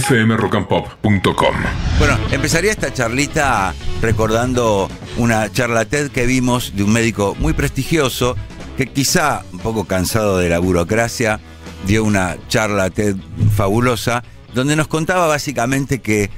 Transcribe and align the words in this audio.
fmrockandpop.com. 0.00 1.54
Bueno, 1.98 2.18
empezaría 2.32 2.72
esta 2.72 2.92
charlita 2.92 3.74
recordando 4.02 4.88
una 5.16 5.50
charla 5.52 5.84
TED 5.84 6.10
que 6.10 6.26
vimos 6.26 6.74
de 6.74 6.82
un 6.82 6.92
médico 6.92 7.36
muy 7.38 7.52
prestigioso 7.52 8.36
que 8.76 8.86
quizá 8.86 9.44
un 9.52 9.60
poco 9.60 9.84
cansado 9.84 10.38
de 10.38 10.48
la 10.48 10.58
burocracia 10.58 11.40
dio 11.86 12.02
una 12.02 12.36
charla 12.48 12.90
TED 12.90 13.16
fabulosa 13.54 14.24
donde 14.54 14.76
nos 14.76 14.88
contaba 14.88 15.26
básicamente 15.26 16.00
que 16.00 16.30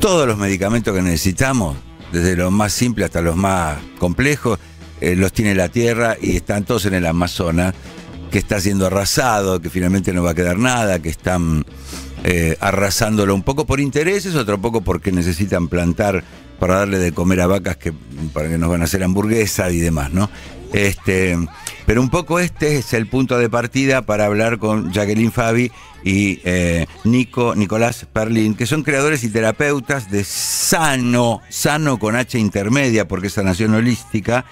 todos 0.00 0.26
los 0.26 0.38
medicamentos 0.38 0.94
que 0.94 1.02
necesitamos, 1.02 1.76
desde 2.12 2.36
los 2.36 2.50
más 2.50 2.72
simples 2.72 3.06
hasta 3.06 3.20
los 3.20 3.36
más 3.36 3.78
complejos, 3.98 4.58
eh, 5.00 5.16
los 5.16 5.32
tiene 5.32 5.54
la 5.54 5.68
Tierra 5.68 6.16
y 6.20 6.36
están 6.36 6.64
todos 6.64 6.86
en 6.86 6.94
el 6.94 7.06
Amazonas, 7.06 7.74
que 8.30 8.38
está 8.38 8.60
siendo 8.60 8.86
arrasado, 8.86 9.60
que 9.60 9.70
finalmente 9.70 10.12
no 10.12 10.22
va 10.22 10.30
a 10.30 10.34
quedar 10.34 10.58
nada, 10.58 11.00
que 11.00 11.08
están 11.08 11.64
eh, 12.24 12.56
arrasándolo 12.60 13.34
un 13.34 13.42
poco 13.42 13.66
por 13.66 13.80
intereses, 13.80 14.34
otro 14.34 14.60
poco 14.60 14.82
porque 14.82 15.10
necesitan 15.12 15.68
plantar 15.68 16.22
para 16.60 16.76
darle 16.76 16.98
de 16.98 17.12
comer 17.12 17.40
a 17.40 17.48
vacas 17.48 17.76
que 17.76 17.92
para 18.32 18.48
que 18.48 18.58
nos 18.58 18.70
van 18.70 18.82
a 18.82 18.84
hacer 18.84 19.02
hamburguesa 19.02 19.70
y 19.70 19.80
demás, 19.80 20.12
¿no? 20.12 20.30
Este, 20.72 21.36
pero 21.84 22.00
un 22.00 22.08
poco 22.08 22.38
este 22.38 22.78
es 22.78 22.94
el 22.94 23.06
punto 23.06 23.36
de 23.38 23.50
partida 23.50 24.02
para 24.02 24.26
hablar 24.26 24.58
con 24.58 24.92
Jacqueline 24.92 25.32
Fabi 25.32 25.72
y 26.04 26.40
eh, 26.44 26.86
Nico, 27.04 27.54
Nicolás 27.56 28.06
Perlin, 28.12 28.54
que 28.54 28.66
son 28.66 28.82
creadores 28.82 29.24
y 29.24 29.30
terapeutas 29.30 30.10
de 30.10 30.24
Sano, 30.24 31.42
Sano 31.48 31.98
con 31.98 32.16
H 32.16 32.38
intermedia, 32.38 33.06
porque 33.06 33.26
es 33.26 33.34
sanación 33.34 33.74
holística, 33.74 34.44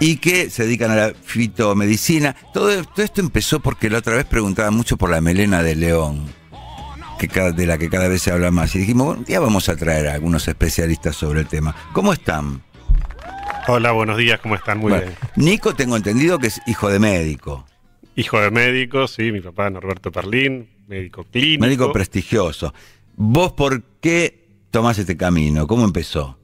y 0.00 0.16
que 0.16 0.50
se 0.50 0.64
dedican 0.64 0.90
a 0.90 0.96
la 0.96 1.12
fitomedicina. 1.24 2.34
Todo, 2.52 2.82
todo 2.84 3.04
esto 3.04 3.20
empezó 3.20 3.60
porque 3.60 3.90
la 3.90 3.98
otra 3.98 4.14
vez 4.14 4.24
preguntaba 4.24 4.70
mucho 4.70 4.96
por 4.96 5.10
la 5.10 5.20
melena 5.20 5.62
de 5.62 5.76
león 5.76 6.43
que 7.28 7.34
cada, 7.34 7.52
de 7.52 7.66
la 7.66 7.78
que 7.78 7.88
cada 7.88 8.08
vez 8.08 8.22
se 8.22 8.30
habla 8.30 8.50
más. 8.50 8.74
Y 8.74 8.80
dijimos, 8.80 9.06
bueno, 9.06 9.24
ya 9.26 9.40
vamos 9.40 9.68
a 9.68 9.76
traer 9.76 10.08
a 10.08 10.14
algunos 10.14 10.46
especialistas 10.48 11.16
sobre 11.16 11.40
el 11.40 11.46
tema. 11.46 11.74
¿Cómo 11.92 12.12
están? 12.12 12.62
Hola, 13.66 13.92
buenos 13.92 14.18
días, 14.18 14.40
¿cómo 14.40 14.54
están? 14.56 14.78
Muy 14.78 14.90
Bueno, 14.90 15.06
bien. 15.06 15.16
Nico 15.36 15.74
tengo 15.74 15.96
entendido 15.96 16.38
que 16.38 16.48
es 16.48 16.60
hijo 16.66 16.88
de 16.90 16.98
médico, 16.98 17.66
Hijo 18.16 18.40
de 18.40 18.52
médico, 18.52 19.08
sí, 19.08 19.32
mi 19.32 19.40
papá 19.40 19.68
Norberto 19.70 20.12
Perlín, 20.12 20.68
médico 20.86 21.24
clínico. 21.24 21.60
médico 21.64 21.92
prestigioso. 21.92 22.72
¿Vos 23.16 23.52
por 23.54 23.82
qué 24.00 24.46
tomás 24.70 24.98
este 25.00 25.16
camino? 25.16 25.66
¿Cómo 25.66 25.84
empezó? 25.84 26.38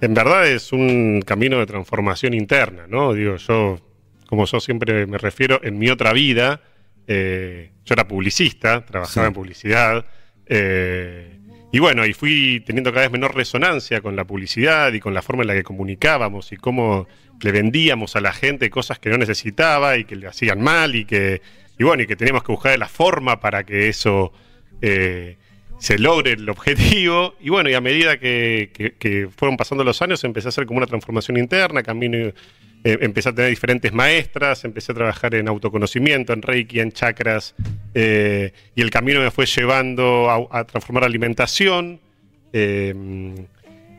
En 0.00 0.14
verdad 0.14 0.46
es 0.48 0.72
un 0.72 1.20
camino 1.26 1.58
de 1.58 1.66
transformación 1.66 2.32
interna, 2.32 2.86
¿no? 2.88 3.12
Digo, 3.12 3.36
yo, 3.36 3.78
como 4.26 4.46
yo 4.46 4.58
siempre 4.60 5.06
me 5.06 5.18
refiero, 5.18 5.60
en 5.62 5.78
mi 5.78 5.90
otra 5.90 6.14
vida, 6.14 6.62
eh, 7.06 7.70
yo 7.84 7.92
era 7.94 8.06
publicista, 8.08 8.84
trabajaba 8.84 9.26
Sí. 9.26 9.28
en 9.28 9.34
publicidad, 9.34 10.06
eh, 10.46 11.32
y 11.72 11.78
bueno, 11.78 12.06
y 12.06 12.12
fui 12.14 12.62
teniendo 12.64 12.90
cada 12.92 13.02
vez 13.02 13.12
menor 13.12 13.34
resonancia 13.34 14.00
con 14.00 14.16
la 14.16 14.24
publicidad 14.24 14.92
y 14.92 15.00
con 15.00 15.12
la 15.14 15.22
forma 15.22 15.42
en 15.42 15.48
la 15.48 15.54
que 15.54 15.62
comunicábamos 15.64 16.52
y 16.52 16.56
cómo 16.56 17.06
le 17.42 17.52
vendíamos 17.52 18.16
a 18.16 18.20
la 18.20 18.32
gente 18.32 18.70
cosas 18.70 18.98
que 18.98 19.10
no 19.10 19.18
necesitaba 19.18 19.98
y 19.98 20.04
que 20.04 20.16
le 20.16 20.26
hacían 20.26 20.62
mal 20.62 20.94
y 20.94 21.04
que, 21.04 21.42
y 21.78 21.84
bueno, 21.84 22.02
y 22.02 22.06
que 22.06 22.16
teníamos 22.16 22.44
que 22.44 22.52
buscar 22.52 22.78
la 22.78 22.88
forma 22.88 23.40
para 23.40 23.64
que 23.64 23.88
eso 23.88 24.32
eh, 24.80 25.36
se 25.78 25.98
logre 25.98 26.32
el 26.32 26.48
objetivo. 26.48 27.34
Y 27.40 27.50
bueno, 27.50 27.68
y 27.68 27.74
a 27.74 27.80
medida 27.82 28.18
que, 28.18 28.70
que- 28.72 28.94
que 28.94 29.28
fueron 29.36 29.56
pasando 29.58 29.84
los 29.84 30.00
años, 30.00 30.22
empecé 30.24 30.48
a 30.48 30.50
hacer 30.50 30.64
como 30.66 30.78
una 30.78 30.86
transformación 30.86 31.36
interna, 31.36 31.82
camino, 31.82 32.32
eh, 32.86 32.98
empecé 33.00 33.30
a 33.30 33.34
tener 33.34 33.50
diferentes 33.50 33.92
maestras, 33.92 34.64
empecé 34.64 34.92
a 34.92 34.94
trabajar 34.94 35.34
en 35.34 35.48
autoconocimiento, 35.48 36.32
en 36.32 36.42
Reiki, 36.42 36.78
en 36.80 36.92
chakras, 36.92 37.54
eh, 37.94 38.52
y 38.74 38.80
el 38.80 38.90
camino 38.90 39.20
me 39.20 39.30
fue 39.30 39.46
llevando 39.46 40.30
a, 40.30 40.64
transformar 40.64 41.04
alimentación. 41.04 42.00
eh, 42.52 42.94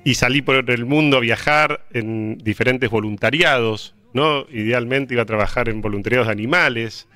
y 0.07 0.15
salí 0.15 0.41
por 0.41 0.71
el 0.71 0.85
mundo 0.85 1.17
a 1.17 1.19
viajar 1.19 1.81
en 1.91 2.37
diferentes 2.37 2.89
voluntariados, 2.89 3.93
¿no? 4.13 4.45
Idealmente 4.49 5.13
iba 5.13 5.23
a 5.23 5.25
trabajar 5.25 5.67
en 5.67 5.81
voluntariados 5.81 6.27
de 6.27 6.31
animales, 6.31 7.09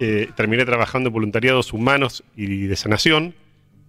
eh, 0.00 0.26
terminé 0.36 0.64
trabajando 0.64 1.08
en 1.08 1.12
voluntariados 1.12 1.74
humanos 1.74 2.24
y 2.34 2.66
de 2.66 2.76
sanación, 2.76 3.34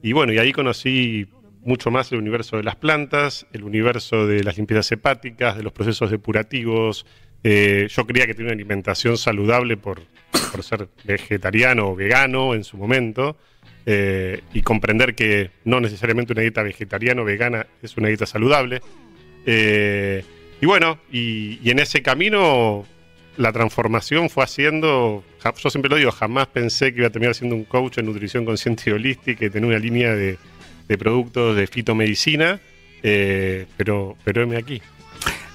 y 0.03 0.11
bueno, 0.11 0.33
y 0.33 0.37
ahí 0.37 0.51
conocí 0.51 1.27
mucho 1.63 1.91
más 1.91 2.11
el 2.11 2.19
universo 2.19 2.57
de 2.57 2.63
las 2.63 2.75
plantas, 2.75 3.45
el 3.53 3.63
universo 3.63 4.27
de 4.27 4.43
las 4.43 4.57
limpiezas 4.57 4.91
hepáticas, 4.91 5.57
de 5.57 5.63
los 5.63 5.73
procesos 5.73 6.09
depurativos. 6.11 7.05
Eh, 7.43 7.87
yo 7.89 8.05
creía 8.05 8.27
que 8.27 8.33
tenía 8.33 8.47
una 8.47 8.55
alimentación 8.55 9.17
saludable 9.17 9.77
por, 9.77 10.01
ser 10.61 10.89
vegetariano 11.03 11.89
o 11.89 11.95
vegano 11.95 12.55
en 12.55 12.63
su 12.63 12.77
momento, 12.77 13.37
eh, 13.85 14.41
y 14.53 14.61
comprender 14.61 15.15
que 15.15 15.51
no 15.65 15.79
necesariamente 15.79 16.33
una 16.33 16.41
dieta 16.41 16.61
vegetariana 16.61 17.21
o 17.21 17.25
vegana 17.25 17.67
es 17.81 17.97
una 17.97 18.09
dieta 18.09 18.25
saludable. 18.25 18.81
Eh, 19.45 20.23
y 20.59 20.65
bueno, 20.65 20.99
y, 21.11 21.59
y 21.63 21.71
en 21.71 21.79
ese 21.79 22.01
camino 22.01 22.85
la 23.37 23.51
transformación 23.51 24.29
fue 24.29 24.43
haciendo, 24.43 25.23
yo 25.57 25.69
siempre 25.69 25.89
lo 25.89 25.95
digo, 25.95 26.11
jamás 26.11 26.47
pensé 26.47 26.93
que 26.93 26.99
iba 26.99 27.07
a 27.07 27.11
terminar 27.11 27.33
siendo 27.33 27.55
un 27.55 27.63
coach 27.63 27.97
en 27.97 28.05
nutrición 28.05 28.45
consciente 28.45 28.89
y 28.89 28.93
holística 28.93 29.45
y 29.45 29.49
tener 29.49 29.67
una 29.67 29.79
línea 29.79 30.13
de, 30.13 30.37
de 30.91 30.97
productos 30.97 31.55
de 31.55 31.67
fitomedicina, 31.67 32.59
eh, 33.01 33.65
pero, 33.77 34.17
pero 34.25 34.43
heme 34.43 34.57
aquí. 34.57 34.81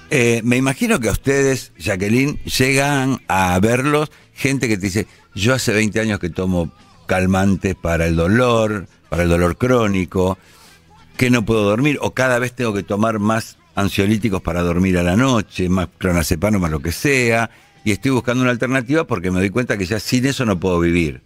Eh, 0.09 0.41
me 0.43 0.57
imagino 0.57 0.99
que 0.99 1.09
a 1.09 1.11
ustedes, 1.11 1.73
Jacqueline, 1.77 2.39
llegan 2.39 3.21
a 3.27 3.59
verlos 3.59 4.09
gente 4.33 4.67
que 4.67 4.77
te 4.77 4.87
dice, 4.87 5.05
yo 5.35 5.53
hace 5.53 5.73
20 5.73 5.99
años 5.99 6.19
que 6.19 6.31
tomo 6.31 6.71
calmantes 7.05 7.75
para 7.75 8.07
el 8.07 8.15
dolor, 8.15 8.87
para 9.09 9.23
el 9.23 9.29
dolor 9.29 9.57
crónico, 9.57 10.39
que 11.17 11.29
no 11.29 11.45
puedo 11.45 11.63
dormir, 11.63 11.99
o 12.01 12.15
cada 12.15 12.39
vez 12.39 12.53
tengo 12.53 12.73
que 12.73 12.81
tomar 12.81 13.19
más 13.19 13.59
ansiolíticos 13.75 14.41
para 14.41 14.63
dormir 14.63 14.97
a 14.97 15.03
la 15.03 15.15
noche, 15.15 15.69
más 15.69 15.87
clonazepam, 15.99 16.59
más 16.59 16.71
lo 16.71 16.79
que 16.79 16.91
sea, 16.91 17.51
y 17.85 17.91
estoy 17.91 18.09
buscando 18.09 18.41
una 18.41 18.51
alternativa 18.51 19.05
porque 19.05 19.29
me 19.29 19.37
doy 19.37 19.51
cuenta 19.51 19.77
que 19.77 19.85
ya 19.85 19.99
sin 19.99 20.25
eso 20.25 20.45
no 20.45 20.59
puedo 20.59 20.79
vivir. 20.79 21.21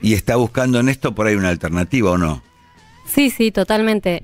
Y 0.00 0.14
está 0.14 0.36
buscando 0.36 0.80
en 0.80 0.88
esto 0.88 1.14
por 1.14 1.26
ahí 1.26 1.34
una 1.34 1.50
alternativa 1.50 2.12
o 2.12 2.18
no. 2.18 2.42
Sí, 3.12 3.28
sí, 3.28 3.50
totalmente. 3.50 4.22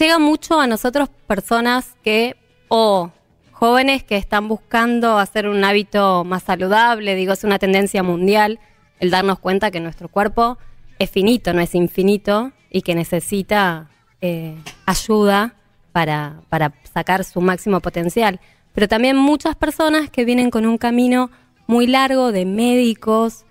Llega 0.00 0.18
mucho 0.18 0.58
a 0.58 0.66
nosotros 0.66 1.08
personas 1.28 1.94
que, 2.02 2.34
o 2.66 3.12
jóvenes 3.52 4.02
que 4.02 4.16
están 4.16 4.48
buscando 4.48 5.18
hacer 5.18 5.46
un 5.46 5.62
hábito 5.62 6.24
más 6.24 6.42
saludable, 6.42 7.14
digo, 7.14 7.32
es 7.32 7.44
una 7.44 7.60
tendencia 7.60 8.02
mundial 8.02 8.58
el 8.98 9.10
darnos 9.10 9.38
cuenta 9.38 9.70
que 9.70 9.78
nuestro 9.78 10.08
cuerpo 10.08 10.58
es 10.98 11.08
finito, 11.08 11.52
no 11.52 11.60
es 11.60 11.72
infinito, 11.76 12.50
y 12.68 12.82
que 12.82 12.96
necesita 12.96 13.90
eh, 14.20 14.56
ayuda 14.86 15.54
para, 15.92 16.40
para 16.48 16.74
sacar 16.92 17.22
su 17.22 17.40
máximo 17.40 17.78
potencial. 17.78 18.40
Pero 18.74 18.88
también 18.88 19.16
muchas 19.16 19.54
personas 19.54 20.10
que 20.10 20.24
vienen 20.24 20.50
con 20.50 20.66
un 20.66 20.78
camino 20.78 21.30
muy 21.68 21.86
largo 21.86 22.32
de 22.32 22.44
médicos, 22.44 23.45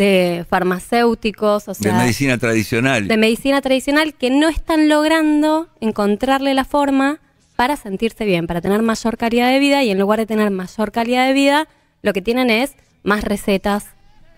de 0.00 0.46
farmacéuticos, 0.48 1.68
o 1.68 1.74
sea, 1.74 1.92
de 1.92 1.98
medicina 1.98 2.38
tradicional. 2.38 3.06
de 3.06 3.18
medicina 3.18 3.60
tradicional 3.60 4.14
que 4.14 4.30
no 4.30 4.48
están 4.48 4.88
logrando 4.88 5.68
encontrarle 5.82 6.54
la 6.54 6.64
forma 6.64 7.20
para 7.54 7.76
sentirse 7.76 8.24
bien, 8.24 8.46
para 8.46 8.62
tener 8.62 8.80
mayor 8.80 9.18
calidad 9.18 9.50
de 9.50 9.58
vida 9.58 9.84
y 9.84 9.90
en 9.90 9.98
lugar 9.98 10.18
de 10.18 10.24
tener 10.24 10.50
mayor 10.50 10.90
calidad 10.90 11.26
de 11.26 11.34
vida, 11.34 11.68
lo 12.00 12.14
que 12.14 12.22
tienen 12.22 12.48
es 12.48 12.72
más 13.02 13.24
recetas 13.24 13.88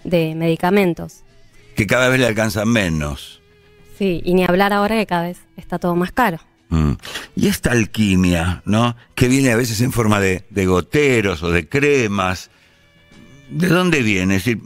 de 0.03 0.35
medicamentos. 0.35 1.23
que 1.77 1.87
cada 1.87 2.09
vez 2.09 2.19
le 2.19 2.27
alcanzan 2.27 2.69
menos. 2.69 3.41
Sí, 3.97 4.21
y 4.25 4.35
ni 4.35 4.45
hablar 4.45 4.73
ahora 4.73 4.97
que 4.97 5.07
cada 5.07 5.29
vez 5.29 5.39
está 5.57 5.79
todo 5.79 5.95
más 5.95 6.11
caro. 6.11 6.39
Mm. 6.71 6.95
Y 7.37 7.47
esta 7.47 7.71
alquimia, 7.71 8.63
¿no? 8.65 8.97
Que 9.15 9.29
viene 9.29 9.53
a 9.53 9.57
veces 9.57 9.81
en 9.81 9.93
forma 9.93 10.19
de, 10.19 10.43
de 10.51 10.67
goteros 10.67 11.45
o 11.45 11.53
de 11.53 11.69
cremas. 11.69 12.51
¿De 13.49 13.69
dónde 13.69 14.03
viene? 14.03 14.37
Es 14.37 14.45
decir, 14.45 14.61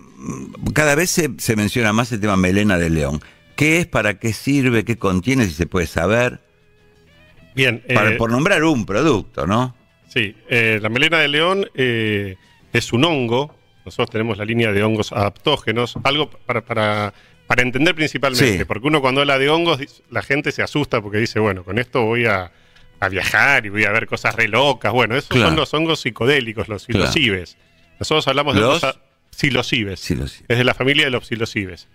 cada 0.73 0.95
vez 0.95 1.11
se, 1.11 1.31
se 1.39 1.57
menciona 1.57 1.93
más 1.93 2.11
el 2.13 2.21
tema 2.21 2.37
melena 2.37 2.79
de 2.79 2.91
león. 2.91 3.23
¿Qué 3.57 3.79
es? 3.81 3.87
¿Para 3.87 4.19
qué 4.19 4.33
sirve? 4.33 4.85
¿Qué 4.85 4.97
contiene? 4.99 5.45
Si 5.47 5.53
se 5.53 5.67
puede 5.67 5.87
saber. 5.87 6.41
Bien, 7.55 7.83
Para- 7.95 8.11
eh, 8.13 8.17
por 8.17 8.31
nombrar 8.31 8.63
un 8.65 8.85
producto, 8.85 9.47
¿no? 9.47 9.75
Sí, 10.09 10.35
eh, 10.49 10.79
la 10.83 10.89
melena 10.89 11.19
de 11.19 11.29
león 11.29 11.67
eh, 11.75 12.37
es 12.73 12.93
un 12.93 13.05
hongo. 13.05 13.55
Nosotros 13.85 14.11
tenemos 14.11 14.37
la 14.39 14.45
línea 14.45 14.73
de 14.73 14.83
hongos 14.83 15.13
adaptógenos. 15.13 15.95
Algo 16.05 16.29
para, 16.31 16.65
para, 16.65 17.15
para 17.47 17.63
entender 17.63 17.95
principalmente, 17.95 18.59
Sí. 18.59 18.65
porque 18.65 18.89
uno 18.89 19.01
cuando 19.01 19.21
habla 19.23 19.39
de 19.39 19.49
hongos, 19.49 19.81
la 20.11 20.23
gente 20.23 20.53
se 20.53 20.63
asusta 20.63 21.01
porque 21.01 21.19
dice, 21.19 21.39
bueno, 21.39 21.65
con 21.65 21.79
esto 21.79 22.03
voy 22.03 22.27
a, 22.27 22.51
a 23.01 23.09
viajar 23.09 23.65
y 23.65 23.69
voy 23.69 23.85
a 23.85 23.91
ver 23.93 24.07
cosas 24.07 24.35
re 24.35 24.49
locas. 24.49 24.93
Bueno, 24.93 25.17
esos 25.17 25.29
Claro. 25.31 25.47
son 25.49 25.57
los 25.57 25.73
hongos 25.75 26.01
psicodélicos, 26.01 26.69
los 26.69 26.85
Claro. 26.87 27.07
psilocibes. 27.11 27.57
Nosotros 28.01 28.27
hablamos 28.29 28.55
de 28.55 28.61
¿Los? 28.61 28.83
hongos 28.83 28.99
psilocibes. 29.37 30.01
Es 30.49 30.59
de 30.59 30.65
la 30.65 30.75
familia 30.75 31.05
de 31.05 31.11
los 31.11 31.27
psilocibes. 31.27 31.89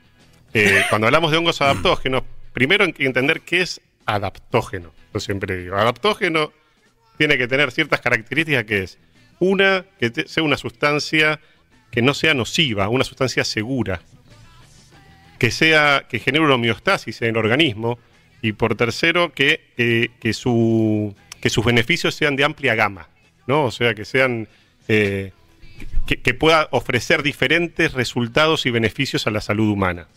Eh, 0.54 0.84
cuando 0.90 1.08
hablamos 1.08 1.32
de 1.32 1.38
hongos 1.38 1.62
adaptógenos, 1.62 2.24
primero 2.54 2.86
hay 2.86 2.94
que 2.94 3.06
entender 3.06 3.42
qué 3.42 3.62
es 3.62 3.82
adaptógeno. 4.06 4.94
Yo 5.14 5.20
siempre 5.20 5.58
digo, 5.58 5.76
adaptógeno 5.76 6.52
tiene 7.18 7.38
que 7.38 7.48
tener 7.48 7.72
ciertas 7.72 8.02
características 8.02 8.64
que 8.66 8.84
es, 8.84 8.98
una, 9.40 9.86
que 10.00 10.12
sea 10.28 10.44
una 10.44 10.58
sustancia 10.58 11.40
que 11.92 12.02
no 12.02 12.14
sea 12.14 12.34
nociva, 12.34 12.88
una 12.90 13.04
sustancia 13.04 13.44
segura. 13.44 14.02
que 15.40 15.52
sea 15.52 16.06
que 16.10 16.20
genere 16.20 16.46
una 16.46 16.56
homeostasis 16.56 17.22
en 17.24 17.30
el 17.30 17.38
organismo 17.38 17.98
y 18.42 18.54
por 18.54 18.76
tercero 18.76 19.34
que, 19.34 19.62
que- 19.76 20.12
que 20.20 20.34
su, 20.34 21.16
que 21.42 21.50
sus 21.50 21.66
beneficios 21.66 22.14
sean 22.16 22.36
de 22.36 22.44
amplia 22.44 22.76
gama, 22.76 23.10
¿no? 23.48 23.66
O 23.66 23.72
sea, 23.72 23.94
que 23.96 24.06
sean 24.06 24.48
eh, 24.88 25.32
que, 26.06 26.34
pueda 26.34 26.68
ofrecer 26.72 27.24
diferentes 27.24 27.94
resultados 27.94 28.66
y 28.66 28.72
beneficios 28.72 29.28
a 29.28 29.32
la 29.32 29.42
salud 29.42 29.70
humana. 29.70 30.08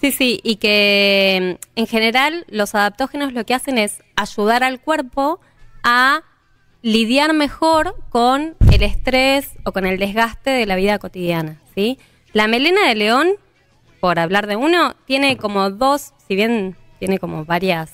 Sí, 0.00 0.12
sí, 0.12 0.40
y 0.42 0.56
que 0.56 1.58
mm, 1.58 1.80
en 1.80 1.86
general 1.86 2.44
los 2.48 2.74
adaptógenos 2.74 3.32
lo 3.32 3.46
que 3.46 3.54
hacen 3.54 3.78
es 3.78 4.02
ayudar 4.16 4.62
al 4.62 4.80
cuerpo 4.80 5.40
a 5.82 6.22
lidiar 6.82 7.32
mejor 7.32 7.96
con 8.10 8.56
el 8.70 8.82
estrés 8.82 9.52
o 9.64 9.72
con 9.72 9.86
el 9.86 9.98
desgaste 9.98 10.50
de 10.50 10.66
la 10.66 10.76
vida 10.76 10.98
cotidiana, 10.98 11.58
¿sí? 11.74 11.98
La 12.34 12.48
melena 12.48 12.86
de 12.86 12.94
león, 12.94 13.28
por 14.00 14.18
hablar 14.18 14.46
de 14.46 14.56
uno, 14.56 14.94
tiene 15.06 15.38
como 15.38 15.70
dos, 15.70 16.12
si 16.28 16.36
bien 16.36 16.76
tiene 16.98 17.18
como 17.18 17.46
varias 17.46 17.90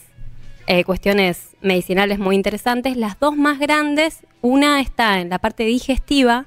eh, 0.72 0.84
cuestiones 0.84 1.56
medicinales 1.62 2.20
muy 2.20 2.36
interesantes, 2.36 2.96
las 2.96 3.18
dos 3.18 3.36
más 3.36 3.58
grandes, 3.58 4.20
una 4.40 4.80
está 4.80 5.20
en 5.20 5.28
la 5.28 5.40
parte 5.40 5.64
digestiva, 5.64 6.46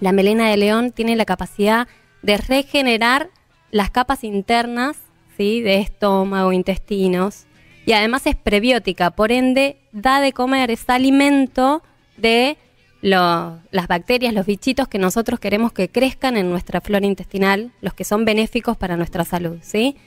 la 0.00 0.12
melena 0.12 0.48
de 0.48 0.56
león 0.56 0.92
tiene 0.92 1.14
la 1.14 1.26
capacidad 1.26 1.88
de 2.22 2.38
regenerar 2.38 3.28
las 3.70 3.90
capas 3.90 4.24
internas 4.24 4.96
¿sí? 5.36 5.60
de 5.60 5.76
estómago, 5.76 6.54
intestinos, 6.54 7.44
y 7.84 7.92
además 7.92 8.26
es 8.26 8.34
prebiótica, 8.34 9.10
por 9.10 9.30
ende 9.30 9.76
da 9.92 10.22
de 10.22 10.32
comer, 10.32 10.70
es 10.70 10.88
alimento 10.88 11.82
de 12.16 12.56
las 13.02 13.88
bacterias, 13.88 14.32
los 14.32 14.46
bichitos 14.46 14.88
que 14.88 14.98
nosotros 14.98 15.38
queremos 15.38 15.74
que 15.74 15.90
crezcan 15.90 16.38
en 16.38 16.48
nuestra 16.48 16.80
flora 16.80 17.04
intestinal, 17.04 17.72
los 17.82 17.92
que 17.92 18.04
son 18.04 18.24
benéficos 18.24 18.78
para 18.78 18.96
nuestra 18.96 19.26
salud, 19.26 19.58
¿sí? 19.60 19.98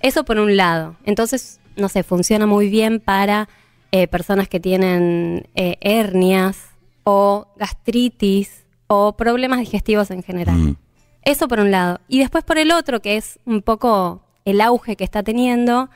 Eso 0.00 0.24
por 0.24 0.38
un 0.38 0.56
lado. 0.56 0.96
Entonces, 1.04 1.60
no 1.76 1.88
sé, 1.88 2.02
funciona 2.02 2.46
muy 2.46 2.68
bien 2.68 3.00
para 3.00 3.48
eh, 3.90 4.08
personas 4.08 4.48
que 4.48 4.60
tienen 4.60 5.48
eh, 5.54 5.76
hernias 5.80 6.58
o 7.04 7.48
gastritis 7.56 8.64
o 8.86 9.16
problemas 9.16 9.60
digestivos 9.60 10.10
en 10.10 10.22
general. 10.22 10.56
Mm. 10.56 10.76
Eso 11.22 11.48
por 11.48 11.60
un 11.60 11.70
lado. 11.70 12.00
Y 12.08 12.18
después 12.18 12.44
por 12.44 12.58
el 12.58 12.72
otro, 12.72 13.00
que 13.00 13.16
es 13.16 13.38
un 13.44 13.62
poco 13.62 14.22
el 14.44 14.60
auge 14.60 14.96
que 14.96 15.04
está 15.04 15.22
teniendo, 15.22 15.88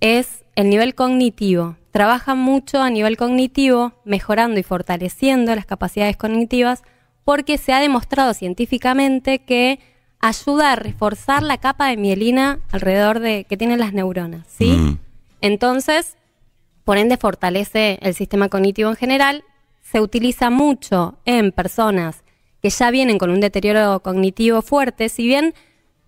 es 0.00 0.44
el 0.54 0.70
nivel 0.70 0.94
cognitivo. 0.94 1.76
Trabaja 1.90 2.34
mucho 2.34 2.82
a 2.82 2.90
nivel 2.90 3.16
cognitivo, 3.16 3.92
mejorando 4.04 4.58
y 4.58 4.62
fortaleciendo 4.62 5.54
las 5.54 5.66
capacidades 5.66 6.16
cognitivas, 6.16 6.82
porque 7.24 7.58
se 7.58 7.72
ha 7.72 7.80
demostrado 7.80 8.34
científicamente 8.34 9.40
que 9.40 9.78
ayuda 10.20 10.72
a 10.72 10.76
reforzar 10.76 11.42
la 11.42 11.58
capa 11.58 11.88
de 11.88 11.96
mielina 11.96 12.60
alrededor 12.70 13.20
de 13.20 13.44
que 13.44 13.56
tienen 13.56 13.78
las 13.78 13.92
neuronas, 13.92 14.46
¿sí? 14.48 14.72
Mm. 14.72 14.98
Entonces, 15.46 16.16
por 16.84 16.98
ende 16.98 17.16
fortalece 17.16 17.98
el 18.02 18.14
sistema 18.14 18.48
cognitivo 18.48 18.90
en 18.90 18.96
general, 18.96 19.44
se 19.80 20.00
utiliza 20.00 20.50
mucho 20.50 21.18
en 21.24 21.52
personas 21.52 22.24
que 22.60 22.70
ya 22.70 22.90
vienen 22.90 23.18
con 23.18 23.30
un 23.30 23.40
deterioro 23.40 24.00
cognitivo 24.00 24.60
fuerte, 24.60 25.08
si 25.08 25.26
bien 25.26 25.54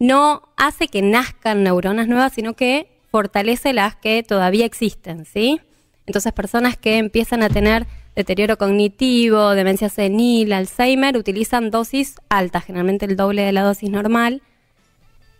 no 0.00 0.42
hace 0.56 0.88
que 0.88 1.02
nazcan 1.02 1.62
neuronas 1.62 2.08
nuevas, 2.08 2.32
sino 2.32 2.54
que 2.54 2.88
fortalece 3.12 3.72
las 3.72 3.94
que 3.94 4.24
todavía 4.24 4.66
existen, 4.66 5.24
¿sí? 5.24 5.60
Entonces, 6.06 6.32
personas 6.32 6.76
que 6.76 6.98
empiezan 6.98 7.44
a 7.44 7.48
tener 7.48 7.86
deterioro 8.16 8.58
cognitivo, 8.58 9.50
demencia 9.50 9.88
senil, 9.88 10.52
Alzheimer, 10.52 11.16
utilizan 11.16 11.70
dosis 11.70 12.16
altas, 12.28 12.64
generalmente 12.64 13.06
el 13.06 13.16
doble 13.16 13.42
de 13.42 13.52
la 13.52 13.62
dosis 13.62 13.90
normal, 13.90 14.42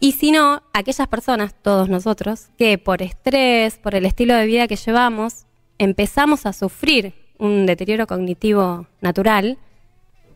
y 0.01 0.13
si 0.13 0.31
no, 0.31 0.63
aquellas 0.73 1.09
personas, 1.09 1.55
todos 1.61 1.89
nosotros, 1.89 2.49
que 2.57 2.79
por 2.79 3.03
estrés, 3.03 3.79
por 3.79 3.95
el 3.95 4.07
estilo 4.07 4.35
de 4.35 4.47
vida 4.47 4.69
que 4.69 4.77
llevamos, 4.77 5.47
empezamos 5.79 6.47
a 6.47 6.53
sufrir 6.53 7.15
un 7.39 7.67
deterioro 7.67 8.07
cognitivo 8.07 8.87
natural 9.01 9.59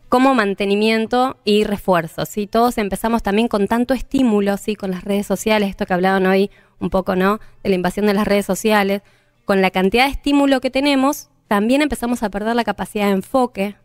como 0.09 0.35
mantenimiento 0.35 1.39
y 1.45 1.65
refuerzo. 1.65 2.27
¿sí? 2.27 2.47
Todos 2.47 2.77
empezamos 2.77 3.23
también 3.23 3.49
con 3.49 3.67
tanto 3.67 3.95
estímulo, 3.95 4.57
¿sí? 4.57 4.77
con 4.77 4.91
las 4.91 5.05
redes 5.05 5.27
sociales, 5.27 5.71
esto 5.71 5.87
que 5.87 5.95
hablaban 5.95 6.27
hoy 6.27 6.51
un 6.81 6.91
poco, 6.91 7.17
¿no? 7.17 7.39
De 7.63 7.71
la 7.71 7.77
invasión 7.77 8.07
de 8.07 8.15
las 8.15 8.27
redes 8.27 8.45
sociales. 8.45 9.03
Con 9.45 9.63
la 9.63 9.71
cantidad 9.71 10.05
de 10.05 10.11
estímulo 10.11 10.61
que 10.61 10.71
tenemos, 10.71 11.31
también 11.49 11.81
empezamos 11.81 12.23
a 12.23 12.31
perder 12.31 12.57
la 12.57 12.65
capacidad 12.65 13.07
de 13.07 13.13
enfoque. 13.13 13.77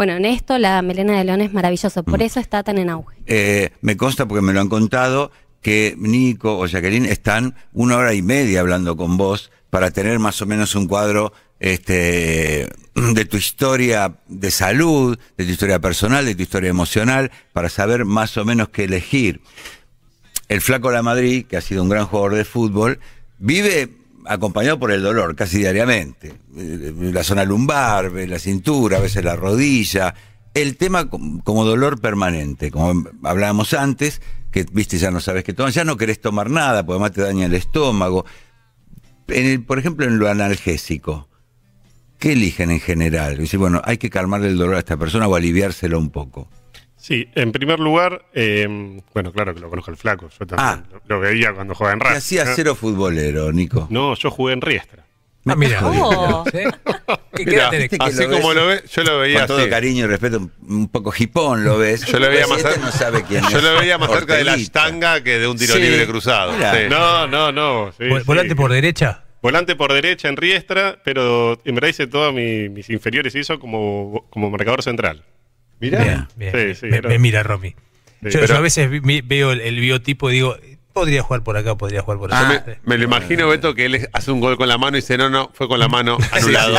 Bueno, 0.00 0.14
en 0.14 0.24
esto 0.24 0.56
la 0.56 0.80
melena 0.80 1.18
de 1.18 1.24
león 1.24 1.42
es 1.42 1.52
maravilloso, 1.52 2.02
por 2.04 2.22
eso 2.22 2.40
está 2.40 2.62
tan 2.62 2.78
en 2.78 2.88
auge. 2.88 3.18
Eh, 3.26 3.68
me 3.82 3.98
consta 3.98 4.24
porque 4.24 4.40
me 4.40 4.54
lo 4.54 4.62
han 4.62 4.70
contado 4.70 5.30
que 5.60 5.94
Nico 5.98 6.56
o 6.56 6.64
Jacqueline 6.64 7.04
están 7.04 7.54
una 7.74 7.98
hora 7.98 8.14
y 8.14 8.22
media 8.22 8.60
hablando 8.60 8.96
con 8.96 9.18
vos 9.18 9.50
para 9.68 9.90
tener 9.90 10.18
más 10.18 10.40
o 10.40 10.46
menos 10.46 10.74
un 10.74 10.88
cuadro 10.88 11.34
este, 11.58 12.66
de 12.94 13.24
tu 13.26 13.36
historia 13.36 14.14
de 14.26 14.50
salud, 14.50 15.18
de 15.36 15.44
tu 15.44 15.50
historia 15.50 15.80
personal, 15.80 16.24
de 16.24 16.34
tu 16.34 16.44
historia 16.44 16.70
emocional, 16.70 17.30
para 17.52 17.68
saber 17.68 18.06
más 18.06 18.38
o 18.38 18.46
menos 18.46 18.70
qué 18.70 18.84
elegir. 18.84 19.42
El 20.48 20.62
flaco 20.62 20.90
La 20.90 21.02
Madrid, 21.02 21.44
que 21.44 21.58
ha 21.58 21.60
sido 21.60 21.82
un 21.82 21.90
gran 21.90 22.06
jugador 22.06 22.36
de 22.36 22.46
fútbol, 22.46 23.00
vive 23.38 23.99
acompañado 24.32 24.78
por 24.78 24.92
el 24.92 25.02
dolor 25.02 25.34
casi 25.36 25.58
diariamente. 25.58 26.32
Eh, 26.56 26.92
La 27.12 27.24
zona 27.24 27.44
lumbar, 27.44 28.12
la 28.12 28.38
cintura, 28.38 28.98
a 28.98 29.00
veces 29.00 29.24
la 29.24 29.36
rodilla. 29.36 30.14
El 30.54 30.76
tema 30.76 31.08
com- 31.08 31.40
como 31.40 31.64
dolor 31.64 32.00
permanente, 32.00 32.70
como 32.70 33.04
hablábamos 33.22 33.72
antes, 33.74 34.20
que 34.50 34.66
viste 34.72 34.98
ya 34.98 35.10
no 35.10 35.20
sabes 35.20 35.44
qué 35.44 35.52
tomar, 35.52 35.72
ya 35.72 35.84
no 35.84 35.96
querés 35.96 36.20
tomar 36.20 36.50
nada, 36.50 36.84
porque 36.84 36.96
además 36.96 37.12
te 37.12 37.22
daña 37.22 37.46
el 37.46 37.54
estómago. 37.54 38.24
En 39.28 39.46
el, 39.46 39.62
por 39.64 39.78
ejemplo, 39.78 40.06
en 40.06 40.18
lo 40.18 40.28
analgésico, 40.28 41.28
¿qué 42.18 42.32
eligen 42.32 42.70
en 42.72 42.80
general? 42.80 43.38
Dice, 43.38 43.56
bueno, 43.56 43.80
hay 43.84 43.98
que 43.98 44.10
calmarle 44.10 44.48
el 44.48 44.56
dolor 44.58 44.74
a 44.74 44.80
esta 44.80 44.96
persona 44.96 45.28
o 45.28 45.34
aliviárselo 45.36 45.98
un 45.98 46.10
poco. 46.10 46.48
Sí, 47.00 47.26
en 47.34 47.50
primer 47.50 47.80
lugar, 47.80 48.26
eh, 48.34 48.68
bueno, 49.14 49.32
claro 49.32 49.54
que 49.54 49.60
lo 49.60 49.70
conozco 49.70 49.90
el 49.90 49.96
flaco, 49.96 50.28
yo 50.38 50.46
también 50.46 50.58
Ah. 50.68 50.82
lo, 51.06 51.16
lo 51.16 51.20
veía 51.20 51.52
cuando 51.54 51.74
jugaba 51.74 51.94
en 51.94 51.98
¿Qué 52.00 52.04
Racing. 52.08 52.18
hacía 52.18 52.44
¿no? 52.44 52.50
cero 52.54 52.74
futbolero, 52.74 53.50
Nico? 53.52 53.86
No, 53.90 54.14
yo 54.14 54.30
jugué 54.30 54.52
en 54.52 54.60
Riestra. 54.60 55.06
Ah, 55.46 55.56
mira. 55.56 55.80
¿Qué 57.34 57.46
Mira, 57.46 57.70
así 58.00 58.22
lo 58.26 58.30
como 58.30 58.48
ves- 58.48 58.56
lo 58.56 58.66
ve, 58.66 58.82
yo 58.92 59.02
lo 59.04 59.18
veía 59.20 59.38
Con 59.40 59.46
todo 59.48 59.58
así. 59.60 59.70
cariño 59.70 60.04
y 60.04 60.08
respeto, 60.08 60.50
un- 60.68 60.88
poco 60.88 61.10
jipón 61.10 61.64
lo 61.64 61.78
ves. 61.78 62.04
Yo 62.04 62.18
lo 62.18 62.28
veía 62.28 62.46
más 62.46 62.58
Este 62.58 62.70
cerca- 62.72 62.84
no 62.84 62.92
sabe 62.92 63.22
quién 63.24 63.42
Yo 63.48 63.56
es. 63.58 63.64
lo 63.64 63.74
veía 63.78 63.96
más 63.96 64.10
cerca 64.10 64.34
de 64.34 64.44
la 64.44 64.54
estanga 64.56 65.22
que 65.22 65.38
de 65.38 65.48
un 65.48 65.56
tiro 65.56 65.74
Sí. 65.74 65.80
libre 65.80 66.06
cruzado. 66.06 66.52
Mira. 66.52 66.74
Sí. 66.74 66.80
No, 66.90 67.26
no, 67.26 67.50
no. 67.52 67.92
sí, 67.96 68.04
Vol- 68.04 68.18
sí. 68.20 68.24
¿Volante 68.26 68.54
por 68.54 68.70
derecha? 68.70 69.24
Volante 69.40 69.74
por 69.76 69.92
derecha 69.94 70.28
en 70.28 70.36
Riestra, 70.36 70.98
pero 71.02 71.58
en 71.64 71.74
verdad 71.74 71.88
hice 71.88 72.06
todos 72.06 72.34
mi- 72.34 72.68
mis 72.68 72.90
inferiores 72.90 73.34
y 73.34 73.38
eso 73.38 73.58
como, 73.58 74.26
como 74.28 74.50
marcador 74.50 74.82
central. 74.82 75.24
Mirá. 75.80 76.28
Bien, 76.36 76.52
Sí, 76.52 76.56
bien. 76.86 77.02
sí, 77.02 77.08
me, 77.08 77.18
mira 77.18 77.42
Romy. 77.42 77.70
Sí, 77.70 77.76
yo, 78.30 78.30
pero- 78.40 78.46
yo 78.46 78.56
a 78.56 78.60
veces 78.60 78.90
vi- 78.90 79.22
veo 79.22 79.52
el, 79.52 79.60
el 79.62 79.80
biotipo 79.80 80.30
y 80.30 80.34
digo, 80.34 80.56
podría 80.92 81.22
jugar 81.22 81.42
por 81.42 81.56
acá, 81.56 81.74
podría 81.76 82.02
jugar 82.02 82.18
por 82.18 82.30
Yo 82.30 82.36
allá. 82.36 82.64
me, 82.66 82.76
me 82.84 82.98
lo 82.98 83.04
imagino, 83.04 83.48
Beto, 83.48 83.74
que 83.74 83.86
él 83.86 84.08
hace 84.12 84.30
un 84.30 84.40
gol 84.40 84.56
con 84.58 84.68
la 84.68 84.76
mano 84.76 84.96
y 84.98 85.00
dice, 85.00 85.16
no, 85.16 85.30
no, 85.30 85.50
fue 85.54 85.68
con 85.68 85.78
la 85.78 85.88
mano 85.88 86.18
anulado. 86.32 86.76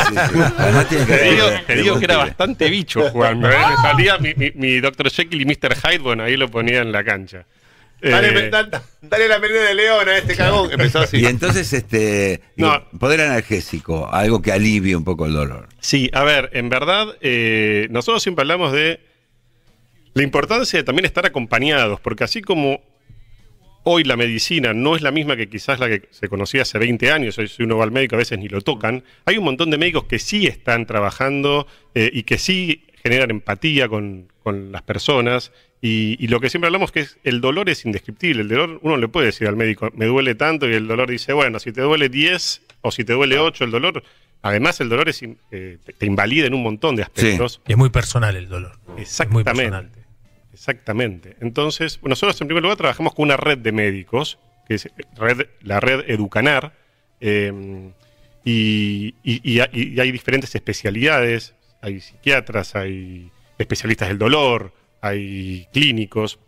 Te 0.88 1.30
digo, 1.30 1.46
te 1.66 1.76
digo 1.76 1.98
que 1.98 2.04
era 2.04 2.16
bastante 2.18 2.68
bicho 2.70 3.08
jugando. 3.10 3.50
¿eh? 3.50 3.54
Me 3.70 3.76
salía 3.76 4.18
mi, 4.18 4.34
mi, 4.34 4.50
mi 4.54 4.80
Dr. 4.80 5.10
Jekyll 5.10 5.40
y 5.40 5.44
Mr. 5.46 5.74
Hyde, 5.76 5.98
bueno, 5.98 6.22
ahí 6.24 6.36
lo 6.36 6.48
ponía 6.48 6.80
en 6.80 6.92
la 6.92 7.02
cancha. 7.04 7.46
Dale, 8.02 8.28
Eh, 8.28 8.32
me- 8.32 8.50
da- 8.50 8.82
dale 9.02 9.28
la 9.28 9.40
pelea 9.40 9.62
de 9.62 9.74
León 9.74 10.08
a 10.08 10.18
este 10.18 10.34
cagón. 10.34 10.72
Empezó 10.72 10.98
así. 11.00 11.18
Y 11.18 11.26
entonces, 11.26 11.72
este, 11.72 12.40
digo, 12.56 12.70
No. 12.70 12.98
poder 12.98 13.20
analgésico, 13.20 14.12
algo 14.12 14.42
que 14.42 14.50
alivie 14.52 14.96
un 14.96 15.04
poco 15.04 15.26
el 15.26 15.32
dolor. 15.34 15.68
Sí, 15.80 16.10
a 16.12 16.24
ver, 16.24 16.50
en 16.52 16.68
verdad, 16.68 17.16
eh, 17.20 17.86
nosotros 17.90 18.22
siempre 18.22 18.42
hablamos 18.42 18.72
de 18.72 19.00
la 20.14 20.22
importancia 20.22 20.78
de 20.78 20.82
también 20.84 21.04
estar 21.06 21.24
acompañados, 21.26 22.00
porque 22.00 22.24
así 22.24 22.42
como 22.42 22.80
hoy 23.84 24.04
la 24.04 24.16
medicina 24.16 24.72
no 24.74 24.94
es 24.94 25.02
la 25.02 25.10
misma 25.10 25.36
que 25.36 25.48
quizás 25.48 25.80
la 25.80 25.88
que 25.88 26.02
se 26.10 26.28
conocía 26.28 26.62
hace 26.62 26.78
20 26.78 27.10
años, 27.10 27.36
hoy 27.38 27.48
si 27.48 27.62
uno 27.62 27.76
va 27.78 27.84
al 27.84 27.90
médico 27.92 28.14
a 28.14 28.18
veces 28.18 28.38
ni 28.38 28.48
lo 28.48 28.60
tocan, 28.60 29.02
hay 29.24 29.38
un 29.38 29.44
montón 29.44 29.70
de 29.70 29.78
médicos 29.78 30.04
que 30.04 30.18
sí 30.18 30.46
están 30.46 30.86
trabajando 30.86 31.66
eh, 31.94 32.10
y 32.12 32.22
que 32.24 32.38
sí 32.38 32.84
generan 33.02 33.30
empatía 33.30 33.88
con, 33.88 34.28
con 34.42 34.70
las 34.70 34.82
personas. 34.82 35.50
Y, 35.84 36.16
y 36.24 36.28
lo 36.28 36.38
que 36.40 36.48
siempre 36.48 36.68
hablamos 36.68 36.92
que 36.92 37.00
es 37.00 37.18
el 37.24 37.40
dolor 37.40 37.68
es 37.68 37.84
indescriptible. 37.84 38.42
El 38.42 38.48
dolor, 38.48 38.78
uno 38.82 38.96
le 38.96 39.08
puede 39.08 39.26
decir 39.26 39.48
al 39.48 39.56
médico, 39.56 39.90
me 39.96 40.06
duele 40.06 40.34
tanto, 40.36 40.68
y 40.68 40.74
el 40.74 40.86
dolor 40.86 41.10
dice, 41.10 41.32
bueno, 41.32 41.58
si 41.58 41.72
te 41.72 41.80
duele 41.80 42.08
10 42.08 42.62
o 42.82 42.92
si 42.92 43.02
te 43.04 43.12
duele 43.14 43.38
8, 43.40 43.64
el 43.64 43.72
dolor, 43.72 44.04
además 44.42 44.80
el 44.80 44.88
dolor 44.88 45.08
es, 45.08 45.22
eh, 45.50 45.78
te, 45.98 46.06
invalida 46.06 46.46
en 46.46 46.54
un 46.54 46.62
montón 46.62 46.94
de 46.94 47.02
aspectos. 47.02 47.60
Es 47.66 47.76
muy 47.76 47.90
personal 47.90 48.36
el 48.36 48.48
dolor. 48.48 48.72
Es 48.82 48.88
muy 48.88 49.02
Exactamente. 49.02 49.50
personal. 49.52 49.90
Exactamente. 50.52 51.36
Entonces, 51.40 51.98
bueno, 52.00 52.12
nosotros 52.12 52.40
en 52.40 52.46
primer 52.46 52.62
lugar 52.62 52.76
trabajamos 52.78 53.14
con 53.14 53.24
una 53.24 53.36
red 53.36 53.58
de 53.58 53.72
médicos, 53.72 54.38
que 54.68 54.74
es 54.74 54.88
red- 55.16 55.48
la 55.62 55.80
red 55.80 56.04
Educanar, 56.08 56.74
eh, 57.20 57.90
y, 58.44 59.14
y- 59.24 59.40
y 59.52 59.60
hay- 59.60 59.68
y 59.72 60.00
hay 60.00 60.12
diferentes 60.12 60.54
especialidades, 60.54 61.54
hay 61.80 62.00
psiquiatras, 62.00 62.74
hay 62.76 63.30
especialistas 63.58 64.08
del 64.08 64.18
dolor, 64.18 64.72
hay 65.02 65.66
clínicos, 65.72 66.38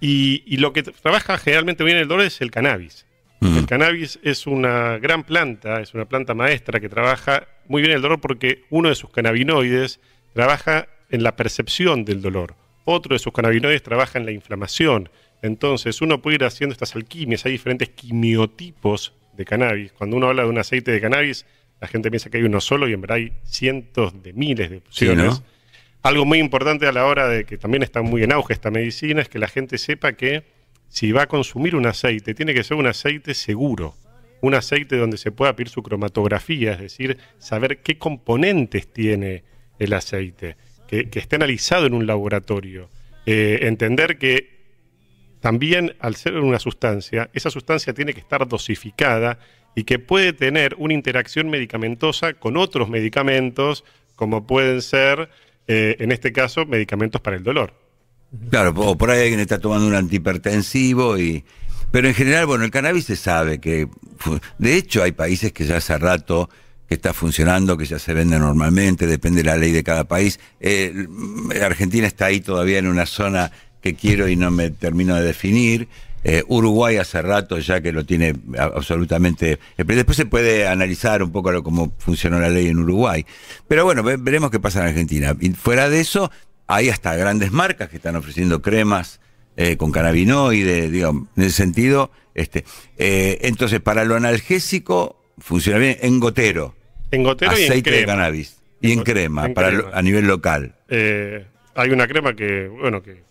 Y, 0.00 0.42
y 0.46 0.56
lo 0.56 0.72
que 0.72 0.82
trabaja 0.82 1.38
generalmente 1.38 1.84
bien 1.84 1.96
el 1.96 2.08
dolor 2.08 2.26
es 2.26 2.40
el 2.40 2.50
cannabis. 2.50 3.06
Mm. 3.40 3.58
El 3.58 3.66
cannabis 3.66 4.18
es 4.22 4.48
una 4.48 4.98
gran 4.98 5.22
planta, 5.22 5.80
es 5.80 5.94
una 5.94 6.04
planta 6.06 6.34
maestra 6.34 6.80
que 6.80 6.88
trabaja 6.88 7.46
muy 7.68 7.82
bien 7.82 7.94
el 7.94 8.02
dolor 8.02 8.20
porque 8.20 8.64
uno 8.70 8.88
de 8.88 8.96
sus 8.96 9.10
cannabinoides 9.10 10.00
trabaja 10.34 10.88
en 11.10 11.22
la 11.22 11.36
percepción 11.36 12.04
del 12.04 12.20
dolor. 12.20 12.56
Otro 12.84 13.14
de 13.14 13.20
sus 13.20 13.32
cannabinoides 13.32 13.82
trabaja 13.82 14.18
en 14.18 14.26
la 14.26 14.32
inflamación. 14.32 15.08
Entonces, 15.40 16.00
uno 16.02 16.20
puede 16.20 16.36
ir 16.36 16.44
haciendo 16.44 16.72
estas 16.72 16.96
alquimias. 16.96 17.44
Hay 17.46 17.52
diferentes 17.52 17.88
quimiotipos 17.90 19.12
de 19.36 19.44
cannabis. 19.44 19.92
Cuando 19.92 20.16
uno 20.16 20.28
habla 20.28 20.42
de 20.42 20.48
un 20.48 20.58
aceite 20.58 20.90
de 20.90 21.00
cannabis, 21.00 21.46
la 21.80 21.88
gente 21.88 22.10
piensa 22.10 22.30
que 22.30 22.38
hay 22.38 22.44
uno 22.44 22.60
solo 22.60 22.88
y 22.88 22.92
en 22.92 23.00
verdad 23.00 23.16
hay 23.18 23.32
cientos 23.44 24.20
de 24.22 24.32
miles 24.32 24.70
de 24.70 24.78
opciones. 24.78 25.24
¿no? 25.24 25.44
Algo 26.02 26.24
muy 26.24 26.38
importante 26.38 26.86
a 26.86 26.92
la 26.92 27.06
hora 27.06 27.28
de 27.28 27.44
que 27.44 27.58
también 27.58 27.82
está 27.82 28.02
muy 28.02 28.24
en 28.24 28.32
auge 28.32 28.52
esta 28.52 28.70
medicina 28.70 29.22
es 29.22 29.28
que 29.28 29.38
la 29.38 29.48
gente 29.48 29.78
sepa 29.78 30.14
que 30.14 30.42
si 30.88 31.12
va 31.12 31.22
a 31.22 31.26
consumir 31.26 31.76
un 31.76 31.86
aceite, 31.86 32.34
tiene 32.34 32.54
que 32.54 32.64
ser 32.64 32.76
un 32.76 32.86
aceite 32.86 33.34
seguro. 33.34 33.94
Un 34.40 34.54
aceite 34.54 34.96
donde 34.96 35.16
se 35.16 35.30
pueda 35.30 35.54
pedir 35.54 35.68
su 35.68 35.82
cromatografía, 35.82 36.72
es 36.72 36.80
decir, 36.80 37.18
saber 37.38 37.78
qué 37.82 37.98
componentes 37.98 38.92
tiene 38.92 39.44
el 39.78 39.92
aceite, 39.92 40.56
que, 40.88 41.08
esté 41.14 41.36
analizado 41.36 41.86
en 41.86 41.94
un 41.94 42.06
laboratorio. 42.06 42.90
Eh, 43.24 43.60
entender 43.62 44.18
que 44.18 44.52
también 45.40 45.94
al 46.00 46.16
ser 46.16 46.36
una 46.36 46.58
sustancia, 46.58 47.30
esa 47.32 47.50
sustancia 47.50 47.94
tiene 47.94 48.12
que 48.12 48.20
estar 48.20 48.46
dosificada 48.46 49.38
y 49.76 49.84
que 49.84 49.98
puede 50.00 50.32
tener 50.32 50.74
una 50.78 50.94
interacción 50.94 51.48
medicamentosa 51.48 52.34
con 52.34 52.56
otros 52.56 52.88
medicamentos, 52.88 53.84
como 54.14 54.46
pueden 54.46 54.82
ser, 54.82 55.30
eh, 55.66 55.96
en 55.98 56.12
este 56.12 56.32
caso, 56.32 56.66
medicamentos 56.66 57.20
para 57.20 57.36
el 57.36 57.42
dolor. 57.42 57.74
Claro, 58.50 58.72
o 58.76 58.96
por 58.96 59.10
ahí 59.10 59.22
alguien 59.22 59.40
está 59.40 59.58
tomando 59.58 59.86
un 59.86 59.94
antihipertensivo 59.94 61.18
y... 61.18 61.44
Pero 61.90 62.08
en 62.08 62.14
general, 62.14 62.46
bueno, 62.46 62.64
el 62.64 62.70
cannabis 62.70 63.04
se 63.04 63.16
sabe 63.16 63.60
que... 63.60 63.86
De 64.58 64.76
hecho, 64.76 65.02
hay 65.02 65.12
países 65.12 65.52
que 65.52 65.66
ya 65.66 65.76
hace 65.76 65.98
rato 65.98 66.48
que 66.88 66.94
está 66.94 67.12
funcionando, 67.12 67.76
que 67.76 67.84
ya 67.84 67.98
se 67.98 68.14
vende 68.14 68.38
normalmente, 68.38 69.06
depende 69.06 69.42
de 69.42 69.50
la 69.50 69.56
ley 69.56 69.72
de 69.72 69.82
cada 69.82 70.04
país. 70.04 70.40
Eh, 70.60 71.06
Argentina 71.62 72.06
está 72.06 72.26
ahí 72.26 72.40
todavía 72.40 72.78
en 72.78 72.86
una 72.86 73.06
zona 73.06 73.52
que 73.82 73.94
quiero 73.94 74.28
y 74.28 74.36
no 74.36 74.50
me 74.50 74.70
termino 74.70 75.14
de 75.16 75.22
definir. 75.22 75.88
Eh, 76.24 76.44
Uruguay 76.46 76.96
hace 76.98 77.20
rato 77.20 77.58
ya 77.58 77.80
que 77.80 77.90
lo 77.92 78.04
tiene 78.06 78.32
absolutamente. 78.58 79.58
eh, 79.76 79.84
Después 79.84 80.16
se 80.16 80.26
puede 80.26 80.66
analizar 80.68 81.22
un 81.22 81.32
poco 81.32 81.50
lo- 81.52 81.62
cómo 81.62 81.92
funcionó 81.98 82.38
la 82.38 82.48
ley 82.48 82.68
en 82.68 82.78
Uruguay. 82.78 83.24
Pero 83.68 83.84
bueno, 83.84 84.02
ve- 84.02 84.16
veremos 84.18 84.50
qué 84.50 84.60
pasa 84.60 84.80
en 84.82 84.88
Argentina. 84.88 85.36
Y 85.40 85.50
fuera 85.50 85.88
de 85.88 86.00
eso, 86.00 86.30
hay 86.68 86.88
hasta 86.90 87.14
grandes 87.16 87.50
marcas 87.52 87.88
que 87.88 87.96
están 87.96 88.16
ofreciendo 88.16 88.62
cremas 88.62 89.20
eh, 89.56 89.76
con 89.76 89.90
cannabinoide, 89.92 90.90
digamos, 90.90 91.28
en 91.36 91.42
ese 91.42 91.56
sentido. 91.56 92.10
Este, 92.34 92.64
eh, 92.96 93.38
entonces, 93.42 93.80
para 93.80 94.04
lo 94.04 94.14
analgésico, 94.14 95.20
funciona 95.38 95.78
bien 95.78 95.98
en 96.00 96.20
gotero, 96.20 96.74
En 97.10 97.22
gotero 97.24 97.52
y 97.58 97.64
en 97.64 97.70
aceite 97.70 97.90
de 97.90 98.06
cannabis 98.06 98.56
y 98.80 98.92
en, 98.92 98.98
En 99.00 99.04
crema, 99.04 99.46
en 99.46 99.54
para 99.54 99.68
crema. 99.68 99.82
lo- 99.90 99.94
a 99.94 100.00
nivel 100.02 100.26
local. 100.26 100.74
Hay 101.74 101.90
una 101.90 102.06
crema 102.06 102.34
que, 102.34 102.68
bueno, 102.68 103.02
que 103.02 103.22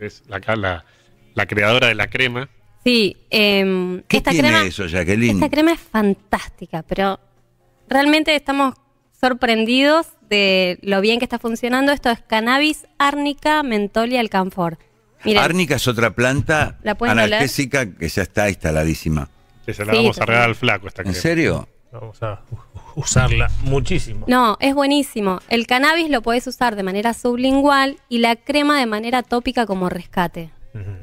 es 0.00 0.22
la, 0.28 0.38
la, 0.56 0.84
la 1.34 1.46
creadora 1.46 1.88
de 1.88 1.94
la 1.94 2.08
crema. 2.08 2.48
Sí, 2.84 3.16
em, 3.30 4.02
¿Qué 4.08 4.16
esta 4.16 4.30
tiene 4.32 4.48
crema, 4.48 4.64
eso, 4.64 4.86
Jacqueline? 4.86 5.36
esta 5.36 5.48
crema 5.48 5.72
es 5.72 5.80
fantástica, 5.80 6.82
pero 6.82 7.20
realmente 7.88 8.34
estamos 8.34 8.74
sorprendidos 9.20 10.08
de 10.28 10.78
lo 10.82 11.00
bien 11.00 11.18
que 11.18 11.24
está 11.24 11.38
funcionando. 11.38 11.92
Esto 11.92 12.10
es 12.10 12.20
cannabis, 12.20 12.86
árnica, 12.98 13.62
mentol 13.62 14.12
y 14.12 14.16
alcanfor. 14.16 14.78
Miren, 15.24 15.42
Árnica 15.44 15.76
es 15.76 15.86
otra 15.86 16.10
planta 16.16 16.78
analgésica 17.00 17.94
que 17.94 18.08
ya 18.08 18.22
está 18.22 18.48
instaladísima. 18.48 19.28
Que 19.64 19.72
se 19.72 19.84
la 19.84 19.92
Sí, 19.92 19.98
vamos 19.98 20.20
a 20.20 20.26
regalar 20.26 20.48
al 20.48 20.54
flaco 20.56 20.88
esta 20.88 21.02
¿En 21.02 21.08
crema. 21.10 21.20
serio? 21.22 21.68
Vamos 21.92 22.20
a 22.22 22.40
usarla 22.96 23.48
muchísimo. 23.60 24.24
No, 24.26 24.56
es 24.58 24.74
buenísimo. 24.74 25.38
El 25.48 25.68
cannabis 25.68 26.10
lo 26.10 26.22
puedes 26.22 26.46
usar 26.48 26.74
de 26.74 26.82
manera 26.82 27.14
sublingual 27.14 27.98
y 28.08 28.18
la 28.18 28.34
crema 28.34 28.80
de 28.80 28.86
manera 28.86 29.22
tópica 29.22 29.64
como 29.66 29.88
rescate. 29.88 30.50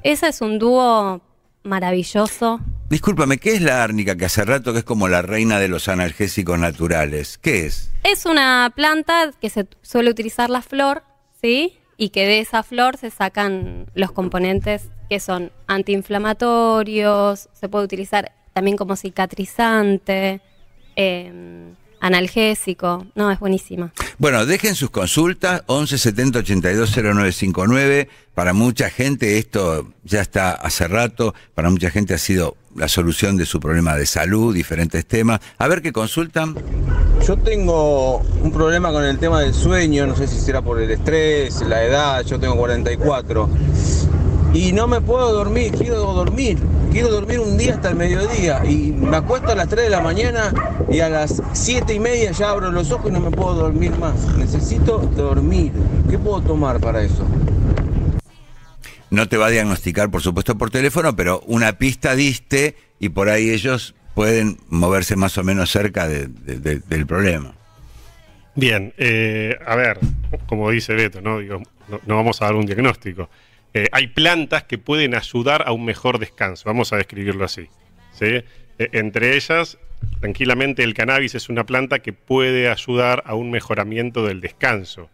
Ese 0.03 0.27
es 0.27 0.41
un 0.41 0.59
dúo 0.59 1.21
maravilloso. 1.63 2.59
Discúlpame, 2.89 3.37
¿qué 3.37 3.53
es 3.53 3.61
la 3.61 3.83
árnica 3.83 4.15
que 4.15 4.25
hace 4.25 4.43
rato 4.45 4.73
que 4.73 4.79
es 4.79 4.85
como 4.85 5.07
la 5.07 5.21
reina 5.21 5.59
de 5.59 5.67
los 5.67 5.87
analgésicos 5.87 6.57
naturales? 6.57 7.37
¿Qué 7.37 7.65
es? 7.67 7.91
Es 8.03 8.25
una 8.25 8.71
planta 8.75 9.31
que 9.39 9.49
se 9.49 9.67
suele 9.81 10.09
utilizar 10.09 10.49
la 10.49 10.61
flor, 10.61 11.03
¿sí? 11.41 11.77
Y 11.97 12.09
que 12.09 12.25
de 12.25 12.39
esa 12.39 12.63
flor 12.63 12.97
se 12.97 13.11
sacan 13.11 13.85
los 13.93 14.11
componentes 14.11 14.89
que 15.09 15.19
son 15.19 15.51
antiinflamatorios, 15.67 17.49
se 17.53 17.69
puede 17.69 17.85
utilizar 17.85 18.31
también 18.53 18.77
como 18.77 18.95
cicatrizante, 18.95 20.41
eh, 20.95 21.73
analgésico. 21.99 23.05
No, 23.15 23.31
es 23.31 23.39
buenísima. 23.39 23.91
Bueno, 24.17 24.45
dejen 24.45 24.75
sus 24.75 24.89
consultas, 24.89 25.63
11 25.67 25.97
70 25.97 26.39
82 26.39 26.91
0959. 26.91 28.09
Para 28.33 28.53
mucha 28.53 28.89
gente 28.89 29.37
esto 29.37 29.87
ya 30.03 30.21
está 30.21 30.51
hace 30.51 30.87
rato, 30.87 31.33
para 31.55 31.69
mucha 31.69 31.89
gente 31.91 32.13
ha 32.13 32.17
sido 32.17 32.55
la 32.75 32.87
solución 32.87 33.35
de 33.35 33.45
su 33.45 33.59
problema 33.59 33.95
de 33.95 34.05
salud, 34.05 34.53
diferentes 34.53 35.05
temas. 35.05 35.41
A 35.57 35.67
ver 35.67 35.81
qué 35.81 35.91
consultan. 35.91 36.55
Yo 37.25 37.37
tengo 37.37 38.19
un 38.19 38.51
problema 38.51 38.91
con 38.91 39.03
el 39.03 39.19
tema 39.19 39.41
del 39.41 39.53
sueño, 39.53 40.07
no 40.07 40.15
sé 40.15 40.27
si 40.27 40.39
será 40.39 40.61
por 40.61 40.79
el 40.81 40.89
estrés, 40.89 41.61
la 41.61 41.83
edad, 41.83 42.25
yo 42.25 42.39
tengo 42.39 42.55
44. 42.55 43.49
Y 44.53 44.71
no 44.73 44.87
me 44.87 44.99
puedo 44.99 45.31
dormir, 45.31 45.71
quiero 45.73 45.97
dormir, 46.13 46.57
quiero 46.91 47.09
dormir 47.09 47.39
un 47.39 47.55
día 47.57 47.75
hasta 47.75 47.89
el 47.89 47.95
mediodía. 47.95 48.61
Y 48.65 48.91
me 48.91 49.15
acuesto 49.17 49.51
a 49.51 49.55
las 49.55 49.67
3 49.69 49.85
de 49.85 49.89
la 49.91 50.01
mañana 50.01 50.51
y 50.89 50.99
a 51.01 51.09
las 51.09 51.41
7 51.53 51.93
y 51.93 51.99
media 51.99 52.31
ya 52.31 52.49
abro 52.49 52.71
los 52.71 52.91
ojos 52.91 53.09
y 53.11 53.13
no 53.13 53.19
me 53.19 53.29
puedo 53.31 53.53
dormir 53.53 53.95
más. 53.99 54.15
Necesito 54.37 54.97
dormir. 54.99 55.71
¿Qué 56.09 56.17
puedo 56.17 56.41
tomar 56.41 56.79
para 56.79 57.03
eso? 57.03 57.25
No 59.11 59.27
te 59.27 59.37
va 59.37 59.47
a 59.47 59.49
diagnosticar, 59.49 60.09
por 60.09 60.21
supuesto, 60.21 60.57
por 60.57 60.71
teléfono, 60.71 61.15
pero 61.15 61.41
una 61.47 61.73
pista 61.73 62.15
diste 62.15 62.75
y 62.99 63.09
por 63.09 63.29
ahí 63.29 63.49
ellos 63.51 63.93
pueden 64.15 64.57
moverse 64.69 65.15
más 65.15 65.37
o 65.37 65.43
menos 65.43 65.71
cerca 65.71 66.07
de- 66.07 66.27
de- 66.27 66.59
de- 66.59 66.79
del 66.79 67.05
problema. 67.05 67.53
Bien, 68.55 68.93
eh, 68.97 69.55
a 69.65 69.75
ver, 69.75 69.99
como 70.47 70.69
dice 70.71 70.93
Beto, 70.93 71.21
¿no? 71.21 71.39
Digo, 71.39 71.61
no, 71.87 71.99
no 72.05 72.15
vamos 72.15 72.41
a 72.41 72.45
dar 72.45 72.55
un 72.55 72.65
diagnóstico. 72.65 73.29
Eh, 73.73 73.87
hay 73.91 74.07
plantas 74.07 74.63
que 74.63 74.77
pueden 74.77 75.15
ayudar 75.15 75.63
a 75.67 75.71
un 75.71 75.85
mejor 75.85 76.17
descanso, 76.19 76.63
vamos 76.65 76.91
a 76.91 76.97
describirlo 76.97 77.45
así. 77.45 77.67
¿sí? 78.13 78.25
Eh, 78.25 78.43
entre 78.77 79.35
ellas, 79.35 79.77
tranquilamente 80.19 80.83
el 80.83 80.93
cannabis 80.93 81.35
es 81.35 81.49
una 81.49 81.65
planta 81.65 81.99
que 81.99 82.13
puede 82.13 82.69
ayudar 82.69 83.23
a 83.25 83.35
un 83.35 83.51
mejoramiento 83.51 84.25
del 84.25 84.41
descanso. 84.41 85.09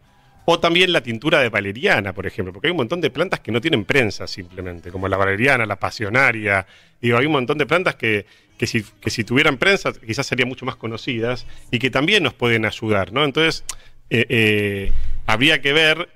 O 0.47 0.59
también 0.59 0.93
la 0.93 1.01
tintura 1.01 1.39
de 1.39 1.49
valeriana, 1.49 2.13
por 2.13 2.27
ejemplo, 2.27 2.53
porque 2.53 2.67
hay 2.67 2.71
un 2.71 2.77
montón 2.77 3.01
de 3.01 3.09
plantas 3.09 3.39
que 3.39 3.51
no 3.51 3.59
tienen 3.59 3.83
prensa 3.83 4.27
simplemente, 4.27 4.91
como 4.91 5.07
la 5.07 5.17
valeriana, 5.17 5.65
la 5.65 5.77
pasionaria. 5.77 6.67
Digo, 7.01 7.17
hay 7.17 7.25
un 7.25 7.31
montón 7.31 7.57
de 7.57 7.65
plantas 7.65 7.95
que, 7.95 8.27
que, 8.57 8.67
si, 8.67 9.23
tuvieran 9.23 9.57
prensa 9.57 9.91
quizás 9.93 10.27
serían 10.27 10.47
mucho 10.47 10.65
más 10.65 10.75
conocidas 10.75 11.47
y 11.71 11.79
que 11.79 11.89
también 11.89 12.21
nos 12.21 12.35
pueden 12.35 12.63
ayudar, 12.65 13.11
¿no? 13.11 13.25
Entonces, 13.25 13.63
eh, 14.11 14.91
habría 15.25 15.61
que 15.61 15.73
ver 15.73 16.09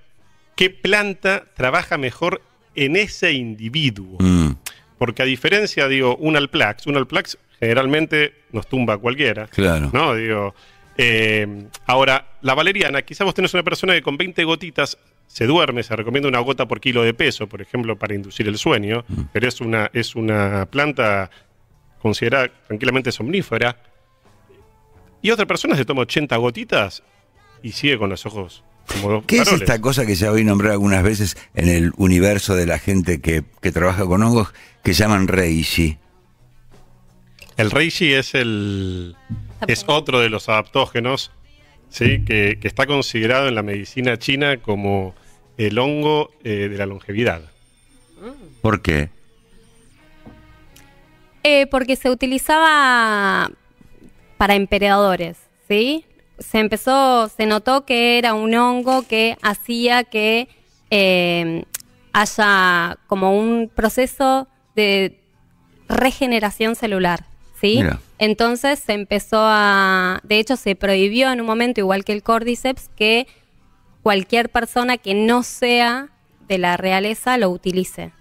qué 0.60 0.70
planta 0.70 1.46
trabaja 1.56 1.98
mejor 1.98 2.42
en 2.76 2.98
ese 2.98 3.32
individuo. 3.32 4.18
Mm, 4.20 4.52
Porque 4.98 5.22
a 5.22 5.26
diferencia, 5.26 5.88
digo, 5.88 6.18
un 6.18 6.36
Alplax, 6.36 6.86
un 6.86 6.98
Alplax 6.98 7.38
generalmente 7.62 8.34
nos 8.52 8.68
tumba 8.68 8.96
a 8.96 8.98
cualquiera. 8.98 9.48
Claro. 9.48 9.90
¿No? 9.94 10.14
Digo. 10.16 10.54
eh, 10.98 11.48
ahora, 11.86 12.34
la 12.42 12.56
valeriana, 12.56 13.04
quizás 13.04 13.24
vos 13.24 13.34
tenés 13.34 13.54
una 13.54 13.64
persona 13.64 13.94
que 13.94 14.02
con 14.02 14.18
20 14.18 14.44
gotitas 14.44 14.98
se 15.28 15.46
duerme, 15.46 15.82
se 15.82 15.96
recomienda 15.96 16.28
una 16.28 16.40
gota 16.40 16.68
por 16.68 16.82
kilo 16.82 17.04
de 17.04 17.14
peso, 17.14 17.48
por 17.48 17.62
ejemplo, 17.62 17.98
para 17.98 18.14
inducir 18.14 18.46
el 18.50 18.58
sueño, 18.58 19.06
pero 19.32 19.48
es 19.48 19.62
una, 19.62 19.90
es 19.94 20.14
una 20.14 20.66
planta 20.66 21.30
considerada 22.02 22.50
tranquilamente 22.68 23.14
somnífera. 23.14 23.78
Y 25.22 25.32
otra 25.32 25.46
persona 25.46 25.78
se 25.78 25.86
toma 25.86 26.02
80 26.02 26.36
gotitas 26.36 27.02
y 27.64 27.72
sigue 27.72 27.98
con 27.98 28.10
los 28.10 28.26
ojos 28.26 28.66
como 28.94 29.26
¿Qué 29.26 29.38
es 29.38 29.52
esta 29.52 29.80
cosa 29.80 30.06
que 30.06 30.16
ya 30.16 30.32
oí 30.32 30.44
nombrar 30.44 30.74
algunas 30.74 31.04
veces 31.04 31.38
en 31.54 31.70
el 31.70 31.92
universo 31.98 32.56
de 32.56 32.66
la 32.66 32.80
gente 32.80 33.22
que, 33.22 33.44
que 33.62 33.72
trabaja 33.72 34.06
con 34.06 34.24
hongos 34.24 34.54
que 34.84 34.94
llaman 34.94 35.28
reishi? 35.28 35.98
El 37.58 37.72
reishi 37.72 38.14
es 38.14 38.36
el 38.36 39.16
es 39.68 39.84
otro 39.88 40.20
de 40.20 40.30
los 40.30 40.48
adaptógenos, 40.48 41.32
sí, 41.90 42.24
que, 42.26 42.58
que 42.62 42.68
está 42.68 42.86
considerado 42.86 43.48
en 43.48 43.56
la 43.56 43.64
medicina 43.64 44.18
china 44.18 44.58
como 44.58 45.14
el 45.58 45.78
hongo 45.78 46.32
eh, 46.44 46.70
de 46.70 46.78
la 46.78 46.86
longevidad. 46.86 47.42
¿Por 48.62 48.82
qué? 48.82 49.10
Eh, 51.44 51.68
porque 51.68 51.96
se 51.96 52.10
utilizaba 52.10 53.52
para 54.38 54.56
emperadores, 54.56 55.38
¿sí? 55.68 56.06
Se 56.40 56.60
empezó, 56.60 57.30
se 57.30 57.46
notó 57.46 57.86
que 57.86 58.18
era 58.18 58.34
un 58.34 58.54
hongo 58.56 59.04
que 59.04 59.38
hacía 59.42 60.04
que 60.04 60.48
eh, 60.90 61.64
haya 62.14 62.98
como 63.08 63.38
un 63.38 63.70
proceso 63.74 64.48
de 64.76 65.20
regeneración 65.88 66.76
celular, 66.76 67.26
¿sí? 67.60 67.78
Mira. 67.78 68.00
Entonces 68.18 68.80
se 68.80 68.94
empezó 68.94 69.40
a, 69.42 70.20
de 70.24 70.40
hecho 70.40 70.56
se 70.58 70.76
prohibió 70.76 71.32
en 71.32 71.42
un 71.42 71.48
momento, 71.48 71.80
igual 71.80 72.04
que 72.04 72.14
el 72.14 72.24
cordyceps, 72.24 72.90
que 72.96 73.28
cualquier 74.04 74.50
persona 74.50 74.98
que 74.98 75.14
no 75.14 75.44
sea 75.44 76.10
de 76.48 76.58
la 76.58 76.78
realeza 76.78 77.38
lo 77.38 77.50
utilice. 77.50 78.12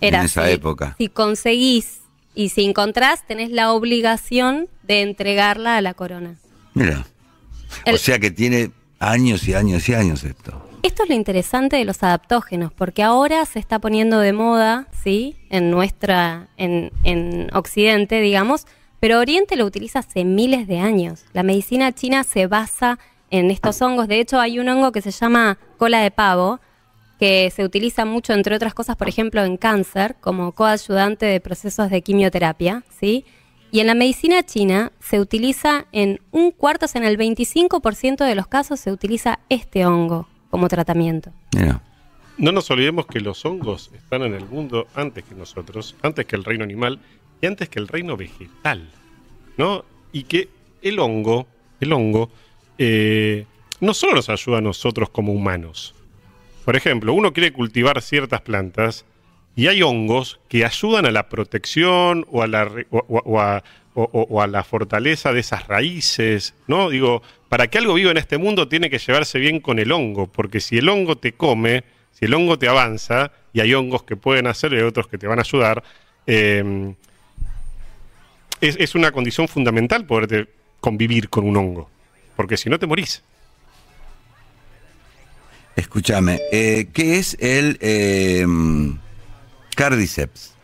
En 0.00 0.14
esa 0.14 0.46
si- 0.46 0.52
época. 0.52 0.94
Si 0.98 1.08
conseguís 1.08 2.00
y 2.34 2.50
si 2.50 2.64
encontrás, 2.64 3.26
tenés 3.26 3.50
la 3.50 3.72
obligación 3.72 4.68
de 4.82 5.02
entregarla 5.02 5.76
a 5.76 5.80
la 5.82 5.94
corona. 5.94 6.36
Mira. 6.74 7.06
O 7.92 7.96
sea 7.96 8.18
que 8.18 8.30
tiene 8.30 8.70
años 8.98 9.46
y 9.48 9.54
años 9.54 9.88
y 9.88 9.94
años 9.94 10.24
esto. 10.24 10.66
Esto 10.82 11.02
es 11.02 11.08
lo 11.10 11.14
interesante 11.14 11.76
de 11.76 11.84
los 11.84 12.02
adaptógenos, 12.02 12.72
porque 12.72 13.02
ahora 13.02 13.44
se 13.44 13.58
está 13.58 13.78
poniendo 13.78 14.18
de 14.18 14.32
moda, 14.32 14.86
¿sí? 15.02 15.36
En 15.50 15.70
nuestra, 15.70 16.48
en, 16.56 16.90
en 17.02 17.48
Occidente, 17.54 18.20
digamos, 18.20 18.66
pero 18.98 19.18
Oriente 19.18 19.56
lo 19.56 19.64
utiliza 19.64 19.98
hace 19.98 20.24
miles 20.24 20.66
de 20.68 20.78
años. 20.78 21.24
La 21.32 21.42
medicina 21.42 21.92
china 21.92 22.24
se 22.24 22.46
basa 22.46 22.98
en 23.30 23.50
estos 23.50 23.80
hongos. 23.82 24.08
De 24.08 24.20
hecho, 24.20 24.40
hay 24.40 24.58
un 24.58 24.68
hongo 24.68 24.92
que 24.92 25.02
se 25.02 25.10
llama 25.10 25.58
cola 25.78 26.00
de 26.00 26.10
pavo, 26.10 26.60
que 27.18 27.52
se 27.54 27.64
utiliza 27.64 28.04
mucho, 28.04 28.32
entre 28.32 28.56
otras 28.56 28.72
cosas, 28.72 28.96
por 28.96 29.08
ejemplo, 29.08 29.44
en 29.44 29.58
cáncer, 29.58 30.16
como 30.20 30.52
coayudante 30.52 31.26
de 31.26 31.40
procesos 31.40 31.90
de 31.90 32.02
quimioterapia, 32.02 32.82
¿sí? 32.98 33.24
Y 33.72 33.80
en 33.80 33.86
la 33.86 33.94
medicina 33.94 34.42
china 34.42 34.92
se 35.00 35.20
utiliza 35.20 35.86
en 35.92 36.20
un 36.32 36.50
cuarto, 36.50 36.86
o 36.86 36.88
sea, 36.88 37.00
en 37.00 37.06
el 37.06 37.16
25% 37.16 38.24
de 38.24 38.34
los 38.34 38.46
casos 38.46 38.80
se 38.80 38.90
utiliza 38.90 39.38
este 39.48 39.86
hongo 39.86 40.28
como 40.50 40.68
tratamiento. 40.68 41.32
Mira. 41.54 41.82
No 42.36 42.52
nos 42.52 42.70
olvidemos 42.70 43.06
que 43.06 43.20
los 43.20 43.44
hongos 43.44 43.90
están 43.94 44.22
en 44.22 44.32
el 44.32 44.46
mundo 44.46 44.86
antes 44.94 45.24
que 45.24 45.34
nosotros, 45.34 45.94
antes 46.02 46.24
que 46.24 46.36
el 46.36 46.44
reino 46.44 46.64
animal 46.64 46.98
y 47.42 47.46
antes 47.46 47.68
que 47.68 47.78
el 47.78 47.86
reino 47.86 48.16
vegetal, 48.16 48.88
¿no? 49.58 49.84
Y 50.10 50.22
que 50.22 50.48
el 50.80 50.98
hongo, 50.98 51.46
el 51.80 51.92
hongo, 51.92 52.30
eh, 52.78 53.44
no 53.80 53.92
solo 53.92 54.14
nos 54.14 54.30
ayuda 54.30 54.58
a 54.58 54.62
nosotros 54.62 55.10
como 55.10 55.34
humanos. 55.34 55.94
Por 56.64 56.76
ejemplo, 56.76 57.12
uno 57.12 57.34
quiere 57.34 57.52
cultivar 57.52 58.00
ciertas 58.00 58.40
plantas 58.40 59.04
y 59.56 59.66
hay 59.66 59.82
hongos 59.82 60.40
que 60.48 60.64
ayudan 60.64 61.06
a 61.06 61.10
la 61.10 61.28
protección 61.28 62.26
o 62.30 62.42
a 62.42 62.46
la, 62.46 62.70
o- 62.90 64.40
a, 64.40 64.46
la 64.46 64.64
fortaleza 64.64 65.32
de 65.32 65.40
esas 65.40 65.66
raíces, 65.68 66.54
¿no? 66.66 66.88
Digo, 66.90 67.22
para 67.48 67.66
que 67.68 67.78
algo 67.78 67.94
viva 67.94 68.10
en 68.10 68.16
este 68.16 68.38
mundo 68.38 68.68
tiene 68.68 68.88
que 68.90 68.98
llevarse 68.98 69.38
bien 69.38 69.60
con 69.60 69.78
el 69.78 69.90
hongo, 69.92 70.26
porque 70.28 70.60
si 70.60 70.78
el 70.78 70.88
hongo 70.88 71.16
te 71.16 71.32
come, 71.32 71.84
si 72.12 72.24
el 72.26 72.34
hongo 72.34 72.58
te 72.58 72.68
avanza, 72.68 73.32
y 73.52 73.60
hay 73.60 73.74
hongos 73.74 74.04
que 74.04 74.16
pueden 74.16 74.46
hacer 74.46 74.72
y 74.72 74.80
otros 74.80 75.08
que 75.08 75.18
te 75.18 75.26
van 75.26 75.38
a 75.40 75.42
ayudar, 75.42 75.82
eh, 76.26 76.94
es, 78.60 78.76
es 78.78 78.94
una 78.94 79.10
condición 79.10 79.48
fundamental 79.48 80.06
poder 80.06 80.48
convivir 80.80 81.28
con 81.28 81.44
un 81.44 81.56
hongo, 81.56 81.90
porque 82.36 82.56
si 82.56 82.70
no 82.70 82.78
te 82.78 82.86
morís. 82.86 83.22
Escúchame, 85.76 86.40
eh, 86.52 86.88
¿qué 86.92 87.18
es 87.18 87.36
el 87.40 87.78
eh, 87.80 88.46
cardiceps? 89.76 90.54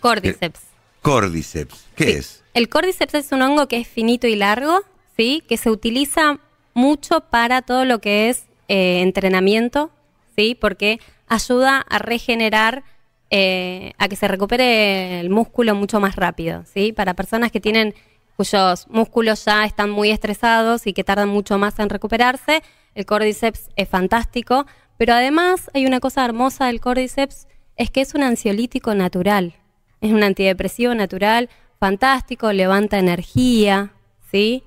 Cordyceps. 0.00 0.60
Cordyceps, 1.02 1.86
¿qué 1.94 2.04
Sí. 2.04 2.10
es? 2.18 2.44
El 2.54 2.68
cordyceps 2.68 3.14
es 3.14 3.32
un 3.32 3.42
hongo 3.42 3.68
que 3.68 3.78
es 3.78 3.88
finito 3.88 4.26
y 4.26 4.36
largo, 4.36 4.80
¿sí? 5.16 5.42
Que 5.48 5.56
se 5.56 5.70
utiliza 5.70 6.38
mucho 6.74 7.20
para 7.20 7.62
todo 7.62 7.84
lo 7.84 8.00
que 8.00 8.28
es 8.28 8.44
eh, 8.68 9.00
entrenamiento, 9.02 9.90
¿sí? 10.36 10.56
Porque 10.60 10.98
ayuda 11.28 11.78
a 11.88 11.98
regenerar, 11.98 12.82
eh, 13.30 13.92
a 13.98 14.08
que 14.08 14.16
se 14.16 14.26
recupere 14.28 15.20
el 15.20 15.30
músculo 15.30 15.74
mucho 15.74 16.00
más 16.00 16.16
rápido, 16.16 16.64
¿sí? 16.72 16.92
Para 16.92 17.14
personas 17.14 17.52
que 17.52 17.60
tienen 17.60 17.94
cuyos 18.36 18.86
músculos 18.88 19.44
ya 19.44 19.64
están 19.64 19.90
muy 19.90 20.10
estresados 20.10 20.86
y 20.86 20.92
que 20.92 21.04
tardan 21.04 21.28
mucho 21.28 21.58
más 21.58 21.78
en 21.78 21.88
recuperarse, 21.88 22.62
el 22.94 23.06
cordyceps 23.06 23.68
es 23.76 23.88
fantástico, 23.88 24.66
pero 24.98 25.14
además 25.14 25.70
hay 25.74 25.86
una 25.86 26.00
cosa 26.00 26.24
hermosa 26.24 26.66
del 26.66 26.80
cordyceps, 26.80 27.46
es 27.76 27.90
que 27.90 28.00
es 28.00 28.14
un 28.14 28.22
ansiolítico 28.22 28.94
natural, 28.94 29.54
es 30.00 30.12
un 30.12 30.22
antidepresivo 30.22 30.94
natural, 30.94 31.48
fantástico, 31.78 32.52
levanta 32.52 32.98
energía, 32.98 33.92
¿sí? 34.30 34.62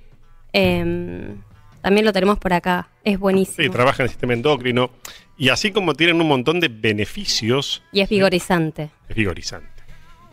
Em, 0.53 1.41
también 1.81 2.05
lo 2.05 2.13
tenemos 2.13 2.39
por 2.39 2.53
acá, 2.53 2.89
es 3.03 3.17
buenísimo. 3.17 3.63
Sí, 3.63 3.69
trabaja 3.69 4.03
en 4.03 4.05
el 4.05 4.09
sistema 4.09 4.33
endocrino. 4.33 4.91
Y 5.37 5.49
así 5.49 5.71
como 5.71 5.93
tienen 5.93 6.19
un 6.19 6.27
montón 6.27 6.59
de 6.59 6.67
beneficios, 6.67 7.81
y 7.91 8.01
es 8.01 8.09
vigorizante. 8.09 8.89
es 9.07 9.15
vigorizante. 9.15 9.67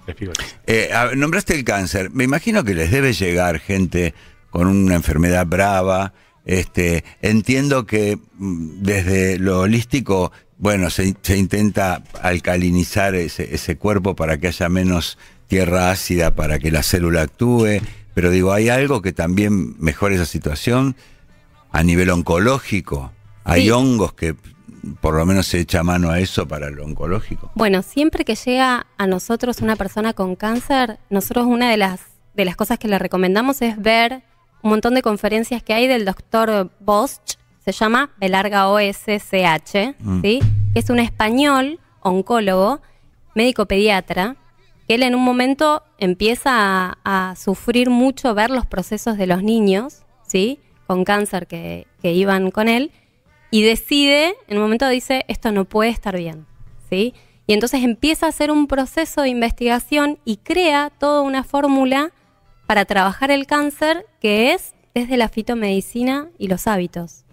Es 0.06 0.16
vigorizante. 0.16 0.56
Eh, 0.66 0.90
nombraste 1.14 1.54
el 1.54 1.64
cáncer. 1.64 2.10
Me 2.10 2.24
imagino 2.24 2.64
que 2.64 2.74
les 2.74 2.90
debe 2.90 3.12
llegar 3.12 3.60
gente 3.60 4.14
con 4.50 4.66
una 4.66 4.96
enfermedad 4.96 5.46
brava. 5.46 6.12
Este, 6.44 7.04
entiendo 7.22 7.86
que 7.86 8.18
mm, 8.34 8.82
desde 8.82 9.38
lo 9.38 9.60
holístico, 9.60 10.32
bueno, 10.58 10.90
se, 10.90 11.14
se 11.22 11.36
intenta 11.36 12.02
alcalinizar 12.22 13.14
ese, 13.14 13.54
ese 13.54 13.76
cuerpo 13.76 14.14
para 14.16 14.38
que 14.38 14.48
haya 14.48 14.68
menos 14.68 15.18
tierra 15.48 15.90
ácida 15.90 16.34
para 16.34 16.58
que 16.58 16.70
la 16.70 16.82
célula 16.82 17.22
actúe. 17.22 17.80
Pero 18.14 18.30
digo, 18.30 18.52
¿hay 18.52 18.68
algo 18.70 19.02
que 19.02 19.12
también 19.12 19.74
mejore 19.78 20.14
esa 20.14 20.24
situación 20.24 20.96
a 21.70 21.82
nivel 21.82 22.10
oncológico? 22.10 23.12
¿Hay 23.44 23.64
Sí. 23.64 23.70
hongos 23.70 24.14
que 24.14 24.34
por 25.00 25.14
lo 25.14 25.26
menos 25.26 25.46
se 25.46 25.58
echa 25.60 25.82
mano 25.82 26.10
a 26.10 26.20
eso 26.20 26.48
para 26.48 26.70
lo 26.70 26.84
oncológico? 26.84 27.50
Bueno, 27.54 27.82
siempre 27.82 28.24
que 28.24 28.34
llega 28.36 28.86
a 28.96 29.06
nosotros 29.06 29.60
una 29.60 29.76
persona 29.76 30.14
con 30.14 30.36
cáncer, 30.36 30.98
nosotros 31.10 31.46
una 31.46 31.70
de 31.70 31.76
las, 31.76 32.00
de 32.34 32.44
las 32.44 32.56
cosas 32.56 32.78
que 32.78 32.88
le 32.88 32.98
recomendamos 32.98 33.60
es 33.62 33.80
ver 33.80 34.22
un 34.62 34.70
montón 34.70 34.94
de 34.94 35.02
conferencias 35.02 35.62
que 35.62 35.74
hay 35.74 35.86
del 35.86 36.04
doctor 36.04 36.70
Bosch, 36.80 37.36
se 37.72 37.72
llama 37.72 38.10
Belarga 38.18 38.68
OSCH, 38.68 39.94
Mm. 39.98 40.20
¿sí? 40.22 40.40
que 40.72 40.78
es 40.80 40.90
un 40.90 40.98
español 40.98 41.80
oncólogo, 42.00 42.80
médico 43.34 43.66
pediatra, 43.66 44.36
que 44.86 44.94
él 44.94 45.02
en 45.02 45.14
un 45.14 45.22
momento 45.24 45.82
empieza 45.98 46.50
a, 46.54 46.98
a 47.30 47.36
sufrir 47.36 47.90
mucho 47.90 48.34
ver 48.34 48.50
los 48.50 48.66
procesos 48.66 49.18
de 49.18 49.26
los 49.26 49.42
niños, 49.42 50.02
¿sí? 50.26 50.60
con 50.86 51.04
cáncer 51.04 51.46
que, 51.48 51.86
que 52.02 52.12
iban 52.12 52.50
con 52.50 52.68
él, 52.68 52.92
y 53.50 53.62
decide, 53.62 54.34
en 54.48 54.56
un 54.58 54.62
momento 54.62 54.88
dice, 54.88 55.24
esto 55.28 55.50
no 55.50 55.64
puede 55.64 55.90
estar 55.90 56.16
bien, 56.16 56.46
¿sí? 56.90 57.14
Y 57.48 57.52
entonces 57.54 57.82
empieza 57.84 58.26
a 58.26 58.28
hacer 58.30 58.50
un 58.50 58.66
proceso 58.66 59.22
de 59.22 59.28
investigación 59.28 60.18
y 60.24 60.38
crea 60.38 60.90
toda 60.90 61.22
una 61.22 61.44
fórmula 61.44 62.10
para 62.66 62.84
trabajar 62.84 63.30
el 63.30 63.46
cáncer 63.46 64.04
que 64.20 64.52
es 64.52 64.74
desde 64.94 65.16
la 65.16 65.28
fitomedicina 65.28 66.28
y 66.38 66.48
los 66.48 66.66
hábitos, 66.66 67.24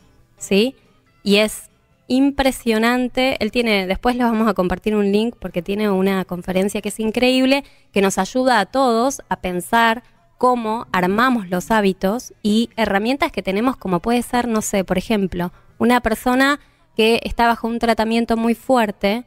¿sí? 0.43 0.75
Y 1.23 1.37
es 1.37 1.69
impresionante, 2.07 3.37
él 3.39 3.51
tiene, 3.51 3.87
después 3.87 4.15
les 4.15 4.25
vamos 4.25 4.47
a 4.47 4.53
compartir 4.53 4.95
un 4.95 5.11
link 5.11 5.35
porque 5.39 5.61
tiene 5.61 5.89
una 5.89 6.25
conferencia 6.25 6.81
que 6.81 6.89
es 6.89 6.99
increíble, 6.99 7.63
que 7.91 8.01
nos 8.01 8.17
ayuda 8.17 8.59
a 8.59 8.65
todos 8.65 9.21
a 9.29 9.37
pensar 9.37 10.03
cómo 10.37 10.87
armamos 10.91 11.49
los 11.49 11.71
hábitos 11.71 12.33
y 12.43 12.69
herramientas 12.75 13.31
que 13.31 13.41
tenemos 13.41 13.77
como 13.77 14.01
puede 14.01 14.21
ser, 14.21 14.47
no 14.47 14.61
sé, 14.61 14.83
por 14.83 14.97
ejemplo, 14.97 15.53
una 15.77 16.01
persona 16.01 16.59
que 16.97 17.21
está 17.23 17.47
bajo 17.47 17.67
un 17.67 17.79
tratamiento 17.79 18.35
muy 18.35 18.53
fuerte, 18.53 19.23